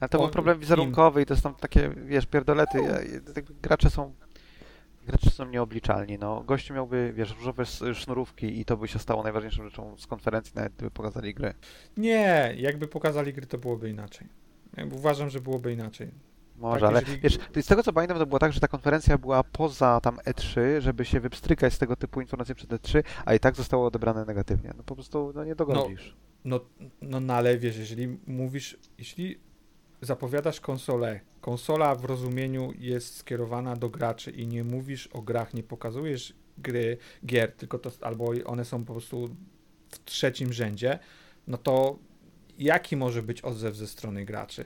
[0.00, 2.78] Ale to był problem wizerunkowy i to są takie, wiesz, pierdolety.
[3.62, 4.14] Gracze są
[5.06, 6.18] gracze są nieobliczalni.
[6.18, 10.52] No, gościu miałby, wiesz, różowe sznurówki i to by się stało najważniejszą rzeczą z konferencji,
[10.54, 11.54] nawet gdyby pokazali gry.
[11.96, 14.28] Nie, jakby pokazali gry, to byłoby inaczej.
[14.92, 16.10] Uważam, że byłoby inaczej.
[16.58, 19.18] Może, Tak, ale jeżeli- wiesz, z tego co pamiętam, to było tak, że ta konferencja
[19.18, 23.40] była poza tam E3, żeby się wypstrykać z tego typu informacji przed E3, a i
[23.40, 24.72] tak zostało odebrane negatywnie.
[24.76, 26.16] No po prostu no, nie dogodzisz.
[26.44, 26.60] No,
[27.02, 29.38] no, no ale wiesz, jeżeli mówisz, jeśli
[30.00, 35.62] zapowiadasz konsolę, konsola w rozumieniu jest skierowana do graczy i nie mówisz o grach, nie
[35.62, 39.36] pokazujesz gry, gier, tylko to, albo one są po prostu
[39.90, 40.98] w trzecim rzędzie,
[41.46, 41.98] no to
[42.58, 44.64] jaki może być odzew ze strony graczy?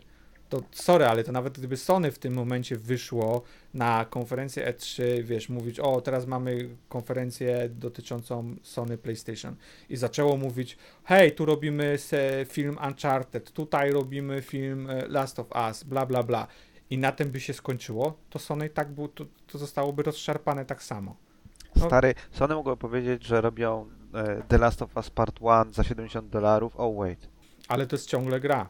[0.50, 3.42] To sorry, ale to nawet gdyby Sony w tym momencie wyszło
[3.74, 9.56] na konferencję E3, wiesz, mówić, o teraz mamy konferencję dotyczącą Sony PlayStation
[9.88, 11.98] i zaczęło mówić, hej, tu robimy
[12.48, 16.46] film Uncharted, tutaj robimy film e, Last of Us, bla, bla, bla.
[16.90, 20.82] I na tym by się skończyło, to Sony tak było, to, to zostałoby rozszarpane tak
[20.82, 21.16] samo.
[21.76, 25.84] no- Stary, Sony mogło powiedzieć, że robią e, The Last of Us Part 1 za
[25.84, 26.72] 70 dolarów.
[26.76, 27.28] Oh wait.
[27.68, 28.68] Ale to jest ciągle gra.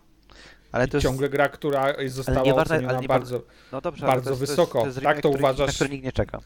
[0.72, 3.42] Ale to jest, ciągle gra, która została nieważne- oceniona ale nie bardzo.
[3.72, 4.80] no dobrze, bardzo ale to jest, wysoko.
[4.80, 5.66] To jest, to jest Tak to który, uważasz?
[5.66, 6.38] Na który nikt nie czeka.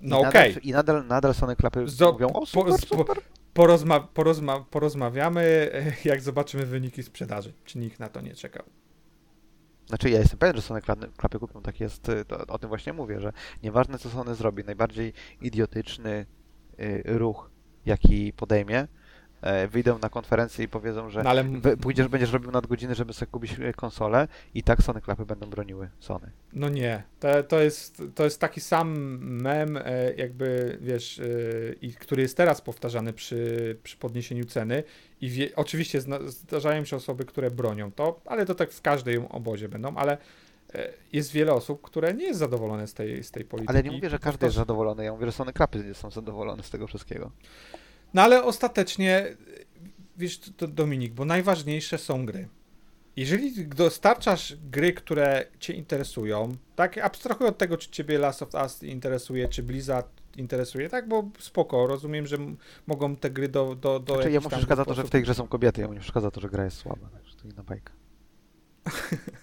[0.00, 0.30] No okej.
[0.48, 3.16] nadal, I nadal, nadal Sony klapy Zo- mówią, o po- super, spo- super.
[3.54, 5.70] Porozma porozma porozmawiamy,
[6.04, 7.52] jak zobaczymy wyniki sprzedaży.
[7.64, 8.64] Czy nikt na to nie czekał.
[9.86, 10.80] Znaczy ja jestem pewien, że Sony
[11.16, 13.32] klapy, kupią, tak jest, y, o tym właśnie mówię, że
[13.62, 16.26] nieważne co Sony zrobi, najbardziej idiotyczny
[16.80, 17.50] y, ruch,
[17.86, 18.86] jaki podejmie,
[19.70, 21.44] wyjdą na konferencję i powiedzą, że No ale
[21.80, 25.88] pójdziesz, będziesz robił nadgodziny, żeby sobie kupić y, konsolę i tak Sony klapy będą broniły
[26.00, 26.30] Sony.
[26.52, 31.24] No nie, to, to, jest, to jest taki sam mem, e, jakby wiesz, e,
[31.82, 34.82] i który jest teraz powtarzany przy, przy podniesieniu ceny.
[35.20, 39.68] I wie, oczywiście zdarzają się osoby, które bronią to, ale to tak w każdej obozie
[39.68, 40.18] będą, ale
[40.74, 43.70] e, jest wiele osób, które nie jest zadowolone z tej, z tej polityki.
[43.70, 46.70] Ale nie mówię, że każdy jest zadowolony, ja mówię, że Sony klapy są zadowolone z
[46.70, 47.30] tego wszystkiego.
[48.14, 49.36] No ale ostatecznie,
[50.16, 52.48] wiesz, to, Dominik, bo najważniejsze są gry.
[53.16, 58.82] Jeżeli dostarczasz gry, które cię interesują, tak, abstrahuję od tego, czy ciebie Last of Us
[58.82, 62.36] interesuje, czy Blizzard interesuje, tak, bo spoko, rozumiem, że
[62.86, 63.74] mogą te gry do...
[63.74, 65.48] do, do Znaczy, ja jakichś mu tam przeszkadza to, że w sposób- tej grze są
[65.48, 67.92] kobiety, ja mu nie przeszkadza to, że gra jest słaba, także to inna bajka.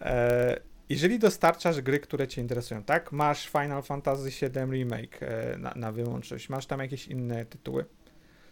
[0.00, 0.60] E,
[0.90, 3.12] jeżeli dostarczasz gry, które cię interesują, tak?
[3.12, 7.84] Masz Final Fantasy VII Remake e, na, na wyłączność, masz tam jakieś inne tytuły.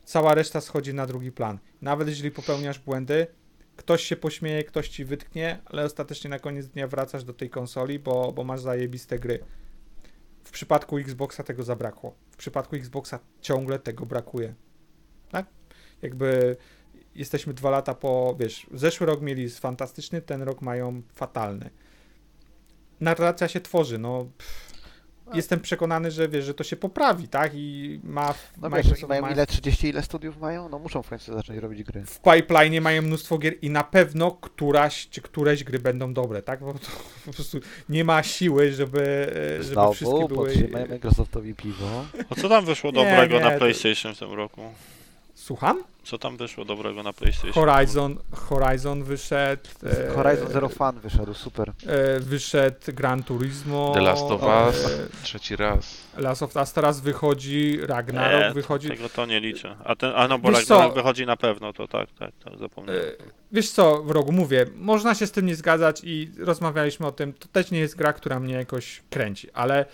[0.05, 1.59] Cała reszta schodzi na drugi plan.
[1.83, 3.27] Nawet jeżeli popełniasz błędy,
[3.77, 7.99] ktoś się pośmieje, ktoś ci wytknie, ale ostatecznie na koniec dnia wracasz do tej konsoli,
[7.99, 9.39] bo, bo masz zajebiste gry.
[10.45, 12.15] W przypadku Xboxa tego zabrakło.
[12.31, 14.55] W przypadku Xboxa ciągle tego brakuje.
[15.31, 15.47] Tak?
[16.03, 16.57] Jakby
[17.15, 21.71] jesteśmy dwa lata po, wiesz, zeszły rok mieli fantastyczny, ten rok mają fatalny.
[23.01, 24.27] Narracja się tworzy, no.
[24.39, 24.69] Pff,
[25.35, 27.53] jestem przekonany, że wiesz, że to się poprawi, tak?
[27.55, 28.35] I ma.
[28.57, 30.69] No wiesz, Microsoft mają ma- ile, 30 ile studiów mają?
[30.69, 32.05] No muszą w końcu zacząć robić gry.
[32.07, 36.61] w pipeline mają mnóstwo gier i na pewno któraś czy któreś gry będą dobre, tak?
[36.61, 36.79] Bo to
[37.27, 37.59] po prostu
[37.89, 39.01] nie ma siły, żeby,
[39.59, 40.49] e, żeby wszystkie Znowu były.
[40.49, 42.05] podtrzymaj Microsoftowi piwo.
[42.31, 44.61] A co tam wyszło Nie, dobrego nie, na to- PlayStation w tym roku?
[45.35, 45.85] Słucham?
[46.09, 47.53] Co tam wyszło dobrego na PlayStation?
[47.53, 49.63] Horizon, Horizon wyszedł.
[49.85, 51.73] e, Horizon Zero Fan wyszedł, super.
[51.87, 53.91] E, wyszedł Gran Turismo.
[53.95, 54.91] The Last of e, Us.
[55.23, 55.97] Trzeci raz.
[56.17, 58.89] Last of Us teraz wychodzi, Ragnarok Nie, wychodzi.
[58.89, 59.77] Tego to nie liczę.
[59.85, 60.95] A, ten, a no bo Wiesz Ragnarok co?
[60.95, 63.03] wychodzi na pewno, to tak, tak, tak zapomniałem.
[63.03, 63.13] E,
[63.53, 67.49] Wiesz co, wrogu, mówię, można się z tym nie zgadzać i rozmawialiśmy o tym, to
[67.49, 69.87] też nie jest gra, która mnie jakoś kręci, ale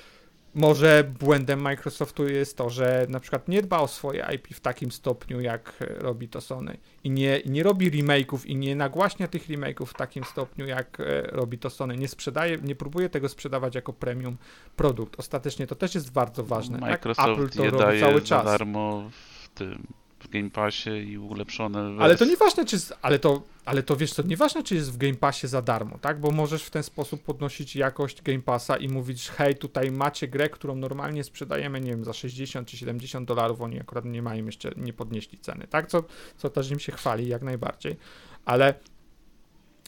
[0.55, 4.91] może błędem Microsoftu jest to, że na przykład nie dba o swoje IP w takim
[4.91, 9.87] stopniu, jak robi to Sony i nie, nie robi remake'ów i nie nagłaśnia tych remake'ów
[9.87, 11.97] w takim stopniu, jak e, robi to Sony.
[11.97, 14.37] Nie sprzedaje, nie próbuje tego sprzedawać jako premium
[14.77, 15.21] produkt.
[15.21, 16.79] Ostatecznie to też jest bardzo ważne.
[16.79, 16.91] tak?
[16.91, 18.45] Apple Microsoft to je robi daje cały za czas.
[18.45, 19.87] darmo w tym
[20.25, 22.05] w Game Passie i ulepszone wersje.
[22.05, 22.77] Ale to nieważne, czy.
[23.03, 26.21] Ale to, ale to wiesz co, nieważne, czy jest w Game Passie za darmo, tak?
[26.21, 30.49] Bo możesz w ten sposób podnosić jakość Game Passa i mówić, hej, tutaj macie grę,
[30.49, 33.61] którą normalnie sprzedajemy, nie wiem, za 60 czy 70 dolarów.
[33.61, 35.87] Oni akurat nie mają jeszcze, nie podnieśli ceny, tak?
[35.87, 36.05] Co,
[36.37, 37.97] co też im się chwali, jak najbardziej.
[38.45, 38.75] Ale.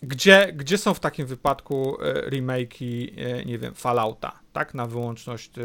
[0.02, 4.74] Gdzie, gdzie są w takim wypadku e, remake'i, e, nie wiem, Fallouta, tak?
[4.74, 5.62] Na wyłączność e,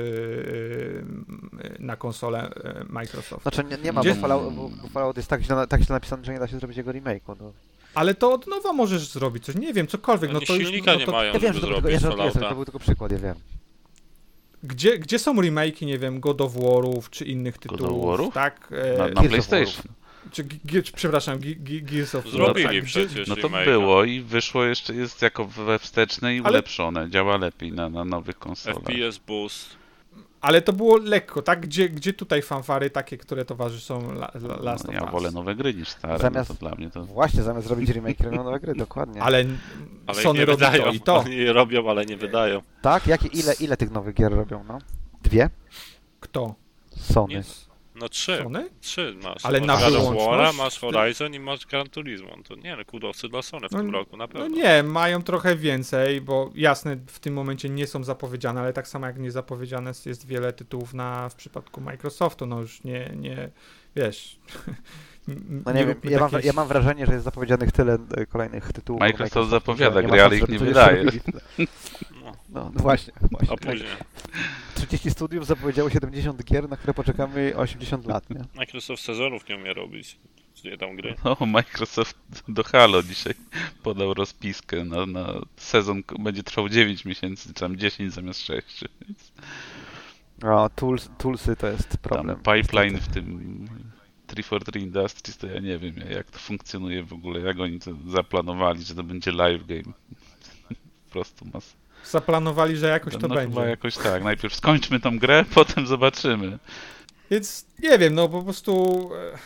[1.80, 2.50] na konsolę
[2.90, 3.42] Microsoft.
[3.42, 6.26] Znaczy nie, nie ma, Gdzie- bo Fallout, bo, Fallout jest tak źle, tak źle napisany,
[6.26, 7.36] że nie da się zrobić jego remake'u.
[7.40, 7.52] No.
[7.94, 10.32] Ale to od nowa możesz zrobić coś, nie wiem, cokolwiek.
[10.32, 11.90] No Oni to już, silnika no nie to, mają, Ja wiem, żeby że to, był
[11.90, 13.36] tylko, ja zrobić to był tylko przykład, ja wiem.
[14.64, 18.32] Gdzie, gdzie są remake'i, nie wiem, God of War'ów czy innych God of tytułów, War'ów?
[18.32, 18.70] tak?
[18.72, 19.84] E, Na, na PlayStation.
[20.32, 20.44] Czy,
[20.84, 23.66] czy, przepraszam, Ge- Ge- Gears of War, Zrobili tak, gdzie- przecież No to remake'a.
[23.66, 27.10] było i wyszło jeszcze, jest jako we wsteczne i Ale- ulepszone.
[27.10, 28.84] Działa lepiej na, na nowych konsolach.
[28.84, 29.82] FPS boost.
[30.42, 31.60] Ale to było lekko, tak?
[31.60, 35.56] Gdzie, gdzie tutaj fanfary takie, które towarzyszą la, la, Last No, of ja wolę nowe
[35.56, 37.06] gry niż stare, Zamiast- no to dla mnie to...
[37.06, 39.22] Właśnie, zamiast zrobić remake, robią nowe gry, dokładnie.
[39.24, 39.46] Ale,
[40.08, 40.84] Ale Sony robi wydają.
[40.84, 41.18] to i to.
[41.20, 42.62] Oni robią, ale nie wydają.
[42.82, 43.08] Tak?
[43.08, 44.80] Jakie, ile, ile tych nowych gier robią, no?
[45.24, 45.50] Dwie?
[46.20, 46.56] Kto?
[46.98, 47.34] Sony.
[47.36, 47.44] Nie,
[48.02, 48.40] No trzy.
[48.44, 48.70] Sony?
[48.82, 49.46] Trzy masz.
[49.46, 50.30] Ale masz na God of wyłączność?
[50.30, 52.30] War'a, masz Horizon i masz Gran Turismo.
[52.48, 54.50] To nie, no kudosy dla Sony w No, tym roku, na pewno.
[54.50, 58.88] No nie, mają trochę więcej, bo jasne, w tym momencie nie są zapowiedziane, ale tak
[58.88, 63.50] samo jak nie zapowiedziane jest wiele tytułów na, w przypadku Microsoftu, no już nie, nie
[63.96, 64.36] wiesz...
[65.66, 68.26] No nie, wiem, róbmy ja mam, takich- ja mam wrażenie, że jest zapowiedzianych tyle e,
[68.26, 69.00] kolejnych tytułów.
[69.00, 71.06] Microsoft od zapowiada że gry, ale ich nie wydaje.
[72.52, 73.54] No, No, właśnie, właśnie.
[73.54, 73.90] a później.
[74.76, 78.42] 30 studiów zapowiedziało 70 gier, na które poczekamy 80 lat, nie?
[78.56, 80.18] Microsoft sezonów nie umie robić.
[80.56, 81.16] Gdzie tam gry?
[81.26, 82.18] No, Microsoft
[82.48, 83.34] do Halo dzisiaj
[83.84, 88.84] podał rozpiskę na, na sezon, będzie trwał 9 miesięcy, czy tam 10 zamiast 6.
[89.08, 89.32] Więc
[90.44, 92.38] O, tools, toolsy to jest tam problem.
[92.38, 93.22] pipeline niestety.
[93.22, 93.68] w tym
[94.28, 98.84] 343 Industries, to ja nie wiem jak to funkcjonuje w ogóle, jak oni to zaplanowali,
[98.84, 99.84] że to będzie live game.
[101.06, 101.76] Po prostu mas.
[102.06, 103.56] Zaplanowali, że jakoś to no będzie.
[103.56, 106.60] chyba jakoś tak, najpierw skończmy tą grę, potem zobaczymy.
[107.32, 109.38] Więc nie wiem, no po prostu e,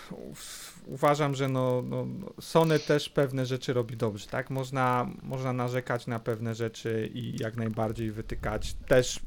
[0.86, 4.50] uważam, że no, no, no, Sony też pewne rzeczy robi dobrze, tak?
[4.50, 8.76] Można, można narzekać na pewne rzeczy i jak najbardziej wytykać.
[8.88, 9.20] Też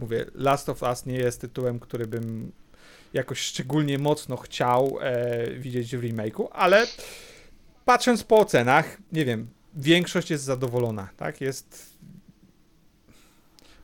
[0.00, 2.52] mówię, Last of Us nie jest tytułem, który bym
[3.12, 6.86] jakoś szczególnie mocno chciał e, widzieć w remake'u, ale
[7.84, 11.40] patrząc po ocenach, nie wiem, większość jest zadowolona, tak?
[11.40, 11.97] Jest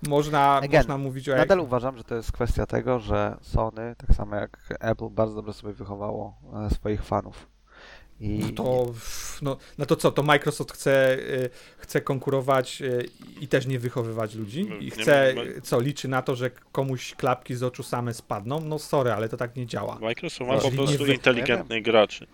[0.08, 4.16] można, Again, można mówić o Nadal uważam, że to jest kwestia tego, że Sony, tak
[4.16, 7.54] samo jak Apple, bardzo dobrze sobie wychowało e, swoich fanów.
[8.20, 8.92] I No to,
[9.42, 13.08] no, no to co, to Microsoft chce, y, chce konkurować y,
[13.40, 14.66] i też nie wychowywać ludzi?
[14.70, 18.60] No, I chce, co, liczy na to, że komuś klapki z oczu same spadną?
[18.60, 19.98] No sorry, ale to tak nie działa.
[20.00, 22.26] Microsoft ma po prostu inteligentnych graczy.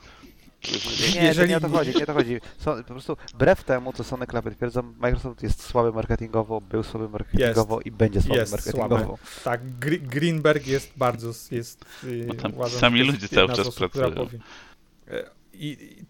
[1.14, 2.40] Nie, Jeżeli- nie o to chodzi, nie o to chodzi.
[2.58, 7.08] So, po prostu wbrew temu, co Sony Klapy twierdzą, Microsoft jest słaby marketingowo, był słaby
[7.08, 9.18] marketingowo i będzie słaby Jest marketingowo.
[9.44, 13.58] Tak, Gr- Greenberg jest bardzo, jest, y, Bo tam uważam, sami ludzie jest cały czas
[13.60, 14.26] osób, która pracują.
[14.26, 14.38] powie-
[15.54, 16.04] I, I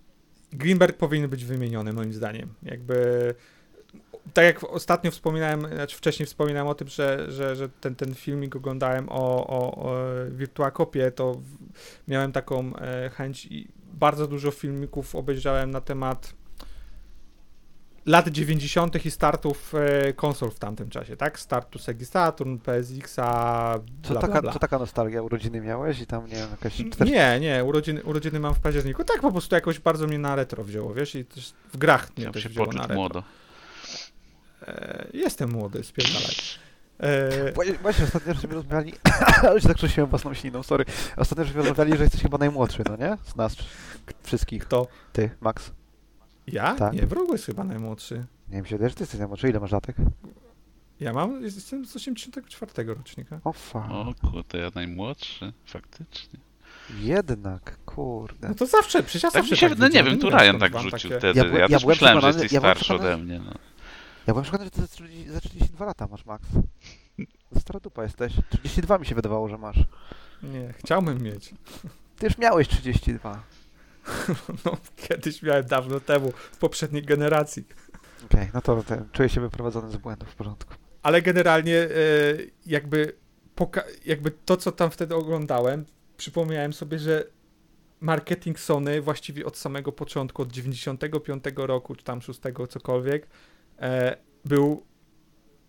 [0.56, 2.48] Greenberg powinien być wymieniony, moim zdaniem.
[2.62, 2.94] Jakby
[4.34, 8.56] tak jak ostatnio wspominałem, znaczy wcześniej wspominałem o tym, że, że, że ten, ten filmik
[8.56, 9.96] oglądałem o, o, o
[10.30, 11.40] Virtua Copie, to
[12.08, 16.34] miałem taką e, chęć i bardzo dużo filmików obejrzałem na temat
[18.06, 19.06] lat 90.
[19.06, 21.40] i startów e, konsol w tamtym czasie, tak?
[21.40, 24.52] Startu Sega Saturn, PSX-a, Co bla, taka, bla, bla.
[24.52, 25.22] co taka nostalgia?
[25.22, 26.74] Urodziny miałeś i tam, nie wiem, jakaś...
[26.74, 27.04] 40...
[27.04, 29.04] Nie, nie, urodziny, urodziny mam w październiku.
[29.04, 32.10] Tak po prostu jakoś bardzo mnie na retro wzięło, wiesz, i też w grach mnie
[32.16, 32.96] Chciałem też się wzięło na retro.
[32.96, 33.22] młodo.
[34.62, 36.34] E, jestem młody, spierdalaj.
[37.00, 37.52] E,
[37.82, 38.92] Właśnie- ostatnio żeśmy rozmawiali,
[39.54, 40.84] już tak prześmiałem własną śliną, sorry.
[41.16, 43.16] Ostatnio żeśmy rozmawiali, że jesteś chyba najmłodszy, no nie?
[43.24, 43.56] Z nas
[44.22, 44.64] wszystkich.
[44.64, 44.86] Kto?
[45.12, 45.70] Ty, Max.
[46.46, 46.74] ja?
[46.74, 46.92] Tak.
[46.92, 48.14] Nie, wrogu jest chyba najmłodszy.
[48.48, 49.48] Nie wiem, się że ty jesteś najmłodszy.
[49.48, 49.96] Ile masz latek?
[51.00, 53.40] Ja mam, jestem z 84 rocznika.
[53.44, 53.88] O fa.
[53.90, 56.38] O kurde, ja najmłodszy, faktycznie.
[57.00, 58.48] Jednak, kurde.
[58.48, 60.72] No to zawsze, przecież ja Tak zawsze się, tak no nie wiem, tu Ryan tak
[60.76, 61.38] wrzucił takie- wtedy.
[61.40, 63.40] Ja Ja, ja też myślałem, że jesteś ja starszy ode mnie.
[63.44, 63.52] No.
[64.26, 66.48] Ja byłem przekonany, że ty za 30 za 32 lata masz, Max.
[67.58, 68.32] Stara dupa jesteś.
[68.50, 69.78] 32 mi się wydawało, że masz.
[70.42, 71.54] Nie, chciałbym mieć.
[72.18, 73.42] Ty już miałeś 32.
[74.64, 77.64] No, kiedyś miałem dawno temu, w poprzedniej generacji.
[78.24, 80.74] Okej, no to ten, czuję się wyprowadzony z błędu w porządku.
[81.02, 81.88] Ale generalnie e,
[82.66, 83.16] jakby,
[83.56, 85.84] poka- jakby to, co tam wtedy oglądałem,
[86.16, 87.24] przypomniałem sobie, że
[88.00, 93.26] marketing Sony właściwie od samego początku, od 95 roku, czy tam 6 cokolwiek,
[93.80, 94.90] e, był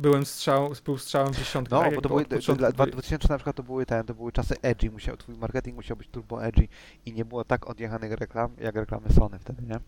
[0.01, 1.75] byłem strzał, był strzałem w dziesiątkę.
[1.75, 1.95] No, tak?
[1.95, 4.91] bo to były, dla były- 2000 na przykład to były ten, to były czasy edgy,
[4.91, 6.67] musiał, twój marketing musiał być turbo edgy
[7.05, 9.79] i nie było tak odjechanych reklam, jak reklamy Sony wtedy, nie?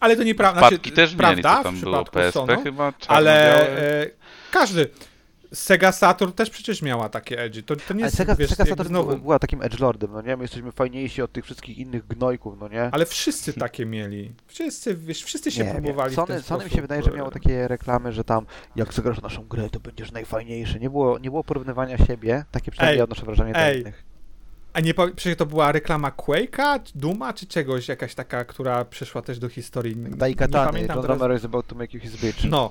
[0.00, 0.60] Ale to nieprawda.
[0.60, 3.68] Wpadki znaczy, też prawda, mieli, co w tam było, PSP Sony, chyba, Ale
[4.02, 4.10] e,
[4.50, 4.90] każdy.
[5.52, 7.62] Sega Saturn też przecież miała takie edgy.
[7.62, 9.18] To, to nie jest, Sega, wiesz, Sega Saturn znowu...
[9.18, 10.36] była takim edgelordem, no nie?
[10.36, 12.82] My jesteśmy fajniejsi od tych wszystkich innych gnojków, no nie?
[12.92, 14.32] Ale wszyscy takie mieli.
[14.46, 16.14] Wszyscy, wiesz, wszyscy się nie, próbowali nie.
[16.14, 18.46] w Sony, ten Sony mi się wydaje, że e, miało takie reklamy, że tam
[18.76, 20.80] jak zagrasz naszą grę, to będziesz najfajniejszy.
[20.80, 23.80] Nie było, nie było porównywania siebie, takie przynajmniej Ej, odnoszę wrażenie do ej.
[23.80, 24.09] innych.
[24.72, 29.38] A nie, przecież to była reklama Quake'a, Duma, czy czegoś, jakaś taka, która przeszła też
[29.38, 29.96] do historii.
[29.96, 31.18] Daikatany, pamiętam John teraz.
[31.18, 32.44] Romero is about to make you his bitch.
[32.44, 32.70] No,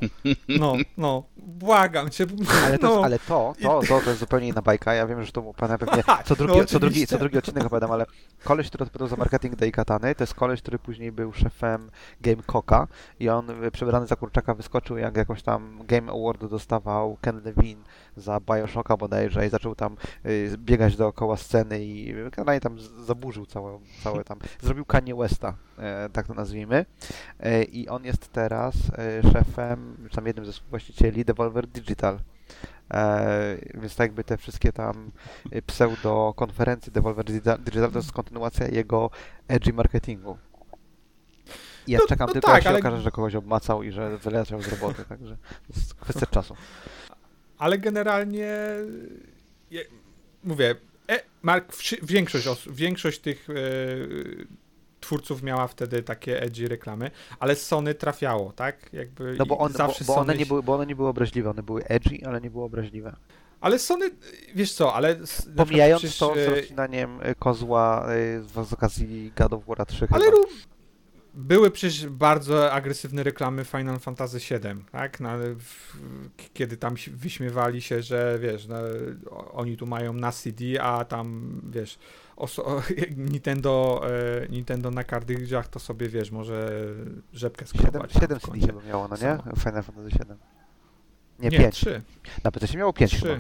[0.60, 1.24] no, no.
[1.38, 2.26] Błagam cię.
[2.66, 3.04] Ale to, no.
[3.04, 4.94] ale to, to, to, to jest zupełnie inna bajka.
[4.94, 7.92] Ja wiem, że to pana pewnie co drugi, No, co drugi, co drugi odcinek opowiadam,
[7.92, 8.06] ale
[8.44, 11.92] koleś, który odpowiadał za marketing Daikatany, to jest koleś, który później był szefem
[12.24, 12.88] Gamecock'a
[13.20, 17.84] i on y, przebrany za kurczaka wyskoczył, jak jakąś tam Game Award dostawał Ken Levine
[18.20, 23.80] za Bioshocka bodajże i zaczął tam y, biegać dookoła sceny i generalnie tam zaburzył całe,
[24.04, 26.86] całe tam, zrobił Kanye Westa, e, tak to nazwijmy.
[27.40, 28.76] E, I on jest teraz
[29.26, 32.20] e, szefem, czy tam jednym ze współwłaścicieli Devolver Digital.
[32.94, 35.12] E, więc tak jakby te wszystkie tam
[35.52, 39.10] e, pseudo-konferencje Devolver Digital, to jest kontynuacja jego
[39.48, 40.38] edgy marketingu.
[41.88, 43.91] I ja No- czekam no tylko, tak, jak się ale- okaże, że kogoś obmacał i
[43.91, 45.38] że wyleciał z roboty, także
[45.68, 46.56] to jest kwestia czasu.
[47.60, 48.57] Ale generalnie
[49.72, 49.84] je,
[50.44, 50.76] mówię,
[51.10, 51.73] e, Mark,
[52.03, 53.53] większość, większość tych e,
[54.99, 58.94] twórców miała wtedy takie edgy reklamy, ale Sony trafiało, tak?
[58.94, 61.10] Jakby No bo, on, bo, zawsze bo, one Sony nie były, bo one nie były
[61.10, 63.15] obraźliwe, one były edgy, ale nie były obraźliwe.
[63.61, 64.10] Ale Sony,
[64.56, 65.18] wiesz co, ale...
[65.56, 69.86] Pomijając przecież, to z e, rozcinaniem e, kozła e, z, z okazji God of War
[69.86, 70.38] 3 Ale chyba.
[71.34, 75.20] Były przecież bardzo agresywne reklamy Final Fantasy VII, tak?
[75.20, 75.98] Na, w,
[76.54, 78.78] kiedy tam się- wyśmiewali się, że wiesz, no,
[79.52, 82.00] oni tu mają na CD, a tam wiesz,
[82.38, 82.82] oso-
[83.32, 84.02] Nintendo,
[84.44, 86.70] e, Nintendo na kardydziach to sobie wiesz, może
[87.34, 88.68] rzepkę 7, tam 7 w CD kącie.
[88.68, 89.22] chyba miało, no nie?
[89.22, 89.44] Samo.
[89.60, 90.38] Final Fantasy 7.
[91.40, 91.76] Nie, Nie, 5.
[91.76, 92.02] trzy.
[92.44, 93.34] Na PC miało 5 chyba.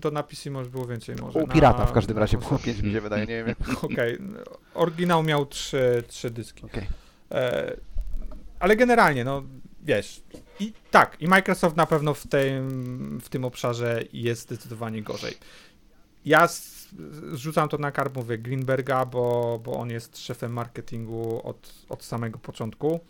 [0.00, 1.38] To na PC może było więcej może.
[1.38, 3.54] U na- pirata w każdym razie na było 5 mi się wydaje, nie wiem.
[3.82, 4.18] Okej,
[4.74, 6.64] oryginał miał trzy, trzy dyski.
[6.64, 6.86] Okej.
[7.30, 7.76] E,
[8.58, 9.42] ale generalnie, no
[9.82, 10.22] wiesz,
[10.60, 15.34] i tak, i Microsoft na pewno w tym, w tym obszarze jest zdecydowanie gorzej.
[16.24, 16.48] Ja
[17.32, 22.38] zrzucam to na karb, mówię, Greenberga, bo, bo on jest szefem marketingu od, od samego
[22.38, 23.00] początku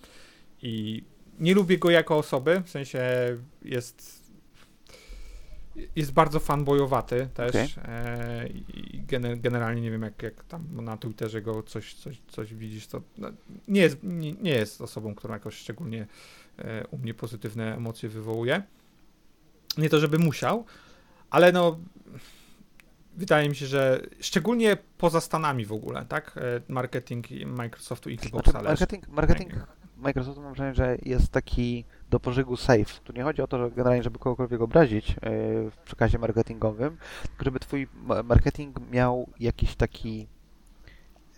[0.62, 1.04] i
[1.38, 3.00] nie lubię go jako osoby, w sensie
[3.62, 4.25] jest
[5.96, 7.68] jest bardzo fanboyowaty też Okej.
[7.84, 12.54] e, i gener- generalnie nie wiem jak, jak tam na Twitterze go coś, coś, coś
[12.54, 13.28] widzisz, to no,
[13.68, 16.06] nie, jest, nie, nie jest osobą, która jakoś szczególnie
[16.58, 18.62] e, u mnie pozytywne emocje wywołuje.
[19.78, 20.64] Nie to, żeby musiał,
[21.30, 21.78] ale no
[23.16, 26.36] wydaje mi się, że szczególnie poza Stanami w ogóle, tak?
[26.36, 29.52] E, Marketing Microsoftu i Xboxa Znaczy, marketing, marketing
[29.96, 33.00] Microsoftu mam wrażenie, że jest taki do pożygu safe.
[33.04, 35.16] Tu nie chodzi o to, że generalnie, żeby kogokolwiek obrazić yy,
[35.70, 40.26] w przekazie marketingowym, tylko żeby twój ma- marketing miał jakiś taki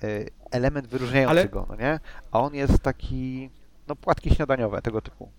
[0.02, 2.00] yy, element wyróżniający Ale- go, no nie?
[2.30, 3.50] A on jest taki,
[3.88, 5.30] no płatki śniadaniowe tego typu.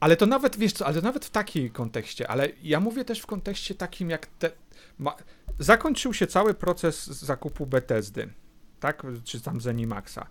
[0.00, 3.20] Ale to nawet, wiesz co, ale to nawet w takim kontekście, ale ja mówię też
[3.20, 4.50] w kontekście takim jak te...
[4.98, 5.16] Ma,
[5.58, 8.28] zakończył się cały proces zakupu Bethesdy,
[8.80, 9.02] tak?
[9.24, 10.26] Czy tam Zenimaxa.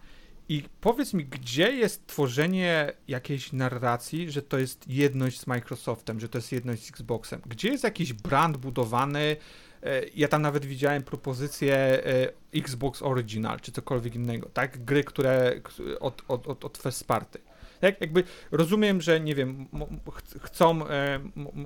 [0.49, 6.29] I powiedz mi, gdzie jest tworzenie jakiejś narracji, że to jest jedność z Microsoftem, że
[6.29, 7.41] to jest jedność z Xboxem?
[7.45, 9.37] Gdzie jest jakiś brand budowany?
[9.83, 14.85] E, Ja tam nawet widziałem propozycję e, Xbox Original, czy cokolwiek innego, tak?
[14.85, 15.61] Gry, które
[15.99, 17.39] od, od, od, od first party.
[17.81, 19.67] Tak, jakby rozumiem, że nie wiem,
[20.11, 21.19] ch- chcą, e,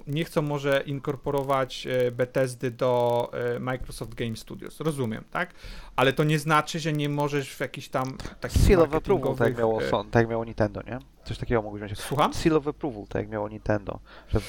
[0.07, 4.80] nie chcą może inkorporować e, Bethesdy do e, Microsoft Game Studios.
[4.80, 5.53] Rozumiem, tak?
[5.95, 9.48] Ale to nie znaczy, że nie możesz w jakiś tam takich Seal of approval, tak
[9.48, 9.81] jak miało,
[10.11, 10.99] tak miało Nintendo, nie?
[11.23, 11.99] Coś takiego mogłeś mieć.
[11.99, 12.34] Słucham?
[12.34, 13.99] Seal of approval, tak jak miało Nintendo.
[14.27, 14.40] Że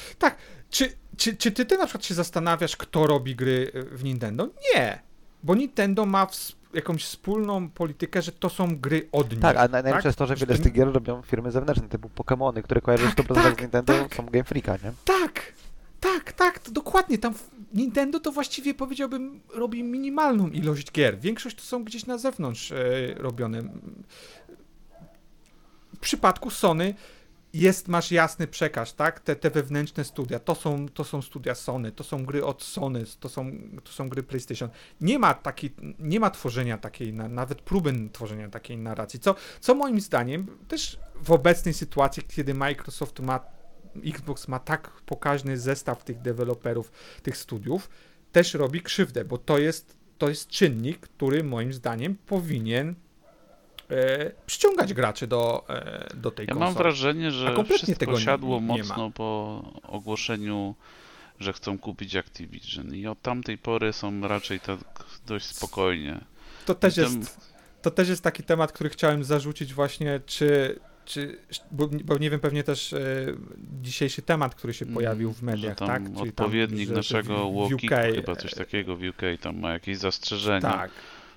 [0.69, 4.47] Czy, czy, czy ty, ty na przykład się zastanawiasz, kto robi gry w Nintendo?
[4.75, 5.01] Nie,
[5.43, 9.39] bo Nintendo ma ws- jakąś wspólną politykę, że to są gry od nich.
[9.39, 12.09] Tak, a naj- najlepsze jest to, że wiele z tych gier robią firmy zewnętrzne, typu
[12.15, 14.15] Pokémony, które kojarzysz Tak, 100% tak, z Nintendo, tak.
[14.15, 14.91] są Game Freaka, nie?
[15.05, 15.53] Tak,
[15.99, 17.17] tak, tak, to dokładnie.
[17.17, 17.33] Tam
[17.73, 21.19] Nintendo to właściwie powiedziałbym robi minimalną ilość gier.
[21.19, 22.75] Większość to są gdzieś na zewnątrz e,
[23.17, 23.61] robione.
[25.95, 26.93] W przypadku Sony
[27.53, 29.19] jest, masz jasny przekaz, tak?
[29.19, 33.03] Te, te wewnętrzne studia, to są, to są studia Sony, to są gry od Sony,
[33.19, 33.51] to są,
[33.83, 34.69] to są gry PlayStation.
[35.01, 39.75] Nie ma takiej, nie ma tworzenia takiej, na- nawet próby tworzenia takiej narracji, co, co
[39.75, 43.39] moim zdaniem też w obecnej sytuacji, kiedy Microsoft ma
[44.05, 46.91] Xbox ma tak pokaźny zestaw tych deweloperów,
[47.23, 47.89] tych studiów,
[48.31, 52.95] też robi krzywdę, bo to jest, to jest czynnik, który moim zdaniem powinien
[54.45, 56.73] przyciągać graczy do, e, do tej Ja konsoli.
[56.75, 60.75] mam wrażenie, że kompletnie wszystko nie- siadło nie mocno po ogłoszeniu,
[61.39, 64.79] że chcą kupić Activision i od tamtej pory są raczej tak
[65.27, 66.19] dość spokojnie.
[66.65, 67.51] To też Tam- jest,
[67.81, 71.37] to też jest taki temat, który chciałem zarzucić właśnie, czy, czy
[71.71, 72.99] bo, bo nie wiem, pewnie też e,
[73.81, 76.17] dzisiejszy temat, który się pojawił w mediach, Mm, że tam tak?
[76.17, 77.81] Czyli odpowiednik że naszego w- w UK,
[78.15, 80.61] chyba coś e, takiego w UK, tam ma jakieś zastrzeżenia.
[80.61, 80.91] Tak.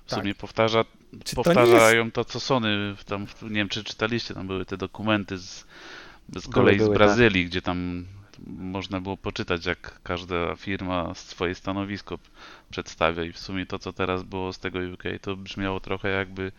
[0.05, 0.19] W tak.
[0.19, 3.83] sumie powtarza, Czy to nie jest- powtarzają to, co Sony, tam, w- nie wiem czy
[3.83, 5.65] czytaliście, tam były te dokumenty z,
[6.35, 6.97] z kolei były, z tak.
[6.97, 8.05] Brazylii, gdzie tam
[8.47, 12.19] można było poczytać, jak każda firma swoje stanowisko
[12.69, 16.51] przedstawia i w sumie to, co teraz było z tego UK, to brzmiało trochę jakby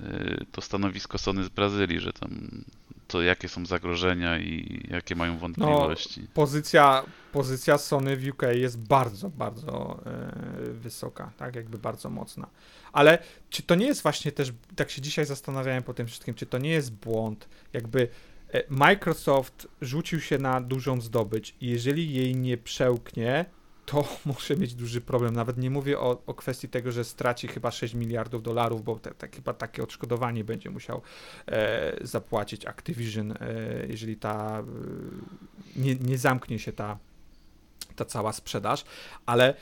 [0.00, 2.64] y, to stanowisko Sony z Brazylii, że tam
[3.08, 6.26] to jakie są zagrożenia i jakie mają wątpliwości.
[6.34, 7.02] pozycja,
[7.32, 12.46] pozycja Sony w UK jest bardzo, bardzo e, wysoka, tak, jakby bardzo mocna.
[12.92, 13.18] Ale
[13.50, 16.58] czy to nie jest właśnie też, tak się dzisiaj zastanawiałem po tym wszystkim, czy to
[16.58, 18.08] nie jest błąd, jakby
[18.52, 23.44] e, Microsoft rzucił się na dużą zdobycz i jeżeli jej nie przełknie,
[23.86, 25.34] to może mieć duży problem.
[25.34, 29.10] Nawet nie mówię o, o kwestii tego, że straci chyba 6 miliardów dolarów, bo te,
[29.14, 31.02] te, chyba takie odszkodowanie będzie musiał
[31.46, 33.36] e, zapłacić Activision, e,
[33.88, 34.64] jeżeli ta e,
[35.76, 36.98] nie, nie zamknie się ta,
[37.96, 38.84] ta cała sprzedaż,
[39.26, 39.54] ale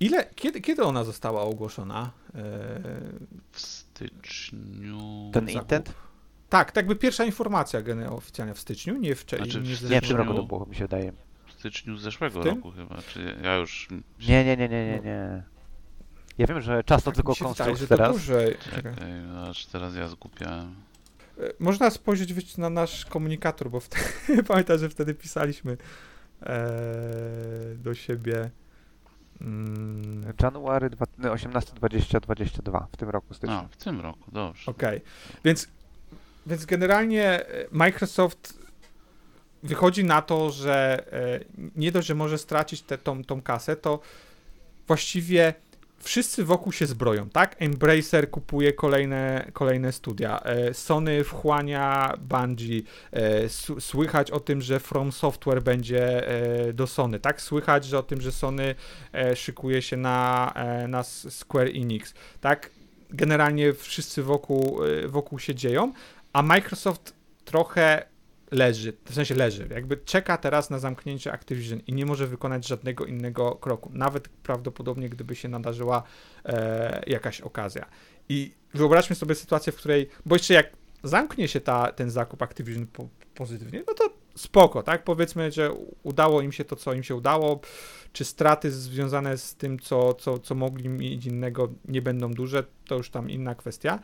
[0.00, 2.10] ile, kiedy, kiedy ona została ogłoszona?
[2.28, 2.40] E,
[3.52, 5.30] W styczniu...
[5.32, 5.62] Ten Zakup.
[5.62, 5.94] intent?
[6.48, 9.82] tak, tak jakby pierwsza informacja oficjalnie w styczniu, nie w, cze- Znaczy w nie w
[9.82, 11.12] Nie, w zeszłym tym roku to było, mi się wydaje.
[11.64, 12.54] Styczniu zeszłego W tym?
[12.56, 13.88] roku chyba, czy ja już...
[14.28, 15.42] Nie, nie, nie, nie, nie, nie.
[16.38, 18.10] Ja wiem, że czas to Tak tylko konstrukt teraz.
[18.10, 18.56] dłużej.
[18.64, 18.94] Czekaj.
[18.94, 19.12] Czekaj,
[19.50, 20.74] aż teraz ja zgupiałem.
[21.38, 25.76] E, Można spojrzeć wyjść na nasz komunikator, bo wtedy, pamiętam, że wtedy pisaliśmy
[26.42, 26.56] e,
[27.76, 28.50] do siebie.
[29.40, 33.56] Mm, January dwa- no, 18, 20, 22 w tym roku styczniu.
[33.56, 34.70] A, w tym roku, dobrze.
[34.70, 35.00] Okej,
[35.44, 35.68] więc,
[36.46, 38.63] więc generalnie e, Microsoft
[39.64, 41.40] wychodzi na to, że e,
[41.76, 44.00] nie dość, że może stracić tę tą, tą kasę, to
[44.86, 45.54] właściwie
[45.98, 47.56] wszyscy wokół się zbroją, tak?
[47.58, 52.82] Embracer kupuje kolejne, kolejne studia, e, Sony wchłania Bungie,
[53.12, 53.48] e,
[53.80, 56.22] słychać o tym, że From Software będzie
[56.74, 57.40] do Sony, tak?
[57.40, 58.74] Słychać że o tym, że Sony
[59.34, 60.54] szykuje się na,
[60.88, 62.70] na Square Enix, tak?
[63.10, 65.92] Generalnie wszyscy wokół, wokół się dzieją,
[66.32, 67.14] a Microsoft
[67.44, 68.13] trochę
[68.54, 73.04] leży, w sensie leży, jakby czeka teraz na zamknięcie Activision i nie może wykonać żadnego
[73.04, 76.02] innego kroku, nawet prawdopodobnie gdyby się nadarzyła
[76.44, 77.86] e, jakaś okazja.
[78.28, 80.66] I wyobraźmy sobie sytuację, w której, bo jeszcze jak
[81.02, 85.04] zamknie się ta, ten zakup Activision po, pozytywnie, no to spoko, tak?
[85.04, 85.70] Powiedzmy, że
[86.02, 87.60] udało im się to, co im się udało,
[88.12, 92.96] czy straty związane z tym, co, co, co mogli mieć innego, nie będą duże, to
[92.96, 93.98] już tam inna kwestia.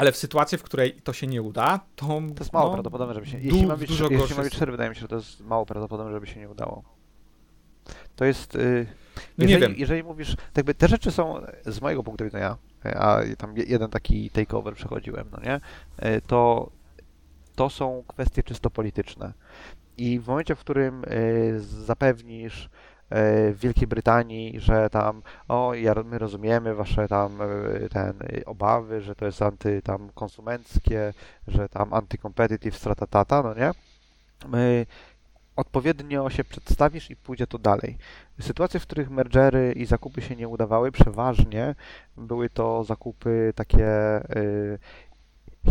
[0.00, 2.06] Ale w sytuacji, w której to się nie uda, to.
[2.06, 3.38] To jest mało no, prawdopodobne, żeby się.
[3.40, 5.66] Jeśli ma być, dużo jeśli gorsze być 4, wydaje mi się, że to jest mało
[5.66, 6.82] prawdopodobne, żeby się nie udało.
[8.16, 8.54] To jest.
[8.54, 8.86] y,
[9.38, 9.80] No nie jeżeli, wiem.
[9.80, 13.90] jeżeli mówisz, tak jakby te rzeczy są z mojego punktu widzenia, a tam je- jeden
[13.90, 15.56] taki takeover przechodziłem, no nie,
[16.10, 16.70] y, to,
[17.54, 19.32] to są kwestie czysto polityczne.
[19.98, 22.68] I w momencie, w którym y, zapewnisz
[23.10, 29.00] w Wielkiej Brytanii, że tam, o, ja, my rozumiemy wasze tam y, ten, y, obawy,
[29.00, 31.14] że to jest anty tam konsumenckie,
[31.48, 33.70] że tam antycompetitive strata tata, no nie?
[34.58, 34.86] Y,
[35.56, 37.98] odpowiednio się przedstawisz i pójdzie to dalej.
[38.40, 41.74] Sytuacje, w których mergery i zakupy się nie udawały, przeważnie
[42.16, 43.86] były to zakupy takie.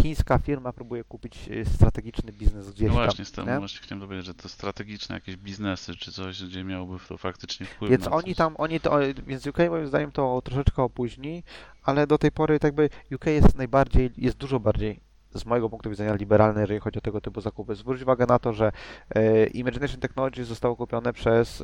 [0.01, 3.03] Chińska firma próbuje kupić y, strategiczny biznes gdzieś No tam.
[3.03, 3.59] właśnie, z tym nie?
[3.59, 7.91] właśnie chciałem powiedzieć, że to strategiczne jakieś biznesy, czy coś, gdzie miałoby to faktycznie wpływ
[7.91, 8.35] Więc na oni coś.
[8.37, 11.43] tam, oni to, więc UK moim zdaniem to troszeczkę opóźni,
[11.83, 14.99] ale do tej pory tak jakby UK jest najbardziej, jest dużo bardziej
[15.35, 17.75] z mojego punktu widzenia liberalny, jeżeli chodzi o tego typu zakupy.
[17.75, 18.71] Zwróć uwagę na to, że
[19.15, 21.61] e, Imagination Technologies zostało kupione przez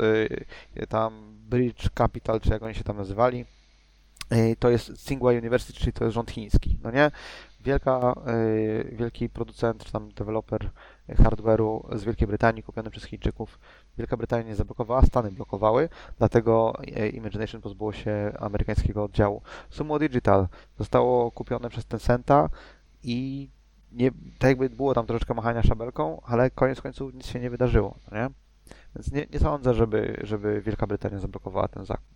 [0.78, 3.46] e, tam Bridge Capital, czy jak oni się tam nazywali.
[4.34, 7.12] y, to jest Tsinghua University, czyli to jest rząd chiński, no nie?
[7.66, 10.70] Wielka, y, wielki producent, czy tam deweloper
[11.10, 13.60] hardware'u z Wielkiej Brytanii kupiony przez Chińczyków.
[13.98, 19.42] Wielka Brytania nie zablokowała, Stany blokowały, dlatego y, Imagination pozbyło się amerykańskiego oddziału.
[19.70, 20.48] Sumo Digital
[20.80, 22.50] zostało kupione przez Tencenta
[23.04, 23.50] i
[23.92, 27.96] nie, tak jakby było tam troszeczkę machania szabelką, ale koniec końców nic się nie wydarzyło,
[28.12, 28.30] nie?
[28.96, 32.15] Więc nie, nie sądzę, żeby, żeby Wielka Brytania zablokowała ten zakup.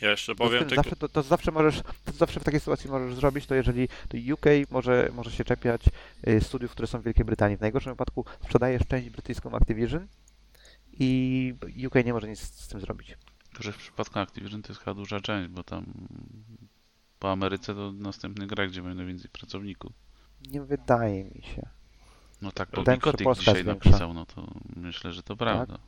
[0.00, 0.74] Ja jeszcze powiem tylko...
[0.74, 4.34] zawsze, to, to zawsze możesz, to zawsze w takiej sytuacji możesz zrobić, to jeżeli to
[4.34, 5.82] UK może, może się czepiać
[6.28, 7.56] y, studiów, które są w Wielkiej Brytanii.
[7.56, 10.06] W najgorszym wypadku sprzedajesz część brytyjską Activision
[10.92, 11.54] i
[11.86, 13.16] UK nie może nic z tym zrobić.
[13.60, 15.86] Że w przypadku Activision to jest chyba duża część, bo tam
[17.18, 19.92] po Ameryce to następny grek, gdzie będzie więcej pracowników.
[20.50, 21.68] Nie wydaje mi się.
[22.42, 25.78] No tak, Kotick Polska dzisiaj napisał, no to myślę, że to prawda.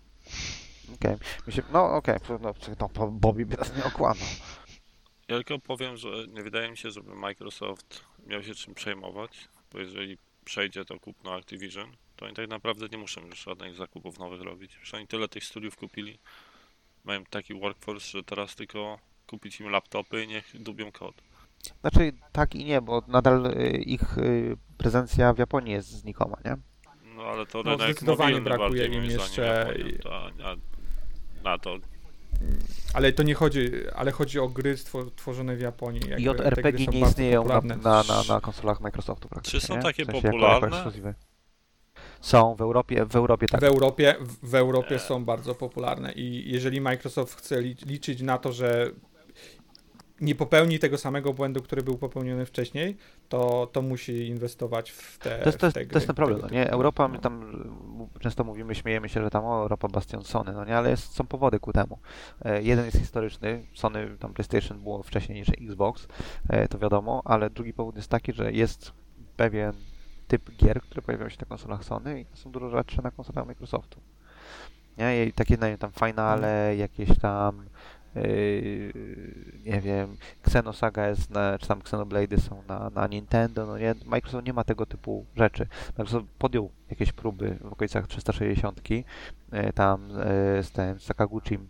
[0.95, 1.17] Okej.
[1.55, 4.27] Się- No okej, no, no Bobby by nas nie okłamał.
[5.29, 9.79] Ja tylko powiem, że nie wydaje mi się, żeby Microsoft miał się czym przejmować, bo
[9.79, 14.41] jeżeli przejdzie to kupno Activision, to oni tak naprawdę nie muszą już żadnych zakupów nowych
[14.43, 14.77] robić.
[14.81, 16.19] Już oni tyle tych studiów kupili,
[17.05, 21.15] mają taki workforce, że teraz tylko kupić im laptopy i niech dubią kod.
[21.81, 26.57] Znaczy tak i nie, bo nadal y, ich y, prezencja w Japonii jest znikoma, nie?
[27.17, 30.31] No ale to No, rynek zdecydowanie mobilny brakuje bardziej im jeszcze- Japonią, to, a,
[31.45, 31.79] na to
[32.95, 34.77] Ale to nie chodzi, ale chodzi o gry
[35.17, 36.01] tworzone w Japonii.
[36.09, 37.77] jakby te JRPG gry są nie istnieją na, popularne.
[37.85, 39.61] na, na, na konsolach Microsoftu praktycznie.
[39.61, 39.83] Czy są nie?
[39.83, 40.85] takie w sensie popularne?
[42.21, 43.61] Są w Europie, w Europie tak.
[43.61, 48.53] W Europie, w- Europie są bardzo popularne i jeżeli Microsoft chce li- liczyć na to,
[48.53, 48.91] że
[50.21, 52.97] nie popełni tego samego błędu, który był popełniony wcześniej,
[53.29, 56.17] to, to musi inwestować w te To jest, to jest, te to gry, jest ten
[56.17, 56.71] problem, no nie?
[56.71, 57.63] Europa, my tam
[58.21, 60.77] często mówimy, śmiejemy się, że tam o, Europa bastion Sony, no nie?
[60.77, 61.99] Ale jest, są powody ku temu.
[62.45, 66.09] E, jeden jest historyczny, Sony, tam PlayStation było wcześniej niż Xbox,
[66.49, 68.93] e, to wiadomo, ale drugi powód jest taki, że jest
[69.37, 69.73] pewien
[70.29, 74.01] typ gier, które pojawiają się na konsolach Sony i są dużo rzadsze na konsolach Microsoftu.
[74.99, 75.27] Nie?
[75.27, 77.65] I takie, nie wiem, tam Finale, jakieś tam
[79.67, 80.17] nie wiem,
[80.47, 84.65] Xenosaga jest na, czy tam Xenoblade są na, na Nintendo, no nie, Microsoft nie ma
[84.65, 85.67] tego typu rzeczy.
[85.99, 88.81] Microsoft podjął jakieś próby w okolicach 360,
[89.51, 91.69] e, tam e, z tym Sakaguchim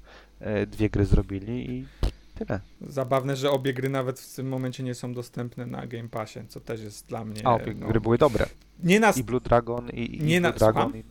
[0.66, 1.86] dwie gry zrobili i
[2.34, 2.60] tyle.
[2.80, 6.60] Zabawne, że obie gry nawet w tym momencie nie są dostępne na Game Passie, co
[6.60, 7.40] też jest dla mnie...
[7.44, 8.46] A obie no, gry były dobre.
[8.82, 9.10] Nie na...
[9.10, 10.82] I Blue Dragon, i, i Nie na- Blue Dragon.
[10.82, 11.00] słucham?
[11.00, 11.04] I,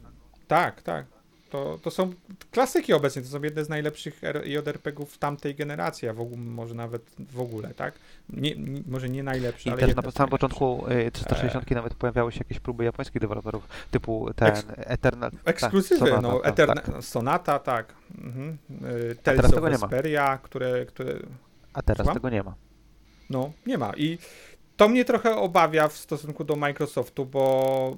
[0.47, 1.05] Tak, tak.
[1.49, 2.13] To, to są
[2.51, 7.01] klasyki obecnie, to są jedne z najlepszych JRPG-ów tamtej generacji, a w ogóle, może nawet
[7.19, 7.93] w ogóle, tak?
[8.29, 12.31] Nie, nie, może nie najlepsze, i ale też na samym początku e, 360 nawet pojawiały
[12.31, 15.31] się jakieś próby japońskich deweloperów typu ten Eks- Eternal.
[15.45, 17.03] Ekskluzywy, Sonata, no, tak, Eterna, tak.
[17.03, 17.93] Sonata, tak.
[18.17, 18.57] Mhm.
[18.71, 19.81] Y, teraz Tales tego of.
[19.81, 21.19] Vesperia, które, które,
[21.73, 22.13] A teraz Słucham?
[22.13, 22.55] tego nie ma.
[23.29, 23.93] no, nie ma.
[23.97, 24.17] I
[24.77, 27.97] to mnie trochę obawia w stosunku do Microsoftu, bo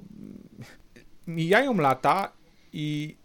[1.26, 2.32] mijają lata
[2.72, 3.16] i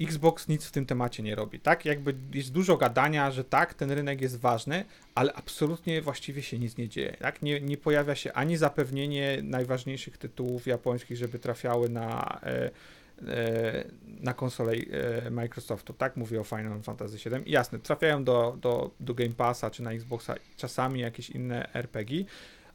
[0.00, 1.84] Xbox nic w tym temacie nie robi, tak?
[1.84, 4.84] Jakby jest dużo gadania, że tak, ten rynek jest ważny,
[5.14, 7.42] ale absolutnie właściwie się nic nie dzieje, tak?
[7.42, 12.70] Nie, nie pojawia się ani zapewnienie najważniejszych tytułów japońskich, żeby trafiały na, e,
[13.28, 16.16] e, na konsolę e, Microsoftu, tak?
[16.16, 17.52] Mówię o Final Fantasy VII.
[17.52, 22.24] Jasne, trafiają do, do, do Game Passa czy na Xboxa czasami jakieś inne RPG,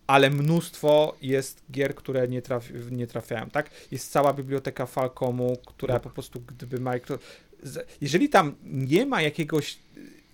[0.09, 3.69] ale mnóstwo jest gier, które nie, traf, nie trafiają, tak?
[3.91, 6.03] Jest cała biblioteka Falcomu, która Tak.
[6.03, 7.19] po prostu gdyby Micro...
[7.63, 9.77] z- Jeżeli tam nie ma jakiegoś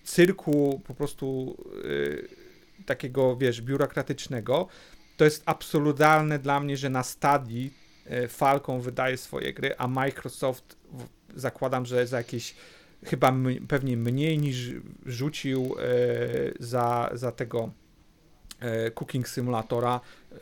[0.04, 2.28] cyrku po prostu y,
[2.86, 4.68] takiego, wiesz, biurokratycznego,
[5.18, 7.74] to jest absurdalne dla mnie, że na stadii
[8.24, 10.76] y, Falcon wydaje swoje gry, a Microsoft
[11.36, 12.56] zakładam, że za jakieś
[13.04, 13.34] chyba
[13.68, 14.72] pewnie mniej niż
[15.06, 17.72] rzucił y, za, za tego
[18.92, 20.02] Cooking Simulatora
[20.32, 20.36] e,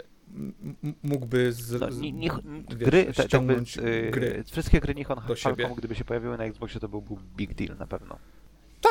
[1.04, 4.44] mógłby z, No, wiesz, gry, jakby, ściągnąć y, gry.
[4.52, 4.96] Wszystkie gry
[5.36, 5.64] siebie.
[5.64, 8.18] Falcom, gdyby się pojawiły na Xboxie, to byłby big deal na pewno.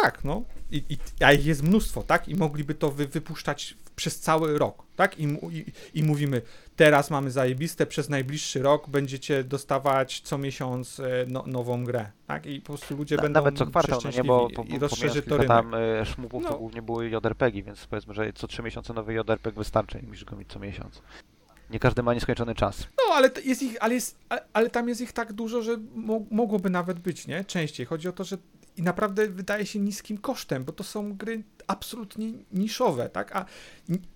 [0.02, 0.43] Tak, no.
[0.70, 2.28] I, i, a ich jest mnóstwo, tak?
[2.28, 5.19] I mogliby to wy, wypuszczać przez cały rok, tak?
[5.19, 5.64] I, i,
[5.94, 6.43] I mówimy,
[6.77, 12.47] teraz mamy zajebiste, przez najbliższy rok będziecie dostawać co miesiąc e, no, nową grę, tak?
[12.47, 14.77] I po prostu ludzie Na, będą nawet co kwartał, no nie, bo po, przeszczęśliwi po,
[14.77, 15.48] i rozszerzy to rynek.
[15.48, 16.48] tam y, No.
[16.51, 20.36] to głównie były JRPG, więc powiedzmy, że co trzy miesiące nowy JRPG wystarczy, musisz go
[20.36, 21.02] mieć co miesiąc.
[21.70, 22.86] Nie każdy ma nieskończony czas.
[22.98, 26.20] No, ale jest ich, ale, jest, ale, ale tam jest ich tak dużo, że mo,
[26.31, 27.44] mogłoby nawet być, nie?
[27.44, 27.86] Częściej.
[27.86, 28.39] Chodzi o to, że
[28.77, 33.36] i naprawdę wydaje się niskim kosztem, bo to są gry absolutnie niszowe, tak?
[33.36, 33.44] A,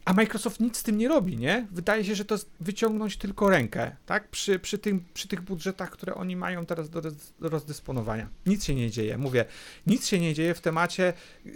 [0.05, 1.67] a Microsoft nic z tym nie robi, nie?
[1.71, 4.29] Wydaje się, że to wyciągnąć tylko rękę, tak?
[4.29, 8.29] Przy, przy, tym, przy tych budżetach, które oni mają teraz do, roz- do rozdysponowania.
[8.47, 9.45] Nic się nie dzieje, mówię,
[9.87, 11.13] nic się nie dzieje w temacie,
[11.45, 11.55] yy,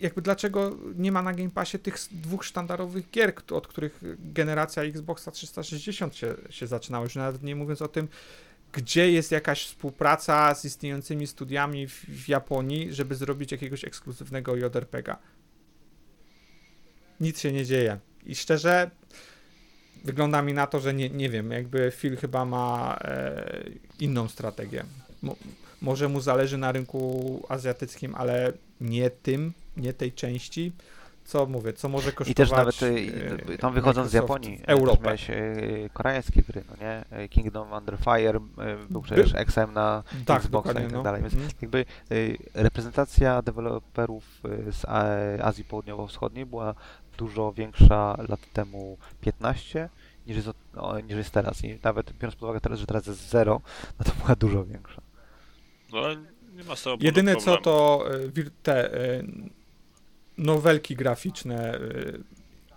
[0.00, 5.30] jakby dlaczego nie ma na Game Passie tych dwóch sztandarowych gier, od których generacja Xboxa
[5.30, 8.08] 360 się, się zaczynała, już nawet nie mówiąc o tym,
[8.74, 15.18] gdzie jest jakaś współpraca z istniejącymi studiami w, w Japonii, żeby zrobić jakiegoś ekskluzywnego JRPG-a.
[17.20, 17.98] Nic się nie dzieje.
[18.26, 18.90] I szczerze,
[20.04, 23.64] wygląda mi na to, że nie, nie wiem, jakby Phil chyba ma e,
[24.00, 24.84] inną strategię.
[25.22, 25.36] Mo,
[25.80, 30.72] może mu zależy na rynku azjatyckim, ale nie tym, nie tej części.
[31.24, 32.80] Co mówię, co może kosztować I też nawet
[33.52, 34.96] e, tam wychodząc z Japonii, Europę.
[34.96, 37.28] też miałeś y, koreańskie gry, no nie?
[37.28, 38.40] Kingdom Under Fire,
[38.90, 41.02] był przecież XM na Tak, Xboxa i tak no.
[41.02, 41.52] dalej, więc Mhm.
[41.62, 41.84] jakby
[42.54, 44.24] reprezentacja deweloperów
[44.70, 46.74] z A- Azji Południowo-Wschodniej była
[47.18, 49.88] dużo większa lat temu 15
[50.26, 51.64] niż jest, od- o, niż jest teraz.
[51.64, 53.60] I nawet biorąc pod uwagę teraz, że teraz jest zero,
[53.98, 55.02] no to była dużo większa.
[55.92, 56.16] No, ale
[56.56, 58.04] nie ma z tego Jedyne co to
[58.62, 58.90] te
[60.38, 61.78] nowelki graficzne.
[61.80, 62.20] y,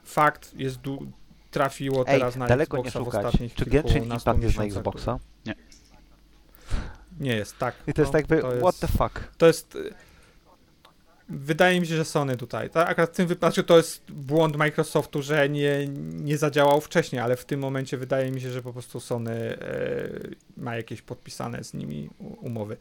[0.03, 1.11] Fakt jest du-
[1.51, 3.25] trafiło Ej, teraz na daleko nie Xboxa w szukać.
[3.25, 5.19] ostatnich Czy Genshin Impact jest na Xboxa?
[7.19, 7.75] Nie jest, tak.
[7.87, 9.31] I to jest no, tak jakby, to what the fuck?
[9.37, 9.75] To jest.
[9.75, 9.93] y,
[11.29, 12.69] Wydaje mi się, że Sony tutaj.
[12.69, 17.35] Tak, akurat w tym wypadku to jest błąd Microsoftu, że nie, nie zadziałał wcześniej, ale
[17.35, 20.09] w tym momencie wydaje mi się, że po prostu Sony e,
[20.57, 22.77] ma jakieś podpisane z nimi umowy.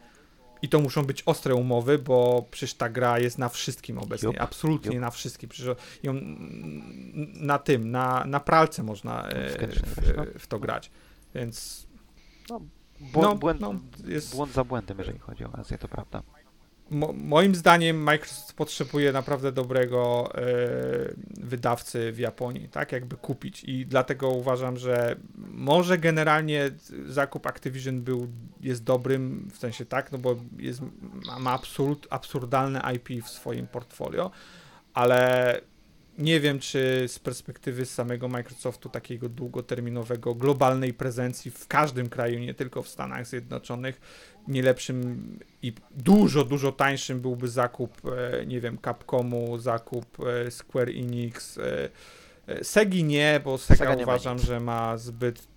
[0.66, 4.26] I to muszą być ostre umowy, bo przecież ta gra jest na wszystkim obecnie.
[4.26, 5.00] Jup, Absolutnie jup.
[5.00, 5.48] na wszystkim.
[5.48, 6.14] Przecież ją
[7.34, 10.24] na tym, na, na pralce można e, Faktycznie, w, no.
[10.38, 10.90] w to grać.
[11.34, 11.86] Więc
[12.50, 12.60] no,
[13.36, 13.74] błęd, no,
[14.06, 16.22] jest, błąd za błędem, jeżeli chodzi o Azję, to prawda.
[16.90, 20.42] Mo, moim zdaniem Microsoft potrzebuje naprawdę dobrego e,
[21.40, 23.64] wydawcy w Japonii, tak jakby kupić.
[23.64, 25.16] I dlatego uważam, że
[25.50, 26.70] może generalnie
[27.06, 28.28] zakup Activision był,
[28.60, 30.80] jest dobrym, w sensie tak, no bo jest,
[31.40, 34.30] ma, absolut, absurdalne IP w swoim portfolio,
[34.94, 35.60] ale
[36.18, 42.54] nie wiem, czy z perspektywy samego Microsoftu takiego długoterminowego, globalnej prezencji w każdym kraju, nie
[42.54, 44.00] tylko w Stanach Zjednoczonych,
[44.48, 50.88] nie lepszym i dużo, dużo tańszym byłby zakup, e, nie wiem, Capcomu, zakup e, Square
[50.88, 51.58] Enix.
[51.58, 55.48] E, Segi nie, bo Sega, Sega uważam, że ma zbyt.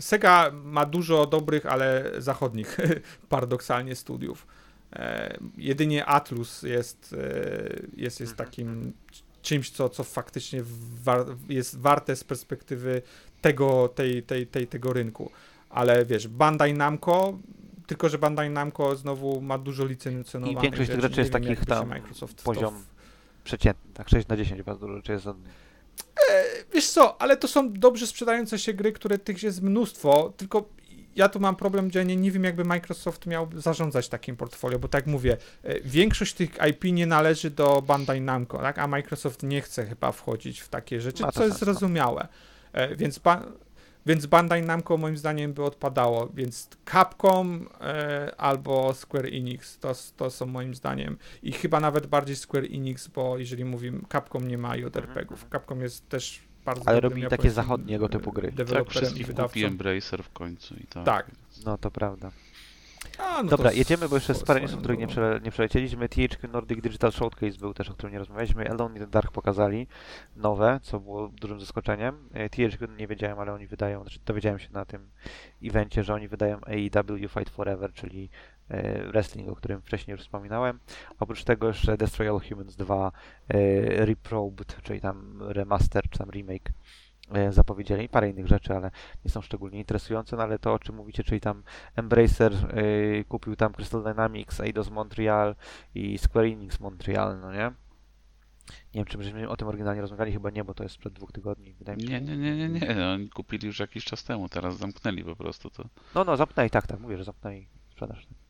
[0.00, 2.78] Sega ma dużo dobrych, ale zachodnich,
[3.28, 4.46] paradoksalnie, studiów.
[4.92, 7.26] E, jedynie Atlus jest, e,
[7.96, 8.48] jest, jest Mhm.
[8.48, 8.92] takim
[9.44, 10.62] czymś, co, co faktycznie
[11.04, 13.02] war, jest warte z perspektywy
[13.40, 15.30] tego, tej, tej, tej, tego rynku.
[15.70, 17.38] Ale wiesz, Bandai Namco,
[17.86, 21.66] tylko że Bandai Namco znowu ma dużo licencjonowanych I większość tych rzeczy jest wiem, takich
[21.66, 22.94] tam Microsoft poziom w-
[23.44, 25.24] Przeciętny, tak 6 na 10 bardzo dużo rzeczy jest.
[25.24, 25.34] za-
[26.74, 30.68] Wiesz co, ale to są dobrze sprzedające się gry, które tych jest mnóstwo, tylko
[31.16, 34.88] ja tu mam problem, gdzie nie, nie wiem, jakby Microsoft miał zarządzać takim portfolio, bo
[34.88, 38.78] tak mówię, e, większość tych IP nie należy do Bandai Namco, tak?
[38.78, 42.28] a Microsoft nie chce chyba wchodzić w takie rzeczy, co jest zrozumiałe.
[42.72, 43.42] E, Więc, ba-
[44.06, 50.30] więc Bandai Namco moim zdaniem by odpadało, więc Capcom e, albo Square Enix to, to
[50.30, 54.76] są moim zdaniem i chyba nawet bardziej Square Enix, bo jeżeli mówimy, Capcom nie ma
[54.76, 55.46] JRPG-ów.
[55.52, 56.88] Capcom jest też bardzo.
[56.88, 58.52] Ale dobrym robi takie zachodniego typu gry.
[58.52, 61.04] Tak, wszystkich kupi Embracer w końcu i tak.
[61.04, 61.30] Tak.
[61.64, 62.30] No to prawda.
[63.18, 65.50] A, no Dobra, to jedziemy, bo jeszcze swo- parę news, swoją których nie, prze, nie
[65.50, 66.08] przelecieliśmy.
[66.08, 68.70] THQ Nordic Digital Showcase był też, o którym nie rozmawialiśmy.
[68.70, 69.86] Alone in the Dark pokazali
[70.36, 72.28] nowe, co było dużym zaskoczeniem.
[72.32, 75.10] E, THQ nie wiedziałem, ale oni wydają, znaczy dowiedziałem się na tym
[75.64, 78.30] evencie, że oni wydają AEW Fight Forever, czyli
[79.12, 80.80] wrestling, o którym wcześniej już wspominałem.
[81.20, 83.12] Oprócz tego jeszcze Destroy All Humans 2
[83.48, 86.72] e, Reprobed, czyli tam remaster, czy tam remake
[87.32, 88.08] e, zapowiedzieli.
[88.08, 88.90] Parę innych rzeczy, ale
[89.24, 91.62] nie są szczególnie interesujące, no ale to o czym mówicie, czyli tam
[91.96, 95.54] Embracer y, kupił tam Crystal Dynamics, Eidos Montreal
[95.94, 97.72] i Square Enix Montreal, no nie?
[98.68, 101.32] Nie wiem, czy myśmy o tym oryginalnie rozmawiali, chyba nie, bo to jest sprzed dwóch
[101.32, 102.08] tygodni, wydaje mi się.
[102.08, 103.06] Nie, nie, nie, nie, nie.
[103.14, 105.84] Oni kupili już jakiś czas temu, teraz zamknęli po prostu to.
[106.14, 108.24] No, no, zamknęli, tak, tak, mówię, że zamknęli sprzedaż.
[108.24, 108.43] E,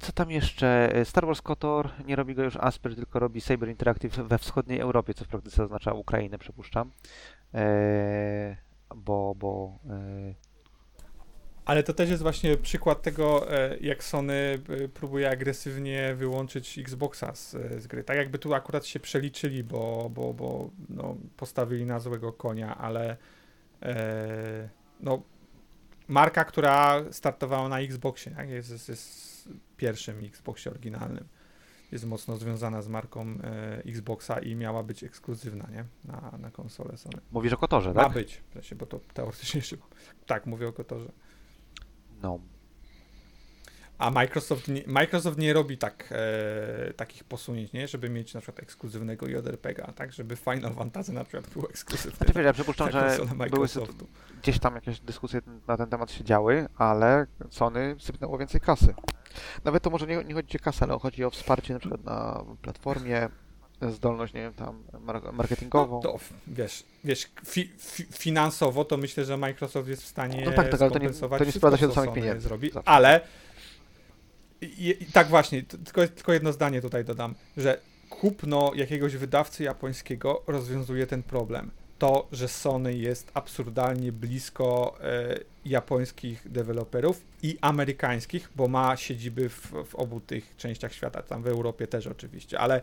[0.00, 0.96] Co tam jeszcze?
[0.96, 4.80] E, Star Wars KOTOR nie robi go już Asper, tylko robi Saber Interactive we wschodniej
[4.80, 6.90] Europie, co w praktyce oznacza Ukrainę, przypuszczam.
[7.54, 8.56] E,
[8.96, 10.34] bo, bo e,
[11.64, 17.34] Ale to też jest właśnie przykład tego, e, jak Sony e, próbuje agresywnie wyłączyć Xboxa
[17.34, 17.50] z,
[17.82, 18.04] z gry.
[18.04, 23.16] Tak jakby tu akurat się przeliczyli, bo, bo, bo no, postawili na złego konia, ale
[23.82, 24.68] e,
[25.00, 25.22] no,
[26.08, 28.48] marka, która startowała na Xboxie, tak?
[28.48, 29.23] jest, jest, jest
[29.76, 31.28] pierwszym Xboxie oryginalnym.
[31.92, 35.84] Jest mocno związana z marką e, Xboxa i miała być ekskluzywna, nie?
[36.04, 37.20] Na, na konsolę Sony.
[37.32, 38.12] Mówisz o Kotorze, Ma tak?
[38.12, 39.76] być, w sensie, bo to teoretycznie się...
[40.26, 41.12] Tak, mówię o Kotorze.
[42.22, 42.38] No.
[43.98, 47.88] A Microsoft nie, Microsoft nie robi tak, e, takich posunięć, nie?
[47.88, 50.12] Żeby mieć na przykład ekskluzywnego JRPG-a, tak?
[50.12, 52.16] Żeby Final Fantasy na przykład był ekskluzywny.
[52.16, 53.18] Znaczy, wiesz, ja przypuszczam, że
[53.50, 53.66] były
[54.42, 58.94] gdzieś tam jakieś dyskusje na ten temat się działy, ale Sony sypnęło więcej kasy.
[59.64, 62.44] Nawet to może nie, nie chodzi o kasę, ale chodzi o wsparcie na przykład na
[62.62, 63.28] platformie,
[63.90, 66.00] zdolność, nie wiem, tam mar- marketingową.
[66.04, 70.52] No, to wiesz, wiesz fi, fi, finansowo to myślę, że Microsoft jest w stanie No
[70.52, 72.48] tak, tak, ale to nie- to nie sprowadza się do samych pieniędzy.
[72.48, 72.88] Zrobi, Zawsze.
[72.88, 73.20] ale
[74.64, 77.80] i, tak właśnie, tylko, tylko jedno zdanie tutaj dodam, że
[78.10, 81.70] kupno jakiegoś wydawcy japońskiego rozwiązuje ten problem.
[81.98, 89.72] To, że Sony jest absurdalnie blisko e, japońskich deweloperów i amerykańskich, bo ma siedziby w,
[89.86, 92.82] w obu tych częściach świata, tam w Europie też oczywiście, ale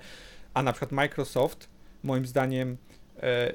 [0.54, 1.70] a na przykład Microsoft,
[2.04, 2.78] moim zdaniem,
[3.24, 3.54] e,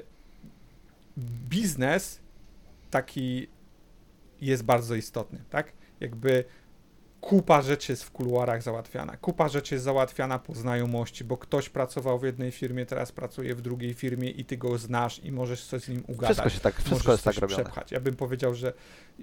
[1.49, 2.19] biznes
[2.91, 3.47] taki
[4.41, 5.71] jest bardzo istotny, tak?
[5.99, 6.43] Jakby
[7.27, 9.17] kupa rzeczy jest w kuluarach załatwiana.
[9.17, 13.61] Kupa rzeczy jest załatwiana po znajomości, bo ktoś pracował w jednej firmie, teraz pracuje w
[13.61, 16.37] drugiej firmie i ty go znasz i możesz coś z nim ugadać.
[16.37, 17.63] Wszystko się tak, wszystko możesz jest tak robione.
[17.63, 17.91] przepchać.
[17.91, 18.73] Ja bym powiedział, że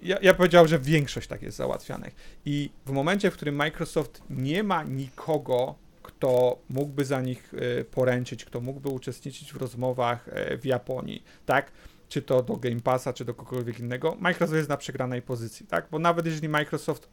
[0.03, 2.15] ja, ja powiedział, że większość tak jest załatwianych.
[2.45, 8.45] I w momencie, w którym Microsoft nie ma nikogo, kto mógłby za nich e, poręczyć,
[8.45, 11.73] kto mógłby uczestniczyć w rozmowach e, w Japonii, tak?
[12.09, 15.87] Czy to do Game Passa, czy do kogokolwiek innego, Microsoft jest na przegranej pozycji, tak?
[15.91, 17.09] Bo nawet jeżeli Microsoft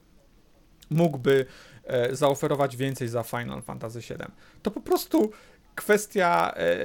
[0.92, 1.46] mógłby
[1.84, 4.26] e, zaoferować więcej za Final Fantasy VII,
[4.62, 5.32] to po prostu
[5.76, 6.78] kwestia e,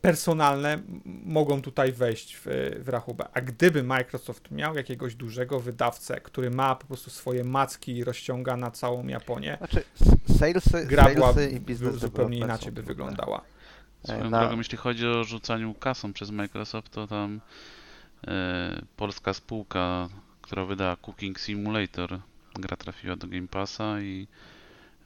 [0.00, 0.82] personalne
[1.24, 2.46] mogą tutaj wejść w,
[2.80, 3.24] w rachubę.
[3.32, 8.56] A gdyby Microsoft miał jakiegoś dużego wydawcę, który ma po prostu swoje macki i rozciąga
[8.56, 9.84] na całą Japonię, Znaczy,
[10.38, 13.42] salesy, gra była salesy i biznes zupełnie inaczej by wyglądała.
[14.04, 17.40] Swoją Na- drogą, jeśli chodzi o rzucaniu kasą przez Microsoft, to tam
[18.26, 20.08] e, polska spółka,
[20.42, 22.20] która wydała Cooking Simulator,
[22.60, 24.28] gra trafiła do Game Passa i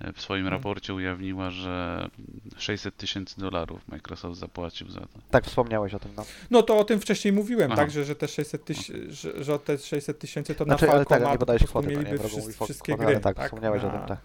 [0.00, 0.60] e, w swoim Mhm.
[0.60, 2.08] raporcie ujawniła, że
[2.56, 5.18] 600 tysięcy dolarów Microsoft zapłacił za to.
[5.30, 6.24] Tak, wspomniałeś o tym, no.
[6.50, 7.80] No to o tym wcześniej mówiłem, Aha.
[7.82, 11.04] tak, że, że te 600 tysięcy, że, że te 600 tysięcy to Znaczy, na ale
[11.04, 13.06] Falcoma tak, nie podałeś kwoty, nie mieliby wrogo wszyscy, wszystkie gry.
[13.06, 14.18] ale tak, wspomniałeś o na- tym, tak.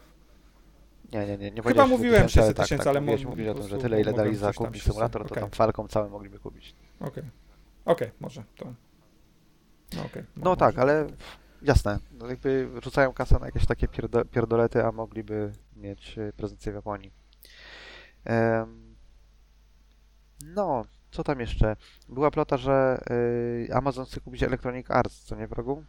[1.14, 3.30] Nie, nie, nie, nie Chyba mówiłem 600 600 ale tysięcy, tak, ale tak, mówiłeś, mo-
[3.30, 6.10] mówiłeś o tym, że tyle ile dali za Cooking się Simulator, to tam Falcom cały
[6.10, 6.76] mogliby kupić.
[7.00, 7.24] Okej,
[7.86, 8.74] okej, może to.
[9.96, 10.24] No okej.
[10.38, 10.58] No może.
[10.58, 11.08] tak, ale
[11.62, 16.72] jasne, no jakby rzucają kasę na jakieś takie pierdo, pierdolety, a mogliby mieć e, prezencję
[16.72, 17.12] w Japonii.
[20.46, 21.76] No, co tam jeszcze?
[22.10, 25.84] Była plota, że y, Amazon chce kupić Electronic Arts, co nie wrogu?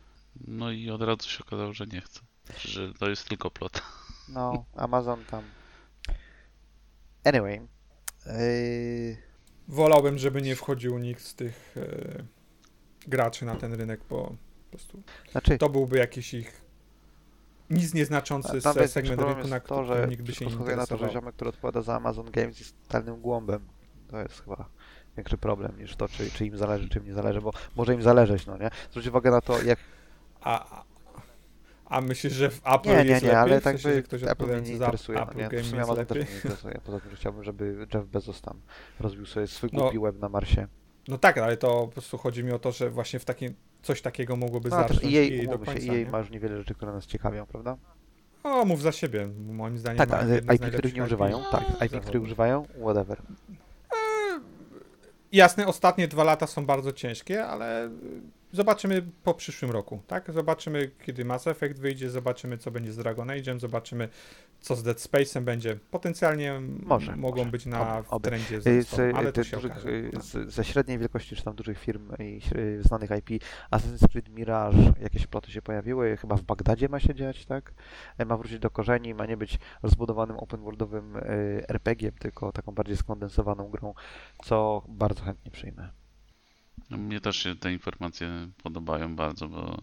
[0.47, 2.21] No i od razu się okazało, że nie chce.
[2.59, 3.83] Że to jest tylko plot.
[4.29, 5.45] No, Amazon tam.
[7.25, 7.61] Anyway.
[8.27, 9.17] y,
[9.69, 11.75] Wolałbym, żeby nie wchodził nikt z tych
[13.07, 14.37] graczy na ten rynek, bo
[14.71, 15.03] po prostu
[15.33, 16.63] znaczy, to byłby jakiś ich
[17.71, 20.51] nic nieznaczący tam se- jest segment rynku, na jest to, że nikt by się nie
[20.51, 21.23] wskazuje na to, że interesował.
[21.23, 23.61] ziomek, który odpowiada za Amazon Games jest totalnym głąbem.
[24.11, 24.69] To jest chyba
[25.17, 28.03] większy problem niż to, czy, czy im zależy, czy im nie zależy, bo może im
[28.03, 28.71] zależeć, no nie?
[28.91, 29.79] Zwróć uwagę na to, jak...
[30.41, 30.85] A,
[31.87, 33.43] a myślisz, że w Apple Nie, nie, jest nie, lepiej?
[33.43, 35.49] ale w tak sensie, by że ktoś Apple mnie nie interesuje, no Apple nie?
[35.49, 36.81] Game W sumie jest Amazon też mnie nie interesuje.
[36.85, 38.61] Poza tym, że chciałbym, żeby Jeff Bezos tam
[39.01, 39.83] rozbił sobie swój No.
[39.83, 40.67] głupi web na Marsie.
[41.09, 44.03] No tak, ale to po prostu chodzi mi o to, że właśnie w takim coś
[44.03, 45.93] takiego mogłoby No, zarządzić EA, i do się, końca.
[45.93, 46.07] EA nie?
[46.11, 47.77] ma już niewiele rzeczy, które nas ciekawią, prawda?
[48.43, 49.29] O, mów za siebie.
[49.47, 53.23] Moim zdaniem Tak, ale IP, których nie używają, tak, IP, których używają, whatever.
[55.33, 57.91] Jasne, ostatnie dwa lata są bardzo ciężkie, ale
[58.53, 60.33] zobaczymy po przyszłym roku, tak?
[60.33, 64.09] Zobaczymy, kiedy Mass Effect wyjdzie, zobaczymy, co będzie z Dragon Age'em, zobaczymy,
[64.61, 65.77] co z Dead Space'em będzie.
[65.91, 67.51] Potencjalnie Może, mogą może.
[67.51, 68.29] być na Oby, oby.
[68.29, 70.21] trendzie Y, Z, ale y, to tych się dużych, y, No.
[70.21, 72.41] z, ze średniej wielkości, czy tam dużych firm i
[72.81, 77.47] znanych IP, Assassin's Creed Mirage, jakieś ploty się pojawiły, chyba w Bagdadzie ma się dziać,
[77.47, 77.73] tak?
[78.27, 81.17] Ma wrócić do korzeni, ma nie być rozbudowanym open worldowym
[81.69, 83.95] RPG-iem, tylko taką bardziej skondensowaną grą,
[84.45, 85.91] co bardzo chętnie przyjmę.
[86.91, 88.29] No, Mnie też się te informacje
[88.63, 89.79] podobają bardzo, bo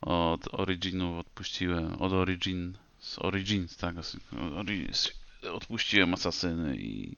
[0.00, 4.16] od Originu odpuściłem, od Origin, z Origins, tak, z-
[4.56, 5.12] ori- z-
[5.52, 7.16] odpuściłem Asasyny i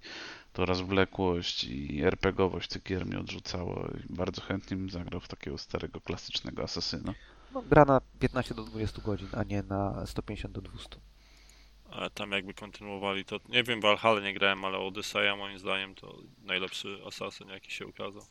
[0.53, 5.59] to rozwlekłość i RPGowość tych gier mnie odrzucało i bardzo chętnie bym zagrał w takiego
[5.59, 7.15] starego, klasycznego Asasyna.
[7.55, 10.97] No, gra na 15 do 20 godzin, a nie na 150 do 200.
[11.91, 16.19] Ale tam jakby kontynuowali to, nie wiem, Valhalla nie grałem, ale Odyseja moim zdaniem to
[16.43, 18.23] najlepszy Assassin jaki się ukazał.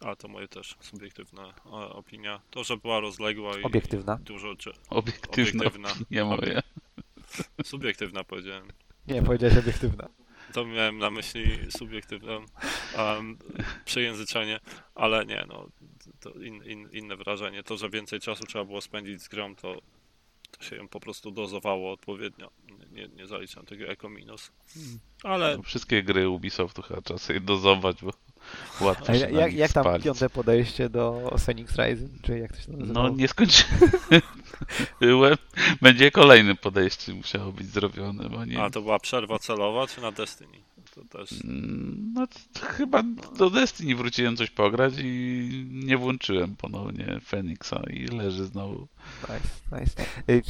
[0.00, 1.54] Ale to moje też subiektywna
[1.92, 2.40] opinia.
[2.50, 4.16] To, że była rozległa i Obiektywna.
[4.16, 5.92] dużo cze- Obiektywna obiektywna.
[5.92, 6.62] opinia moja.
[7.64, 8.68] Subiektywna powiedziałem.
[9.08, 10.08] Nie, powiedziałeś obiektywna.
[10.52, 12.38] To miałem na myśli subiektywne
[12.98, 13.38] um,
[13.84, 14.60] przejęzyczenie,
[14.94, 15.68] ale nie, no,
[16.20, 17.62] to in, in, inne wrażenie.
[17.62, 19.80] To, że więcej czasu trzeba było spędzić z grą, to,
[20.58, 22.50] to się ją po prostu dozowało odpowiednio.
[22.68, 24.52] Nie, nie, nie zaliczam tego jako minus.
[25.22, 28.10] Ale No, Wszystkie gry Ubisoftu chyba trzeba sobie dozować, bo
[28.80, 30.04] łatwo A się jak, jak tam spalić.
[30.04, 33.02] piąte podejście do Phoenix Rising, czy jak to się nazywa?
[33.02, 33.90] No nie skończyłem.
[35.82, 38.62] Będzie kolejne podejście musiało być zrobione, bo nie...
[38.62, 40.58] a to była przerwa celowa, czy na Destiny?
[40.96, 41.44] To też.
[41.44, 43.02] Mm, No to chyba
[43.38, 48.88] do Destiny wróciłem coś pograć i nie włączyłem ponownie Phoenixa i leży znowu.
[49.22, 50.02] Nice, nice.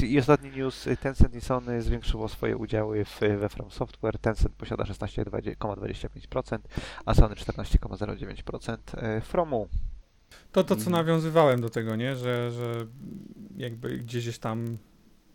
[0.03, 4.19] Y, I ostatni news, Tencent i Sony zwiększyło swoje udziały w, we From Software.
[4.19, 6.59] Tencent posiada 16,25%,
[7.05, 9.69] a Sony 14,09% y, Fromu.
[10.53, 10.93] To to, co Mhm.
[10.93, 12.17] nawiązywałem do tego, nie?
[12.17, 12.87] Że, że
[13.57, 14.79] jakby gdzieś tam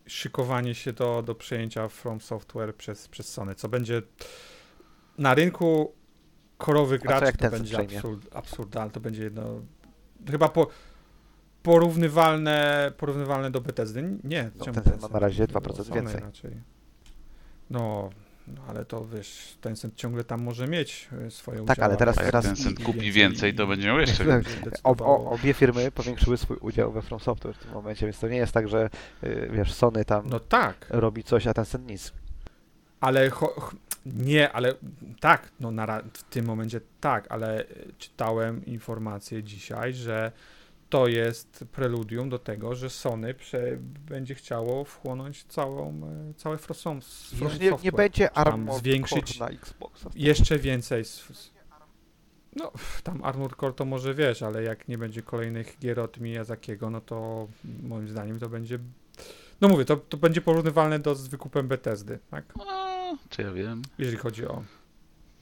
[0.07, 4.01] szykowanie się do, do przejęcia From Software przez, przez Sony, co będzie
[5.17, 5.91] na rynku
[6.57, 9.43] korowych graczy to będzie absurd, absurdalne, to będzie jedno
[10.31, 10.67] chyba po,
[11.63, 14.17] porównywalne, porównywalne do Bethesdy.
[14.23, 16.21] Nie, No, Tencent ma na razie Do 2% Sony więcej.
[16.21, 16.51] Raczej.
[17.69, 18.09] No,
[18.47, 22.17] no, ale to wiesz, Tencent ciągle tam może mieć e, swoje Tak, ale udziały, teraz-
[22.17, 24.53] A jak teraz Tencent i- i kupi więcej, to będzie miał jeszcze więcej.
[24.83, 28.27] Ob, o, obie firmy powiększyły swój udział we From Software w tym momencie, więc to
[28.27, 28.89] nie jest tak, że
[29.23, 32.13] y, wiesz, Sony tam No tak, robi coś, a Tencent nic.
[33.01, 33.75] ale cho- ch-
[34.05, 34.73] nie, ale
[35.19, 37.65] tak, no na, w tym momencie tak, ale e,
[37.97, 40.31] czytałem informację dzisiaj, że
[40.89, 43.77] to jest preludium do tego, że Sony prze,
[44.09, 46.99] będzie chciało wchłonąć całą, e, całe From,
[47.41, 50.09] Już nie, nie będzie Armored zwiększyć- Core na Xboxa.
[50.15, 51.03] Jeszcze więcej.
[52.55, 52.71] No,
[53.03, 57.01] tam Armored Core to może wiesz, ale jak nie będzie kolejnych gier od Miyazakiego, no
[57.01, 57.47] to
[57.83, 58.79] moim zdaniem to będzie.
[59.61, 62.53] No mówię, to, to będzie porównywalne do z wykupem Bethesdy, tak?
[63.29, 63.81] Czy ja wiem?
[63.97, 64.63] Jeżeli chodzi o.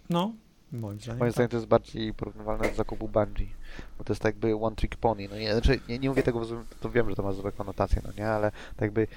[0.09, 0.33] No,
[0.71, 1.19] moim zdaniem.
[1.19, 1.33] Moim tak.
[1.33, 3.47] zdaniem to jest bardziej porównywalne do zakupu Bungie,
[3.97, 5.27] bo to jest tak jakby one trick pony.
[5.29, 8.01] No nie, znaczy, nie, nie mówię tego, złym- to wiem, że to ma złe konotacje,
[8.05, 9.07] no nie, ale tak jakby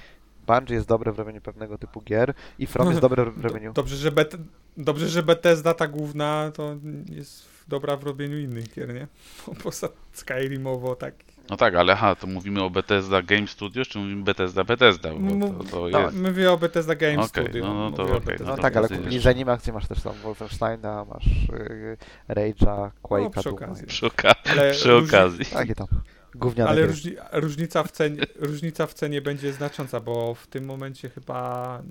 [0.47, 3.73] Bungie jest dobre w robieniu pewnego typu gier i From jest dobre w robieniu...
[3.73, 4.37] dobrze, że Bet,
[4.77, 6.77] dobrze, że Bethesda ta główna to
[7.11, 9.09] jest dobra w robieniu innych gier, nie?
[9.47, 11.15] Bo Poza Skyrimowo tak.
[11.51, 15.11] No tak, ale ha, to mówimy o Bethesda Game Studios, czy mówimy Bethesda Bethesda?
[15.15, 16.17] Bo to, to No, jest.
[16.17, 17.65] Mówię o Bethesda Game Okej, Studio.
[17.67, 19.73] no, no to mówię o okej, Bethesda No to tak, ale kupili za nim akcje,
[19.73, 21.97] masz też tam Wolfensteina, masz yy,
[22.29, 23.87] Rage'a, Quake'a, No, przy Doom'a okazji.
[23.87, 25.45] Przy, oka- Ale przy okazji.
[25.47, 25.87] Takie tam
[26.35, 31.11] gówniane Ale różni, różnica, w cenie, różnica w cenie będzie znacząca, bo w tym momencie
[31.11, 31.83] chyba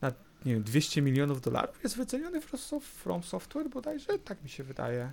[0.00, 0.12] na
[0.44, 5.12] nie wiem, 200 milionów dolarów jest wyceniony Sof- From Software bodajże, tak mi się wydaje.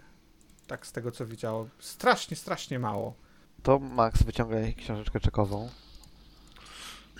[0.67, 1.67] Tak z tego co widziało.
[1.79, 3.13] Strasznie, strasznie mało.
[3.63, 5.69] To Max wyciąga książeczkę czekową.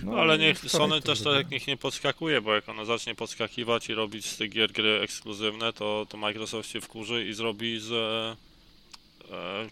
[0.04, 2.86] No, ale niech wczoraj Sony to też tak jak niech nie podskakuje, bo jak ona
[2.86, 7.34] zacznie podskakiwać i robić z tych gier gry ekskluzywne, to, to Microsoft się wkurzy i
[7.34, 8.55] zrobi z e,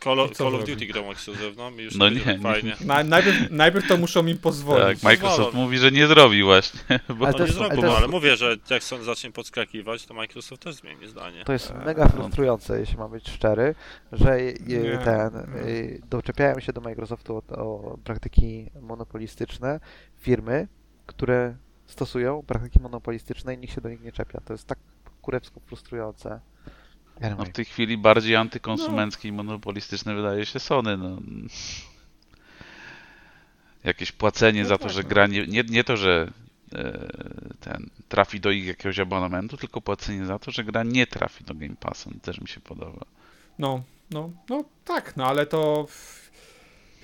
[0.04, 0.66] Call, of- Call of?
[0.66, 2.76] Duty grą ekskluzywną i już No nie fajnie.
[2.86, 4.84] Na, najpierw, najpierw to muszą im pozwolić.
[4.88, 5.64] Tak, Microsoft Pozwolą.
[5.64, 6.80] mówi, że nie zrobi właśnie.
[7.18, 9.32] Bo Ale No to nie zrobił, ale no, jest- ale mówię, że jak Sony zacznie
[9.32, 11.46] podskakiwać, to Microsoft też zmieni zdanie.
[11.46, 12.10] To jest Eee, mega no.
[12.10, 13.76] frustrujące, jeśli mam być szczery,
[14.12, 14.98] że Nie.
[14.98, 15.36] ten
[15.68, 19.80] y, doczepiają się do Microsoftu o, o praktyki monopolistyczne
[20.20, 20.68] firmy,
[21.06, 21.56] które
[21.86, 24.42] stosują praktyki monopolistyczne i nikt się do nich nie czepia.
[24.46, 24.80] To jest tak
[25.22, 26.40] kurewsko frustrujące.
[27.30, 30.98] No w tej chwili bardziej antykonsumenckie i monopolistyczne wydaje się Sony.
[30.98, 31.18] No.
[33.84, 35.10] Jakieś płacenie No za to, tak, że no.
[35.10, 36.32] gra nie, nie, nie to, że
[36.76, 37.10] e,
[37.60, 41.56] ten trafi do ich jakiegoś abonamentu, tylko płacenie za to, że gra nie trafi do
[41.56, 42.10] Game Passa.
[42.10, 43.06] To też mi się podoba.
[43.60, 45.88] No, no, no tak, no ale to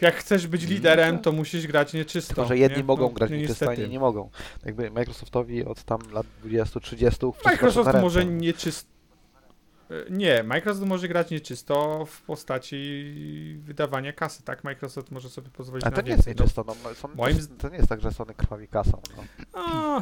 [0.02, 2.34] jak chcesz być No liderem, to musisz grać nieczysto.
[2.34, 2.84] Tylko, że jedni nie?
[2.84, 3.82] mogą no, grać no, nieczysto, a niestety.
[3.82, 4.30] inni nie mogą.
[4.66, 8.99] Jakby Microsoftowi od tam lat 20-30 Microsoft może nieczysto.
[10.10, 13.14] Nie, Microsoft może grać nieczysto w postaci
[13.64, 14.64] wydawania kasy, tak?
[14.64, 16.44] Microsoft może sobie pozwolić na to nie jest więcej.
[16.44, 16.66] nieczysto.
[16.68, 19.02] No, Sony Moim to nie jest tak, że Sony krwawi kasą.
[19.18, 19.24] No.
[19.54, 20.02] A,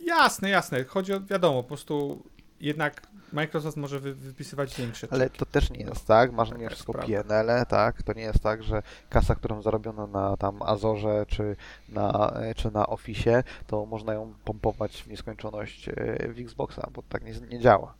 [0.00, 0.84] jasne, jasne.
[0.84, 2.22] Chodzi o, wiadomo, po prostu
[2.60, 6.92] jednak Microsoft może wy, wypisywać większe Ale to też nie jest tak, masz nie wszystko.
[6.92, 8.02] PNL, tak?
[8.02, 11.56] To nie jest tak, że kasa, którą zarobiono na tam Azorze czy
[11.88, 15.92] na, e, czy na Office, to można ją pompować w nieskończoność e,
[16.28, 17.94] w Xboxa, bo tak nie, nie działa.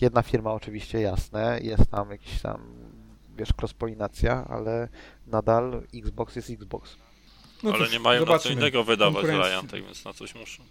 [0.00, 2.74] Jedna firma oczywiście, jasne, jest tam jakiś tam,
[3.36, 4.88] wiesz, cross-polinacja, ale
[5.26, 6.96] nadal Xbox jest Xbox.
[7.62, 9.52] No ale nie mają na co innego wydawać Konkurencji.
[9.52, 10.62] Giantek, więc na coś muszą.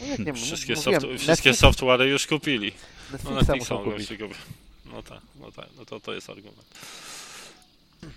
[0.00, 2.72] No jak nie, Wszystkie, mówiłem, soft, wszystkie Netflix- software już kupili.
[2.72, 4.08] No Netflixa Netflixa muszą kupić.
[4.92, 6.66] No tak, no tak, no to, to jest argument.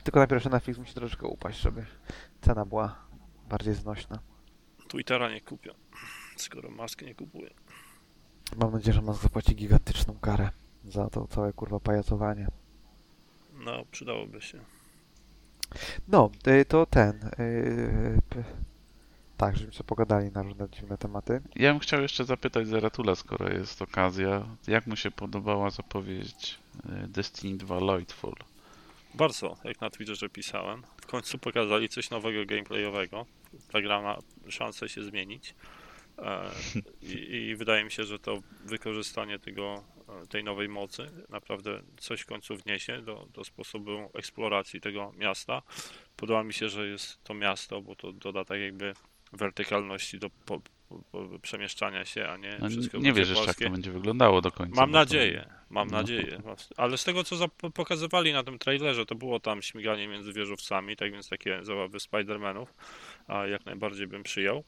[0.03, 1.85] Tylko najpierw Netflix musi troszeczkę upaść, żeby
[2.41, 2.95] cena była
[3.49, 4.19] bardziej znośna.
[4.87, 5.71] Twittera nie kupię,
[6.37, 7.49] skoro Musk nie kupuje.
[8.57, 10.49] Mam nadzieję, że nas zapłaci gigantyczną karę
[10.85, 12.47] za to całe kurwa pajacowanie.
[13.53, 14.59] No, przydałoby się.
[16.07, 17.29] No, y, to ten.
[17.39, 18.43] y,
[19.37, 21.41] Tak, żebyśmy sobie pogadali na różne dziwne tematy.
[21.55, 26.59] Ja bym chciał jeszcze zapytać Zaratula, skoro jest okazja, jak mu się podobała zapowiedź
[26.89, 28.35] e, Destiny 2 Lightfall?
[29.13, 30.83] Bardzo, jak na Twitterze pisałem.
[31.01, 33.25] W końcu pokazali coś nowego gameplayowego.
[33.71, 34.17] Ta gra ma
[34.49, 35.55] szansę się zmienić.
[36.17, 36.51] E,
[37.01, 39.83] I, I wydaje mi się, że to wykorzystanie tego,
[40.23, 45.61] e, tej nowej mocy naprawdę coś w końcu wniesie do, do sposobu eksploracji tego miasta.
[46.15, 48.93] Podoba mi się, że jest to miasto, bo to doda tak jakby
[49.33, 50.61] wertykalności do po,
[51.11, 54.81] po, przemieszczania się, a nie No, wszystko nie wiesz jak to będzie wyglądało do końca.
[54.81, 55.97] Mam nadzieję, mam no.
[55.97, 56.41] nadzieję.
[56.77, 61.11] Ale z tego, co pokazywali na tym trailerze, to było tam śmiganie między wieżowcami, tak
[61.11, 62.65] więc takie zabawy Spider-Manów,
[63.27, 64.63] a jak najbardziej bym przyjął.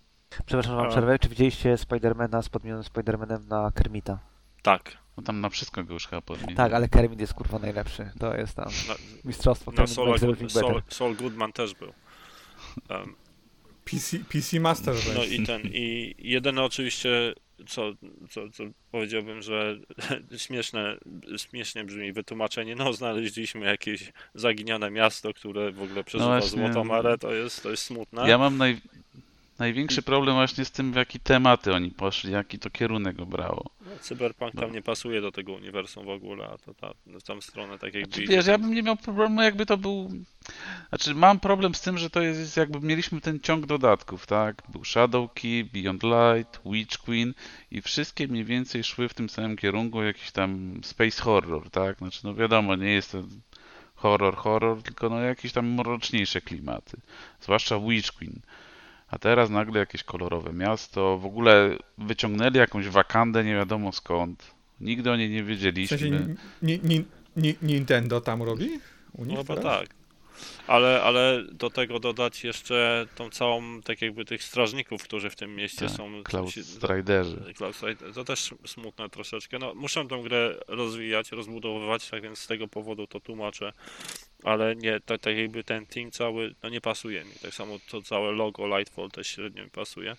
[0.45, 1.20] Przepraszam, mam przerwę.
[1.20, 4.20] Czy widzieliście Spidermana z podmienionym Spidermanem na Kermita?
[4.62, 6.56] Tak, No tam na wszystko go już chyba podmienił.
[6.56, 8.12] Tak, ale Kermit jest kurwa najlepszy.
[8.20, 9.72] To jest tam na, mistrzostwo.
[9.72, 10.82] na Kermit Soul, Soul.
[10.88, 11.94] Soul Goodman też był.
[12.90, 13.16] Um,
[13.91, 17.34] PC, PC Master no i ten, i jedyne oczywiście,
[17.68, 17.94] co,
[18.30, 19.78] co, co powiedziałbym, że
[20.38, 20.98] śmieszne,
[21.38, 26.74] śmiesznie brzmi wytłumaczenie, no znaleźliśmy jakieś zaginione miasto, które w ogóle przeżywa właśnie.
[26.74, 28.30] złotą to jest, to jest smutne.
[28.30, 28.82] Ja mam naj...
[29.60, 33.70] największy problem właśnie z tym, w jaki tematy oni poszli, jaki to kierunek obrało.
[34.02, 34.76] Cyberpunk tam No.
[34.76, 38.16] nie pasuje do tego uniwersum w ogóle, a to ta, w tą stronę tak jakby
[38.16, 40.12] Znaczy, wiesz, ja bym nie miał problemu, jakby to był.
[40.90, 44.64] Znaczy, mam problem z tym, że to jest jakby mieliśmy ten ciąg dodatków, tak?
[44.70, 47.34] Był Shadow Key, Beyond Light, Witch Queen
[47.72, 51.98] i wszystkie mniej więcej szły w tym samym kierunku, jakiś tam space horror, tak?
[51.98, 53.24] Znaczy, no wiadomo, nie jest to
[53.96, 56.98] horror, horror, tylko no jakieś tam mroczniejsze klimaty.
[57.42, 58.40] Zwłaszcza Witch Queen.
[59.08, 64.56] A teraz nagle jakieś kolorowe miasto, w ogóle wyciągnęli jakąś wakandę nie wiadomo skąd.
[64.82, 65.98] Nigdy o niej nie W wiedzieliśmy.
[65.98, 67.06] sensie ni, ni,
[67.36, 68.70] ni, Nintendo tam robi?
[69.14, 69.88] U nich No tak.
[70.68, 75.55] Ale, ale do tego dodać jeszcze tą całą, tak jakby tych strażników, którzy w tym
[75.55, 76.23] mieście Tak, są.
[76.23, 77.53] Cloud Striderzy.
[78.14, 79.59] To też smutne troszeczkę.
[79.59, 83.73] No, muszę tę grę rozwijać, rozbudowywać, tak więc z tego powodu to tłumaczę.
[84.43, 87.31] Ale nie, tak, tak jakby ten team cały, no nie pasuje mi.
[87.41, 90.15] Tak samo to całe logo Lightfall też średnio mi pasuje.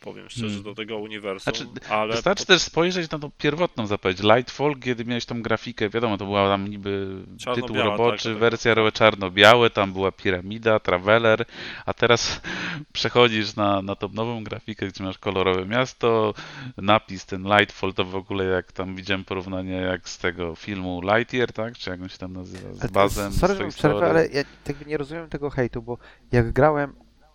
[0.00, 0.62] Powiem szczerze, Hmm.
[0.62, 1.54] do tego uniwersum.
[1.54, 4.22] Znaczy, ale Wystarczy też spojrzeć na tą pierwotną zapowiedź.
[4.22, 8.40] Lightfall, kiedy miałeś tą grafikę, wiadomo, to była tam niby tytuł Czarno-biała, roboczy, tak, tak.
[8.40, 11.44] wersja ro- czarno-białe, tam była piramida, traveler,
[11.86, 12.40] a teraz
[12.92, 16.34] przechodzisz na, na tą nową grafikę, gdzie masz kolorowe miasto,
[16.76, 21.52] napis ten Lightfall to w ogóle jak tam widziałem porównanie jak z tego filmu Lightyear,
[21.52, 21.78] tak?
[21.78, 22.74] Czy jak on się tam nazywa?
[22.74, 23.32] Z bazem.
[23.32, 24.06] Sorry, Story.
[24.06, 25.98] ale ja tak nie rozumiem tego hejtu, bo
[26.32, 26.92] jak grałem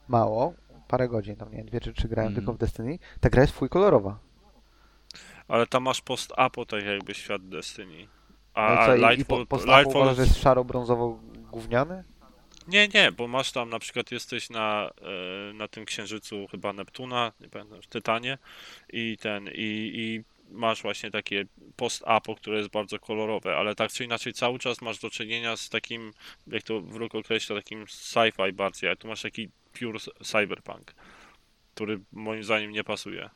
[0.08, 0.54] mało,
[0.88, 2.46] parę godzin, tam nie wiem, dwie czy trzy grałem Mhm.
[2.46, 4.20] tylko w Destiny, ta gra jest kolorowa.
[5.48, 8.08] Ale tam masz post-apo, tak jakby świat Destiny.
[8.54, 12.04] A co, i- i Lightfall, po, Lightfall uważasz, jest szaro-brązowo-gówniany?
[12.68, 14.92] Nie, nie, bo masz tam na przykład jesteś na,
[15.50, 18.38] e, na tym księżycu chyba Neptuna, nie pamiętam, Tytanie
[18.94, 21.46] i ten, i, i masz właśnie takie
[21.76, 25.70] post-apo, które jest bardzo kolorowe, ale tak czy inaczej cały czas masz do czynienia z
[25.70, 26.12] takim,
[26.48, 29.50] jak to wróg określa, takim sci-fi bardziej, a tu masz taki
[29.80, 30.94] pure cyberpunk,
[31.76, 33.30] który moim zdaniem nie pasuje.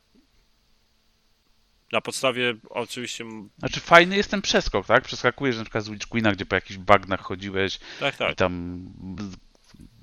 [1.92, 3.24] Na podstawie oczywiście,
[3.58, 5.04] Znaczy fajny jest ten przeskok, tak?
[5.04, 8.84] Przeskakujesz na przykład z Witch Queena, gdzie po jakichś bagnach chodziłeś, tak, tak, i tam
[9.18, 9.36] w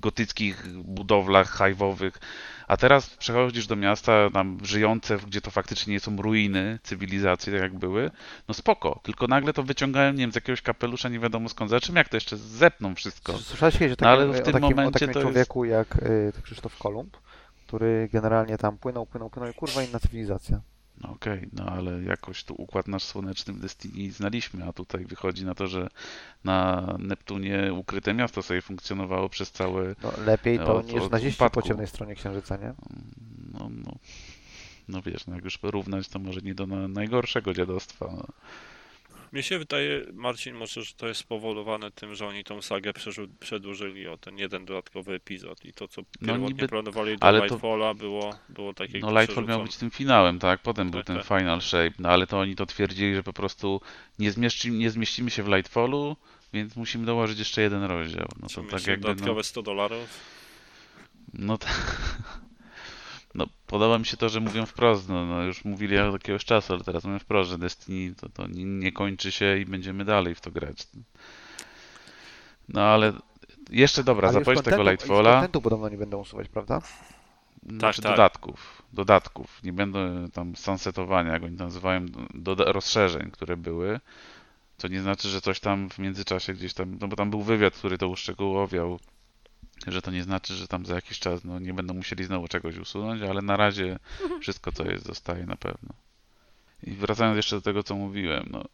[0.00, 2.18] gotyckich budowlach hajwowych.
[2.68, 7.62] A teraz przechodzisz do miasta tam żyjące, gdzie to faktycznie nie są ruiny cywilizacji, tak
[7.62, 8.10] jak były.
[8.48, 11.70] No spoko, tylko nagle to wyciągają, nie wiem, z jakiegoś kapelusza, nie wiadomo skąd.
[11.70, 13.38] Za czym jak to jeszcze zepną wszystko?
[13.38, 15.96] Słyszałeś kiedyś o No, ale takim, w tym takim, momencie takim to jest- człowieku jak
[15.96, 17.16] y, Krzysztof Kolumb,
[17.66, 20.60] który generalnie tam płynął, płynął, płynął i kurwa inna cywilizacja.
[21.00, 25.44] No okej, no ale jakoś tu układ nasz słoneczny w Destiny znaliśmy, a tutaj wychodzi
[25.44, 25.88] na to, że
[26.44, 31.44] na Neptunie ukryte miasto sobie funkcjonowało przez całe No, lepiej to Od- niż od naziści
[31.52, 32.74] po ciemnej stronie księżyca, nie?
[33.52, 33.92] no, no,
[34.88, 38.06] no wiesz, no jak już porównać, to może nie do na, najgorszego dziadostwa.
[38.12, 38.26] No.
[39.32, 42.92] Mnie się wydaje, Marcin, może, że to jest spowodowane tym, że oni tą sagę
[43.40, 47.38] przedłużyli o ten jeden dodatkowy epizod i to, co pierwotnie No niby- planowali do ale
[47.38, 50.62] to- Lightfalla było, było tak jakby No Lightfall miał być tym finałem, tak?
[50.62, 51.26] Potem był Tak, ten tak.
[51.40, 53.80] Final Shape, no ale to oni to twierdzili, że po prostu
[54.18, 56.16] nie, zmieści, nie zmieścimy się w Lightfallu,
[56.52, 58.28] więc musimy dołożyć jeszcze jeden rozdział.
[58.42, 60.08] No to tak jakby, no, dodatkowe 100 dolarów.
[61.34, 61.66] no, to,
[63.36, 66.72] no podoba mi się to, że mówią wprost, no, no już mówili od jakiegoś czasu,
[66.72, 70.34] ale teraz mówią wprost, że Destiny to, to nie, nie kończy się i będziemy dalej
[70.34, 70.86] w to grać.
[72.68, 73.12] No ale
[73.70, 75.32] jeszcze dobra, Ale zapowiedź tego Lightfalla.
[75.32, 76.82] kontentu podobno nie będą usuwać, prawda?
[77.70, 78.12] znaczy tak.
[78.12, 79.62] dodatków, dodatków.
[79.64, 84.00] Nie będą tam sunsetowania, jak oni to nazywają, doda- rozszerzeń, które były.
[84.78, 87.74] To nie znaczy, że coś tam w międzyczasie gdzieś tam, no bo tam był wywiad,
[87.74, 88.98] który to uszczegółowiał,
[89.86, 92.76] że to nie znaczy, że tam za jakiś czas no, nie będą musieli znowu czegoś
[92.78, 93.98] usunąć, ale na razie
[94.42, 95.94] wszystko co jest zostaje na pewno.
[96.82, 98.64] I wracając jeszcze do tego, co mówiłem, no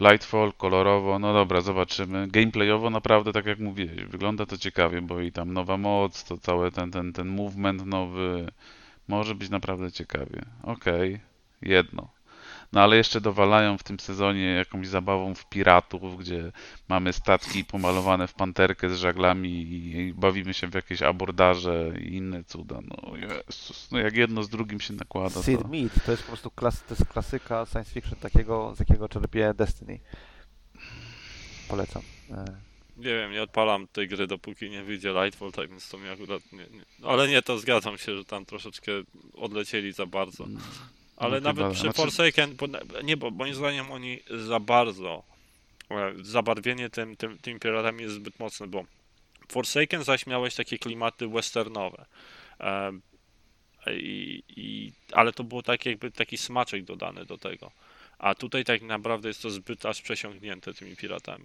[0.00, 2.28] Lightfall, kolorowo, no dobra, zobaczymy.
[2.28, 6.70] Gameplayowo naprawdę, tak jak mówiłeś, wygląda to ciekawie, bo i tam nowa moc, to cały
[6.70, 8.46] ten, ten, ten movement nowy,
[9.08, 10.44] może być naprawdę ciekawie.
[10.62, 11.20] Okej,
[11.62, 12.08] jedno.
[12.72, 16.52] No ale jeszcze dowalają w tym sezonie jakąś zabawą w piratów, gdzie
[16.88, 22.44] mamy statki pomalowane w panterkę z żaglami i, bawimy się w jakieś abordaże i inne
[22.44, 22.80] cuda.
[22.88, 25.42] No Jezus, no jak jedno z drugim się nakłada, to...
[25.42, 29.08] Seed Meat to jest po prostu klas, to jest klasyka science fiction takiego, z jakiego
[29.08, 30.00] czerpie Destiny.
[31.68, 32.02] Polecam.
[32.30, 32.44] E,
[32.96, 36.42] Nie wiem, nie odpalam tej gry, dopóki nie wyjdzie Lightfall, tak więc to mi akurat
[36.52, 37.06] nie, nie.
[37.08, 38.92] Ale nie, to zgadzam się, że tam troszeczkę
[39.34, 40.46] odlecieli za bardzo.
[41.16, 42.66] Ale No nawet chyba- przy znaczy- Forsaken, bo,
[43.02, 45.22] nie, bo moim zdaniem oni za bardzo,
[45.90, 48.84] e, zabarwienie tym, tym, tymi piratami jest zbyt mocne, bo
[49.48, 52.04] Forsaken zaś miałeś takie klimaty westernowe.
[52.60, 52.92] E,
[53.90, 57.70] i, i, ale to było tak jakby taki smaczek dodany do tego.
[58.18, 61.44] A tutaj tak naprawdę jest to zbyt aż przesiągnięte tymi piratami.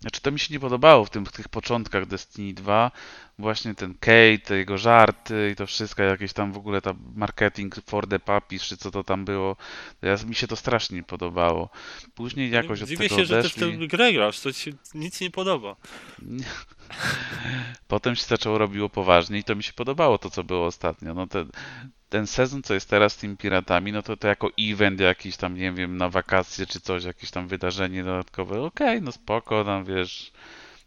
[0.00, 2.90] Znaczy to mi się nie podobało w tym, w tych początkach Destiny 2.
[3.38, 7.74] Właśnie ten Kate, te jego żarty i to wszystko, jakieś tam w ogóle ta marketing
[7.86, 9.56] for the puppies, czy co to tam było.
[10.02, 11.68] Ja, mi się to strasznie nie podobało.
[12.14, 13.78] Później jakoś od Dziwię tego się, że ty w odeszli.
[13.78, 15.76] tę grę grasz, to ci się nic nie podoba.
[17.88, 21.14] Potem się zaczęło robiło poważnie i to mi się podobało to, co było ostatnio.
[21.14, 21.44] No te,
[22.08, 25.54] ten sezon, co jest teraz z tymi piratami, no to to jako event jakiś tam,
[25.54, 28.60] nie wiem, na wakacje czy coś, jakieś tam wydarzenie dodatkowe.
[28.60, 30.32] Okej, no spoko, tam wiesz,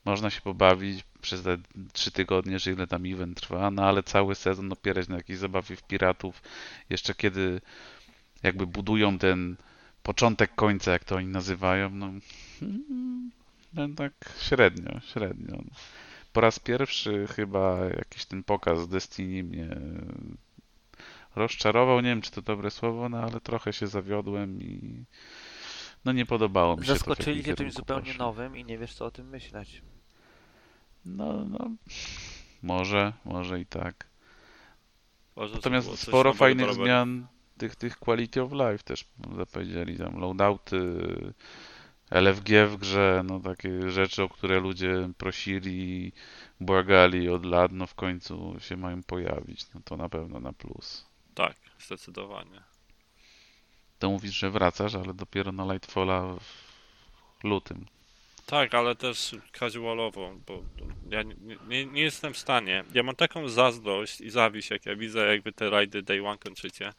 [0.05, 1.57] można się pobawić przez te
[1.93, 5.75] trzy tygodnie, czy ile tam event trwa, no ale cały sezon opierać na jakiejś zabawie
[5.75, 6.41] w piratów,
[6.89, 7.61] jeszcze kiedy
[8.43, 9.55] jakby budują ten
[10.03, 12.11] początek końca, jak to oni nazywają, no,
[12.61, 13.31] mm,
[13.73, 15.63] no tak średnio, średnio.
[16.33, 19.77] Po raz pierwszy chyba jakiś ten pokaz Destiny mnie
[21.35, 22.01] rozczarował.
[22.01, 25.05] Nie wiem, czy to dobre słowo, no ale trochę się zawiodłem i
[26.05, 28.25] no nie podobało mi się Zaskoczyli cię czymś zupełnie poszło.
[28.25, 29.81] nowym i nie wiesz co o tym myśleć.
[31.05, 31.71] No, no,
[32.63, 34.07] może, może i tak.
[35.35, 37.27] Uważam, że Natomiast sporo fajnych zmian
[37.57, 39.05] tych, tych quality of life też
[39.37, 39.97] zapowiedzieli.
[39.97, 40.97] Tam loadouty,
[42.11, 46.11] LFG w grze, no takie rzeczy, o które ludzie prosili,
[46.59, 49.73] błagali od lat, no w końcu się mają pojawić.
[49.73, 51.10] No to na pewno na plus.
[51.35, 52.63] Tak, zdecydowanie.
[53.99, 56.35] To mówisz, że wracasz, ale dopiero na Lightfalla
[57.39, 57.85] w lutym.
[58.45, 60.63] Tak, ale też casualowo, bo
[61.09, 61.35] ja nie,
[61.67, 62.83] nie, nie jestem w stanie.
[62.93, 66.37] Ja mam taką zazdrość i zawiść, jak ja widzę, jak wy te rajdy Day One
[66.37, 66.93] kończycie.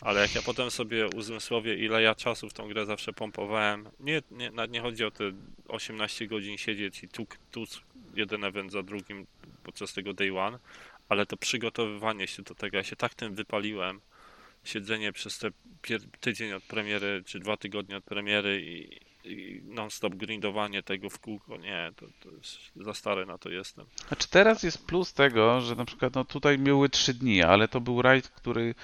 [0.00, 4.22] Ale jak ja potem sobie uzmysłowię, ile ja czasu w tą grę zawsze pompowałem, nie,
[4.30, 5.24] nie, nie chodzi o te
[5.68, 7.64] 18 godzin siedzieć i tu, tu
[8.14, 9.26] jeden event za drugim
[9.62, 10.58] podczas tego Day One,
[11.08, 14.00] ale to przygotowywanie się do tego, ja się tak tym wypaliłem,
[14.64, 15.50] siedzenie przez te
[16.20, 21.56] tydzień od premiery, czy dwa tygodnie od premiery i, i non-stop grindowanie tego w kółko,
[21.56, 22.30] nie, to, to
[22.76, 23.86] za stary na to jestem.
[24.08, 27.80] Znaczy teraz jest plus tego, że na przykład no tutaj były trzy dni, ale to
[27.80, 28.74] był rajd, który,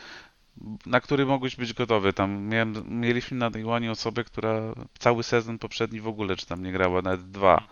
[0.86, 2.12] na który mogłeś być gotowy.
[2.12, 6.72] Tam miałem, mieliśmy na One osobę, która cały sezon poprzedni w ogóle czy tam nie
[6.72, 7.68] grała, nawet dwa.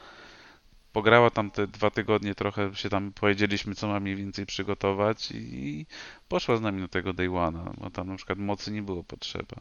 [0.92, 5.86] Pograła tam te dwa tygodnie, trochę się tam powiedzieliśmy, co ma mniej więcej przygotować i
[6.28, 9.56] poszła z nami do tego Day One'a, bo tam na przykład mocy nie było potrzeba.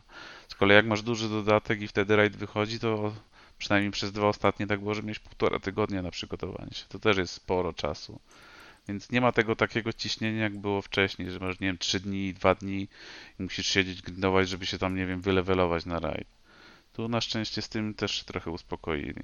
[0.47, 3.14] Z kolei jak masz duży dodatek i wtedy rajd wychodzi, to
[3.57, 6.85] przynajmniej przez dwa ostatnie tak było, że miałeś półtora tygodnia na przygotowanie się.
[6.89, 8.19] To też jest sporo czasu.
[8.88, 12.34] Więc nie ma tego takiego ciśnienia, jak było wcześniej, że masz, nie wiem, trzy dni,
[12.34, 12.88] dwa dni
[13.39, 16.27] i musisz siedzieć, grindować, żeby się tam, nie wiem, wylewelować na rajd.
[16.93, 19.23] Tu na szczęście z tym też się trochę uspokoili.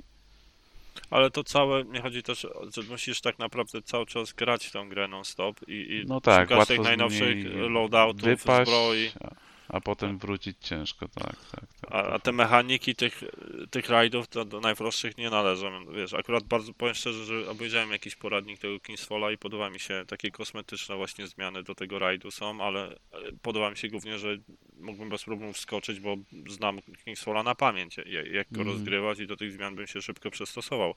[1.09, 4.89] Ale to całe, nie chodzi też, o- że musisz tak naprawdę cały czas grać tą
[4.89, 9.11] grę non-stop i, i No tak, szukać tych najnowszych loadoutów, wypaść, zbroi.
[9.23, 9.30] a,
[9.67, 11.91] a potem wrócić ciężko, tak, tak, tak.
[11.91, 13.23] A, a te mechaniki tych,
[13.72, 15.85] tych rajdów to do najprostszych nie należą.
[15.93, 20.03] Wiesz, akurat bardzo powiem szczerze, że obejrzałem jakiś poradnik tego Kingsfalla i podoba mi się
[20.07, 22.95] takie kosmetyczne właśnie zmiany do tego rajdu są, ale
[23.41, 24.38] podoba mi się głównie, że
[24.80, 26.18] mógłbym bez problemu wskoczyć, bo
[26.49, 27.97] znam Kingsfalla na pamięć,
[28.31, 28.68] jak, go Mhm.
[28.68, 30.93] rozgrywać i do tych zmian bym się szybko przystosował.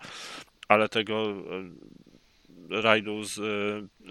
[0.68, 1.34] Ale tego
[2.70, 3.34] e, rajdu z,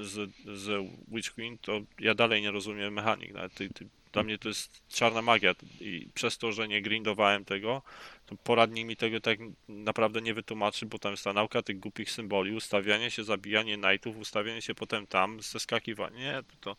[0.02, 3.34] z, z Witch Queen, to ja dalej nie rozumiem mechanik.
[3.34, 7.46] Nawet ty, ty, dla mnie to jest czarna magia i przez to, że nie grindowałem
[7.46, 7.82] tego,
[8.26, 9.40] to poradnik mi tego tak
[9.70, 14.18] naprawdę nie wytłumaczy, bo tam jest ta nauka tych głupich symboli, ustawianie się, zabijanie knightów,
[14.18, 16.18] ustawianie się potem tam, zeskakiwanie.
[16.18, 16.76] Nie, to,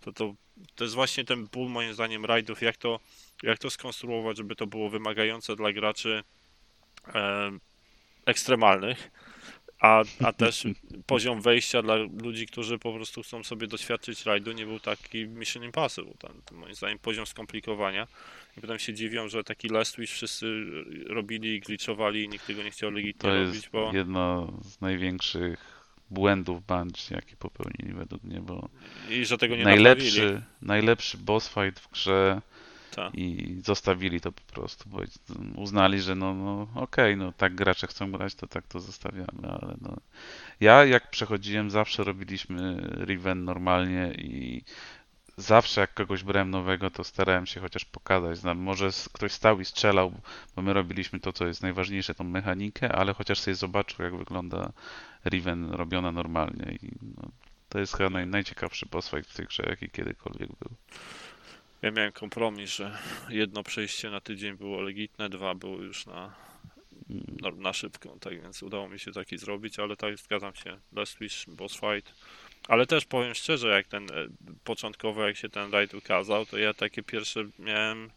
[0.00, 0.34] to, to,
[0.74, 3.00] to jest właśnie ten ból moim zdaniem rajdów, jak to,
[3.42, 6.24] jak to skonstruować, żeby to było wymagające dla graczy
[7.14, 7.50] e,
[8.26, 9.10] ekstremalnych,
[9.80, 10.66] a, a też
[11.06, 15.64] poziom wejścia dla ludzi, którzy po prostu chcą sobie doświadczyć rajdu, nie był taki Mission
[15.64, 16.14] Impossible.
[16.18, 18.06] Tam, to moim zdaniem poziom skomplikowania.
[18.58, 20.64] I potem się dziwią, że taki Last Wish wszyscy
[21.06, 24.80] robili i glitchowali i nikt tego nie chciał legitnie To robić, jest bo jedno z
[24.80, 25.80] największych
[26.10, 28.68] błędów Bungie, jakie popełnili według mnie, bo
[29.10, 29.94] i że tego nie naprawili.
[29.94, 32.42] najlepszy, najlepszy boss fight w grze
[32.94, 33.14] Tak.
[33.14, 34.98] i zostawili to po prostu, bo
[35.56, 39.76] uznali, że no, no okej, no tak gracze chcą grać, to tak to zostawiamy, ale
[39.80, 39.96] no
[40.60, 42.76] ja jak przechodziłem zawsze robiliśmy
[43.06, 44.64] Riven normalnie i
[45.36, 49.64] zawsze jak kogoś brałem nowego, to starałem się chociaż pokazać, znam, może ktoś stał i
[49.64, 50.12] strzelał,
[50.56, 54.72] bo my robiliśmy to, co jest najważniejsze, tą mechanikę, ale chociaż sobie zobaczył, jak wygląda
[55.26, 57.30] Riven robiona normalnie i no,
[57.68, 60.70] to jest chyba naj, najciekawszy boss fight w tej grze, jaki kiedykolwiek był.
[61.82, 62.98] Ja miałem kompromis, że
[63.28, 66.34] jedno przejście na tydzień było legitne, dwa było już na,
[67.42, 71.18] na, na szybką, tak więc udało mi się taki zrobić, ale tak zgadzam się, Last
[71.18, 72.14] Wish, Boss Fight.
[72.68, 74.28] Ale też powiem szczerze, jak ten e,
[74.64, 78.10] początkowo, jak się ten raid ukazał, to ja takie pierwsze miałem,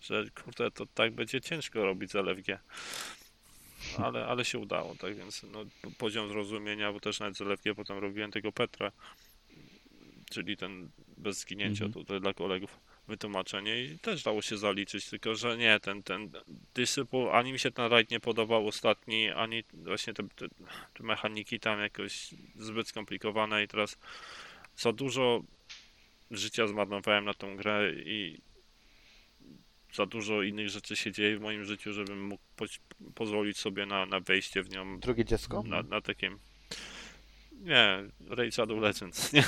[0.00, 2.58] że kurde, to tak będzie ciężko robić z LFG.
[3.98, 7.74] Ale, ale się udało, tak więc no, po- poziom zrozumienia, bo też nawet z LFG
[7.76, 8.92] potem robiłem tego Petra,
[10.30, 12.04] czyli ten bez zginięcia Mhm.
[12.04, 16.30] tutaj dla kolegów wytłumaczenie i też dało się zaliczyć, tylko że nie, ten, ten
[16.74, 20.48] Disciple, ani mi się ten rajd nie podobał ostatni, ani właśnie te, te,
[20.94, 23.98] te mechaniki tam jakoś zbyt skomplikowane i teraz
[24.76, 25.42] za dużo
[26.30, 28.40] życia zmarnowałem na tą grę i
[29.92, 32.64] za dużo innych rzeczy się dzieje w moim życiu, żebym mógł po,
[33.14, 35.62] pozwolić sobie na, na wejście w nią Drugie dziecko?
[35.62, 36.38] na, na takim
[37.58, 37.98] nie,
[38.30, 39.32] Raid Shadow Legends.
[39.32, 39.44] Nie,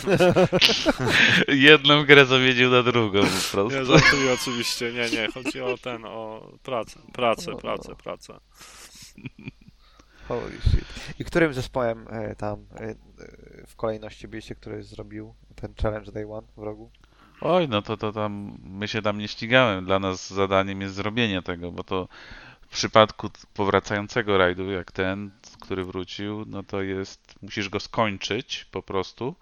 [1.68, 3.84] Jedną grę zamienił na drugą po nie prostu.
[3.84, 8.40] żartuję oczywiście, nie, nie, chodzi o ten, o pracę, pracę, pracę, pracę.
[10.28, 10.84] Holy shit.
[11.18, 12.96] I którym zespołem e, tam e, e,
[13.66, 16.90] w kolejności byliście, który zrobił ten challenge Day One w rogu?
[17.40, 19.84] Oj, no to, to tam, my się tam nie ścigałem.
[19.84, 22.08] Dla nas zadaniem jest zrobienie tego, bo to
[22.70, 25.30] w przypadku powracającego rajdu, jak ten,
[25.60, 29.34] który wrócił, no to jest, musisz go skończyć po prostu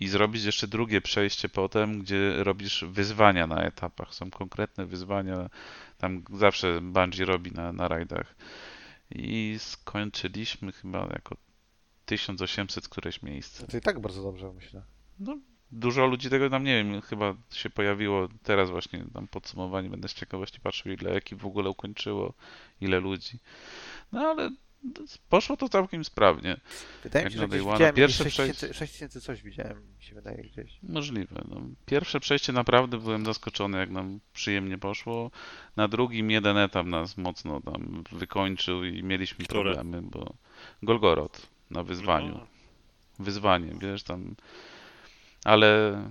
[0.00, 4.14] i zrobić jeszcze drugie przejście potem, gdzie robisz wyzwania na etapach.
[4.14, 5.50] Są konkretne wyzwania,
[5.98, 8.34] tam zawsze Bungie robi na, na rajdach.
[9.10, 11.36] I skończyliśmy chyba jako
[12.06, 13.62] 1800 któreś miejsce.
[13.62, 14.82] No to i tak bardzo dobrze, myślę.
[15.72, 20.14] Dużo ludzi tego tam nie wiem, chyba się pojawiło teraz właśnie tam podsumowanie, będę z
[20.14, 22.34] ciekawości patrzył ile ekip w ogóle ukończyło,
[22.80, 23.38] ile ludzi.
[24.12, 24.50] No ale
[25.28, 26.56] poszło to całkiem sprawnie.
[27.02, 27.72] Wydaje mi się, że na Day gdzieś One'a.
[27.74, 30.78] widziałem Pierwsze 6000 6000 coś widziałem, mi się wydaje gdzieś.
[30.82, 31.44] Możliwe.
[31.48, 31.60] No.
[31.86, 35.30] Pierwsze przejście naprawdę byłem zaskoczony, jak nam przyjemnie poszło.
[35.76, 39.62] Na drugim jeden etap nas mocno tam wykończył i mieliśmy Który?
[39.62, 40.34] problemy, bo
[40.82, 42.32] Golgorod na wyzwaniu.
[42.32, 42.46] No,
[43.18, 44.34] wyzwanie, wiesz, tam,
[45.44, 46.02] ale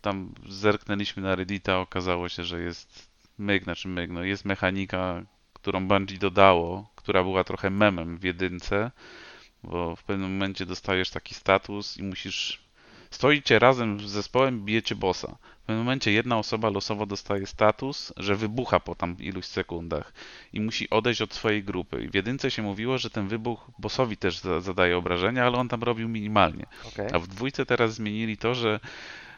[0.00, 5.88] tam zerknęliśmy na Reddita, okazało się, że jest myk, znaczy myk, no jest mechanika, którą
[5.88, 8.90] Bungie dodało, która była trochę memem w jedynce,
[9.62, 12.60] bo w pewnym momencie dostajesz taki status i musisz,
[13.10, 15.36] stoicie razem z zespołem, bijecie bossa.
[15.62, 20.12] W pewnym momencie jedna osoba losowo dostaje status, że wybucha po tam iluś sekundach
[20.52, 22.02] i musi odejść od swojej grupy.
[22.04, 25.68] I w jedynce się mówiło, że ten wybuch bossowi też za- zadaje obrażenia, ale on
[25.68, 26.66] tam robił minimalnie.
[26.88, 27.06] Okej.
[27.12, 28.80] A w dwójce teraz zmienili to, że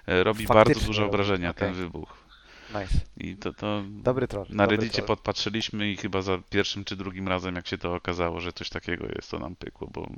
[0.06, 1.68] e, robi Faktycznie bardzo duże obrażenia okej.
[1.68, 2.22] ten wybuch.
[2.80, 2.98] Nice.
[3.16, 4.46] I to, to Dobry troll.
[4.50, 5.06] na dobry Reddicie troll.
[5.06, 9.06] podpatrzyliśmy i chyba za pierwszym czy drugim razem, jak się to okazało, że coś takiego
[9.06, 10.10] jest, to nam pykło, bo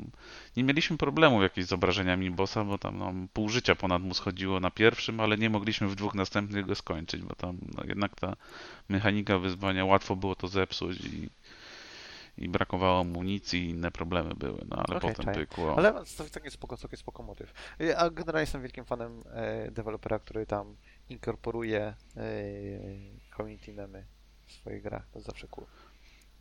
[0.56, 4.60] nie mieliśmy problemu jakichś z obrażeniami bossa, bo tam no, pół życia ponad mu schodziło
[4.60, 8.36] na pierwszym, ale nie mogliśmy w dwóch następnych go skończyć, bo tam no, jednak ta
[8.88, 11.28] mechanika wyzwania, łatwo było to zepsuć i,
[12.38, 15.46] i brakowało amunicji i inne problemy były, no ale Okej, potem czaję.
[15.46, 15.78] pykło.
[15.78, 17.52] Ale całkiem spoko, całkiem spoko motyw.
[17.96, 20.76] A generalnie jestem wielkim fanem e, dewelopera, który tam
[21.08, 21.94] inkorporuje e,
[23.36, 24.04] community memy
[24.46, 25.06] w swoich grach.
[25.12, 25.66] To zawsze cool.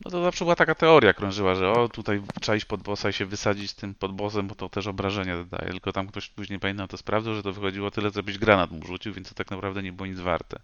[0.04, 3.12] No to zawsze była taka teoria krążyła, że o tutaj trzeba iść pod bossa i
[3.12, 5.70] się wysadzić z tym pod bossem, bo to też obrażenia zadaje.
[5.70, 8.86] Tylko tam ktoś później pamiętam to sprawdzał, że to wychodziło tyle, co byś granat mu
[8.86, 10.60] rzucił, więc to tak naprawdę nie było nic warte.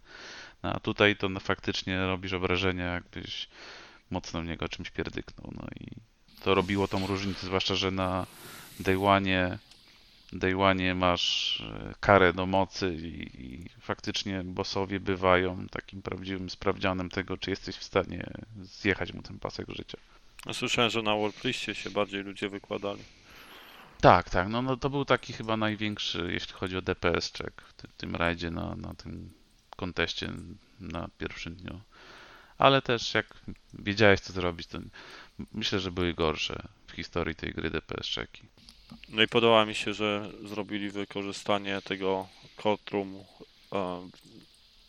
[0.62, 3.48] No, a tutaj to no, faktycznie robisz obrażenia, jakbyś
[4.10, 5.52] mocno w niego czymś pierdyknął.
[5.56, 5.86] No i
[6.40, 8.26] to robiło tą różnicę, zwłaszcza, że na
[8.80, 9.58] Day One
[10.32, 17.08] Day One masz e, karę do mocy i, i faktycznie bossowie bywają takim prawdziwym sprawdzianem
[17.10, 18.30] tego, czy jesteś w stanie
[18.62, 19.98] zjechać mu ten pasek życia.
[20.46, 23.02] No, Słyszałem, że na Warpliście się bardziej ludzie wykładali.
[24.00, 27.72] Tak, tak, no, no to był taki chyba największy, jeśli chodzi o DPS check w
[27.72, 29.32] tym, tym rajdzie na, na tym
[29.76, 30.32] konteście
[30.80, 31.80] na pierwszym dniu.
[32.58, 33.26] Ale też jak
[33.74, 34.78] wiedziałeś co zrobić, to
[35.52, 38.42] myślę, że były gorsze w historii tej gry DPS checki.
[39.08, 42.28] No i podoba mi się, że zrobili wykorzystanie tego
[42.62, 43.14] courtroom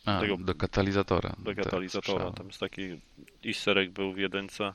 [0.05, 1.35] A, Tego- do katalizatora.
[1.39, 2.05] do Tak, katalizatora.
[2.13, 2.33] słyszałem.
[2.33, 2.81] Tam jest taki
[3.45, 4.73] easter egg był w jedynce,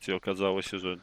[0.00, 0.96] gdzie okazało się, że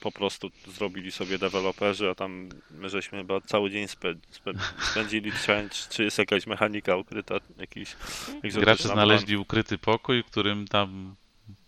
[0.00, 4.52] po prostu zrobili sobie deweloperzy, a tam my żeśmy chyba cały dzień spę, spę,
[4.90, 7.96] spędzili trzęć, czy jest jakaś mechanika ukryta, jakiś
[8.42, 11.14] Gracze znaleźli ukryty pokój, w którym tam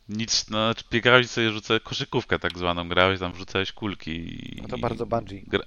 [0.09, 4.69] nic, no, znaczy biegałeś sobie rzucałeś koszykówkę tak zwaną, grałeś tam, wrzucałeś kulki i, No
[4.69, 5.43] to bardzo Bungie.
[5.47, 5.65] gra,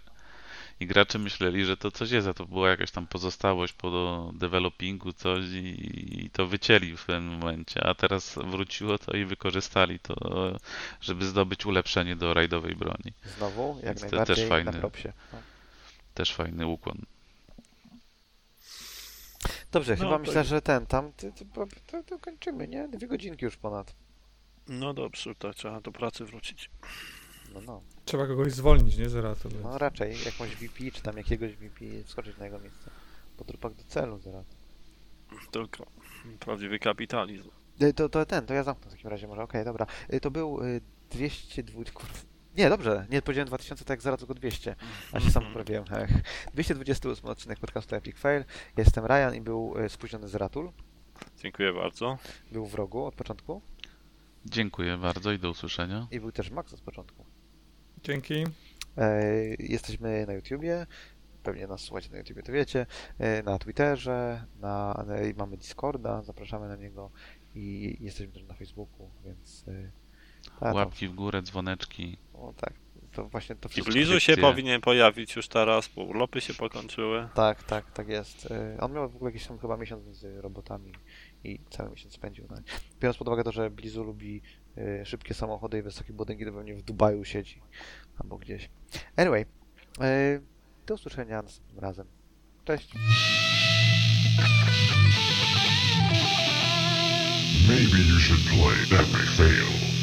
[0.79, 4.31] i gracze myśleli, że to coś jest, a to była jakaś tam pozostałość po do
[4.35, 9.99] developingu coś i, i to wycięli w pewnym momencie, a teraz wróciło to i wykorzystali
[9.99, 10.15] to,
[11.01, 13.13] żeby zdobyć ulepszenie do rajdowej broni.
[13.37, 14.71] Znowu, jak Więc najbardziej też fajny.
[14.71, 15.13] na propsie.
[15.33, 15.39] No.
[16.13, 16.97] Też fajny ukłon.
[19.71, 22.87] Dobrze, No, chyba myślę, że ten, tam, to, to, to, to kończymy, nie?
[22.87, 23.93] Dwie godzinki już ponad.
[24.67, 26.69] No dobrze, tak trzeba do pracy wrócić.
[27.53, 27.81] No, no.
[28.05, 29.09] Trzeba kogoś zwolnić, nie?
[29.09, 32.91] Zaraz to No raczej jakąś VP, czy tam jakiegoś VP wskoczyć na jego miejsce.
[33.37, 34.45] Po trupach do celu zaraz.
[35.51, 35.85] Tylko
[36.39, 37.49] prawdziwy kapitalizm.
[37.81, 39.85] Y, To, to ten, to ja zamknę w takim razie może, okej, dobra.
[40.13, 42.13] Y, To był y, 202, kurde.
[42.57, 44.75] Nie, dobrze, nie powiedziałem 2000, tak jak zaraz tylko 200.
[45.11, 45.83] A się sam poprawiłem.
[45.91, 46.11] Ech.
[46.53, 48.43] 228 odcinek podcastu Epic Fail.
[48.77, 50.71] Jestem Ryan i był spóźniony z Ratul.
[51.37, 52.17] Dziękuję bardzo.
[52.51, 53.61] Był w rogu od początku.
[54.45, 56.07] Dziękuję bardzo i do usłyszenia.
[56.11, 57.25] I był też Max od początku.
[58.03, 58.43] Dzięki.
[58.97, 59.23] E,
[59.59, 60.87] Jesteśmy na YouTubie,
[61.43, 62.85] pewnie nas słuchacie na YouTubie, to wiecie,
[63.19, 65.05] e, na Twitterze, na,
[65.37, 67.11] mamy Discorda, zapraszamy na niego
[67.55, 69.91] i jesteśmy też na Facebooku, więc e,
[70.59, 72.17] a, Łapki w górę, dzwoneczki.
[72.33, 72.73] o, tak,
[73.11, 73.93] to właśnie to I wszystko.
[73.93, 77.29] Blizu się powinien pojawić już teraz, bo urlopy się pokończyły.
[77.33, 78.47] Tak, tak, tak jest.
[78.79, 80.91] On miał w ogóle jakiś tam chyba miesiąc z robotami
[81.43, 82.61] i cały miesiąc spędził na
[82.99, 84.41] Biorąc pod uwagę to, że Blizu lubi
[84.77, 87.61] e, szybkie samochody i wysokie budynki, to pewnie w Dubaju siedzi
[88.19, 88.69] albo gdzieś.
[89.15, 89.45] Anyway,
[90.01, 90.39] e,
[90.85, 92.07] do usłyszenia następnym razem.
[92.65, 92.93] Cześć.
[97.67, 98.99] Maybe you should play
[99.37, 100.00] Fail.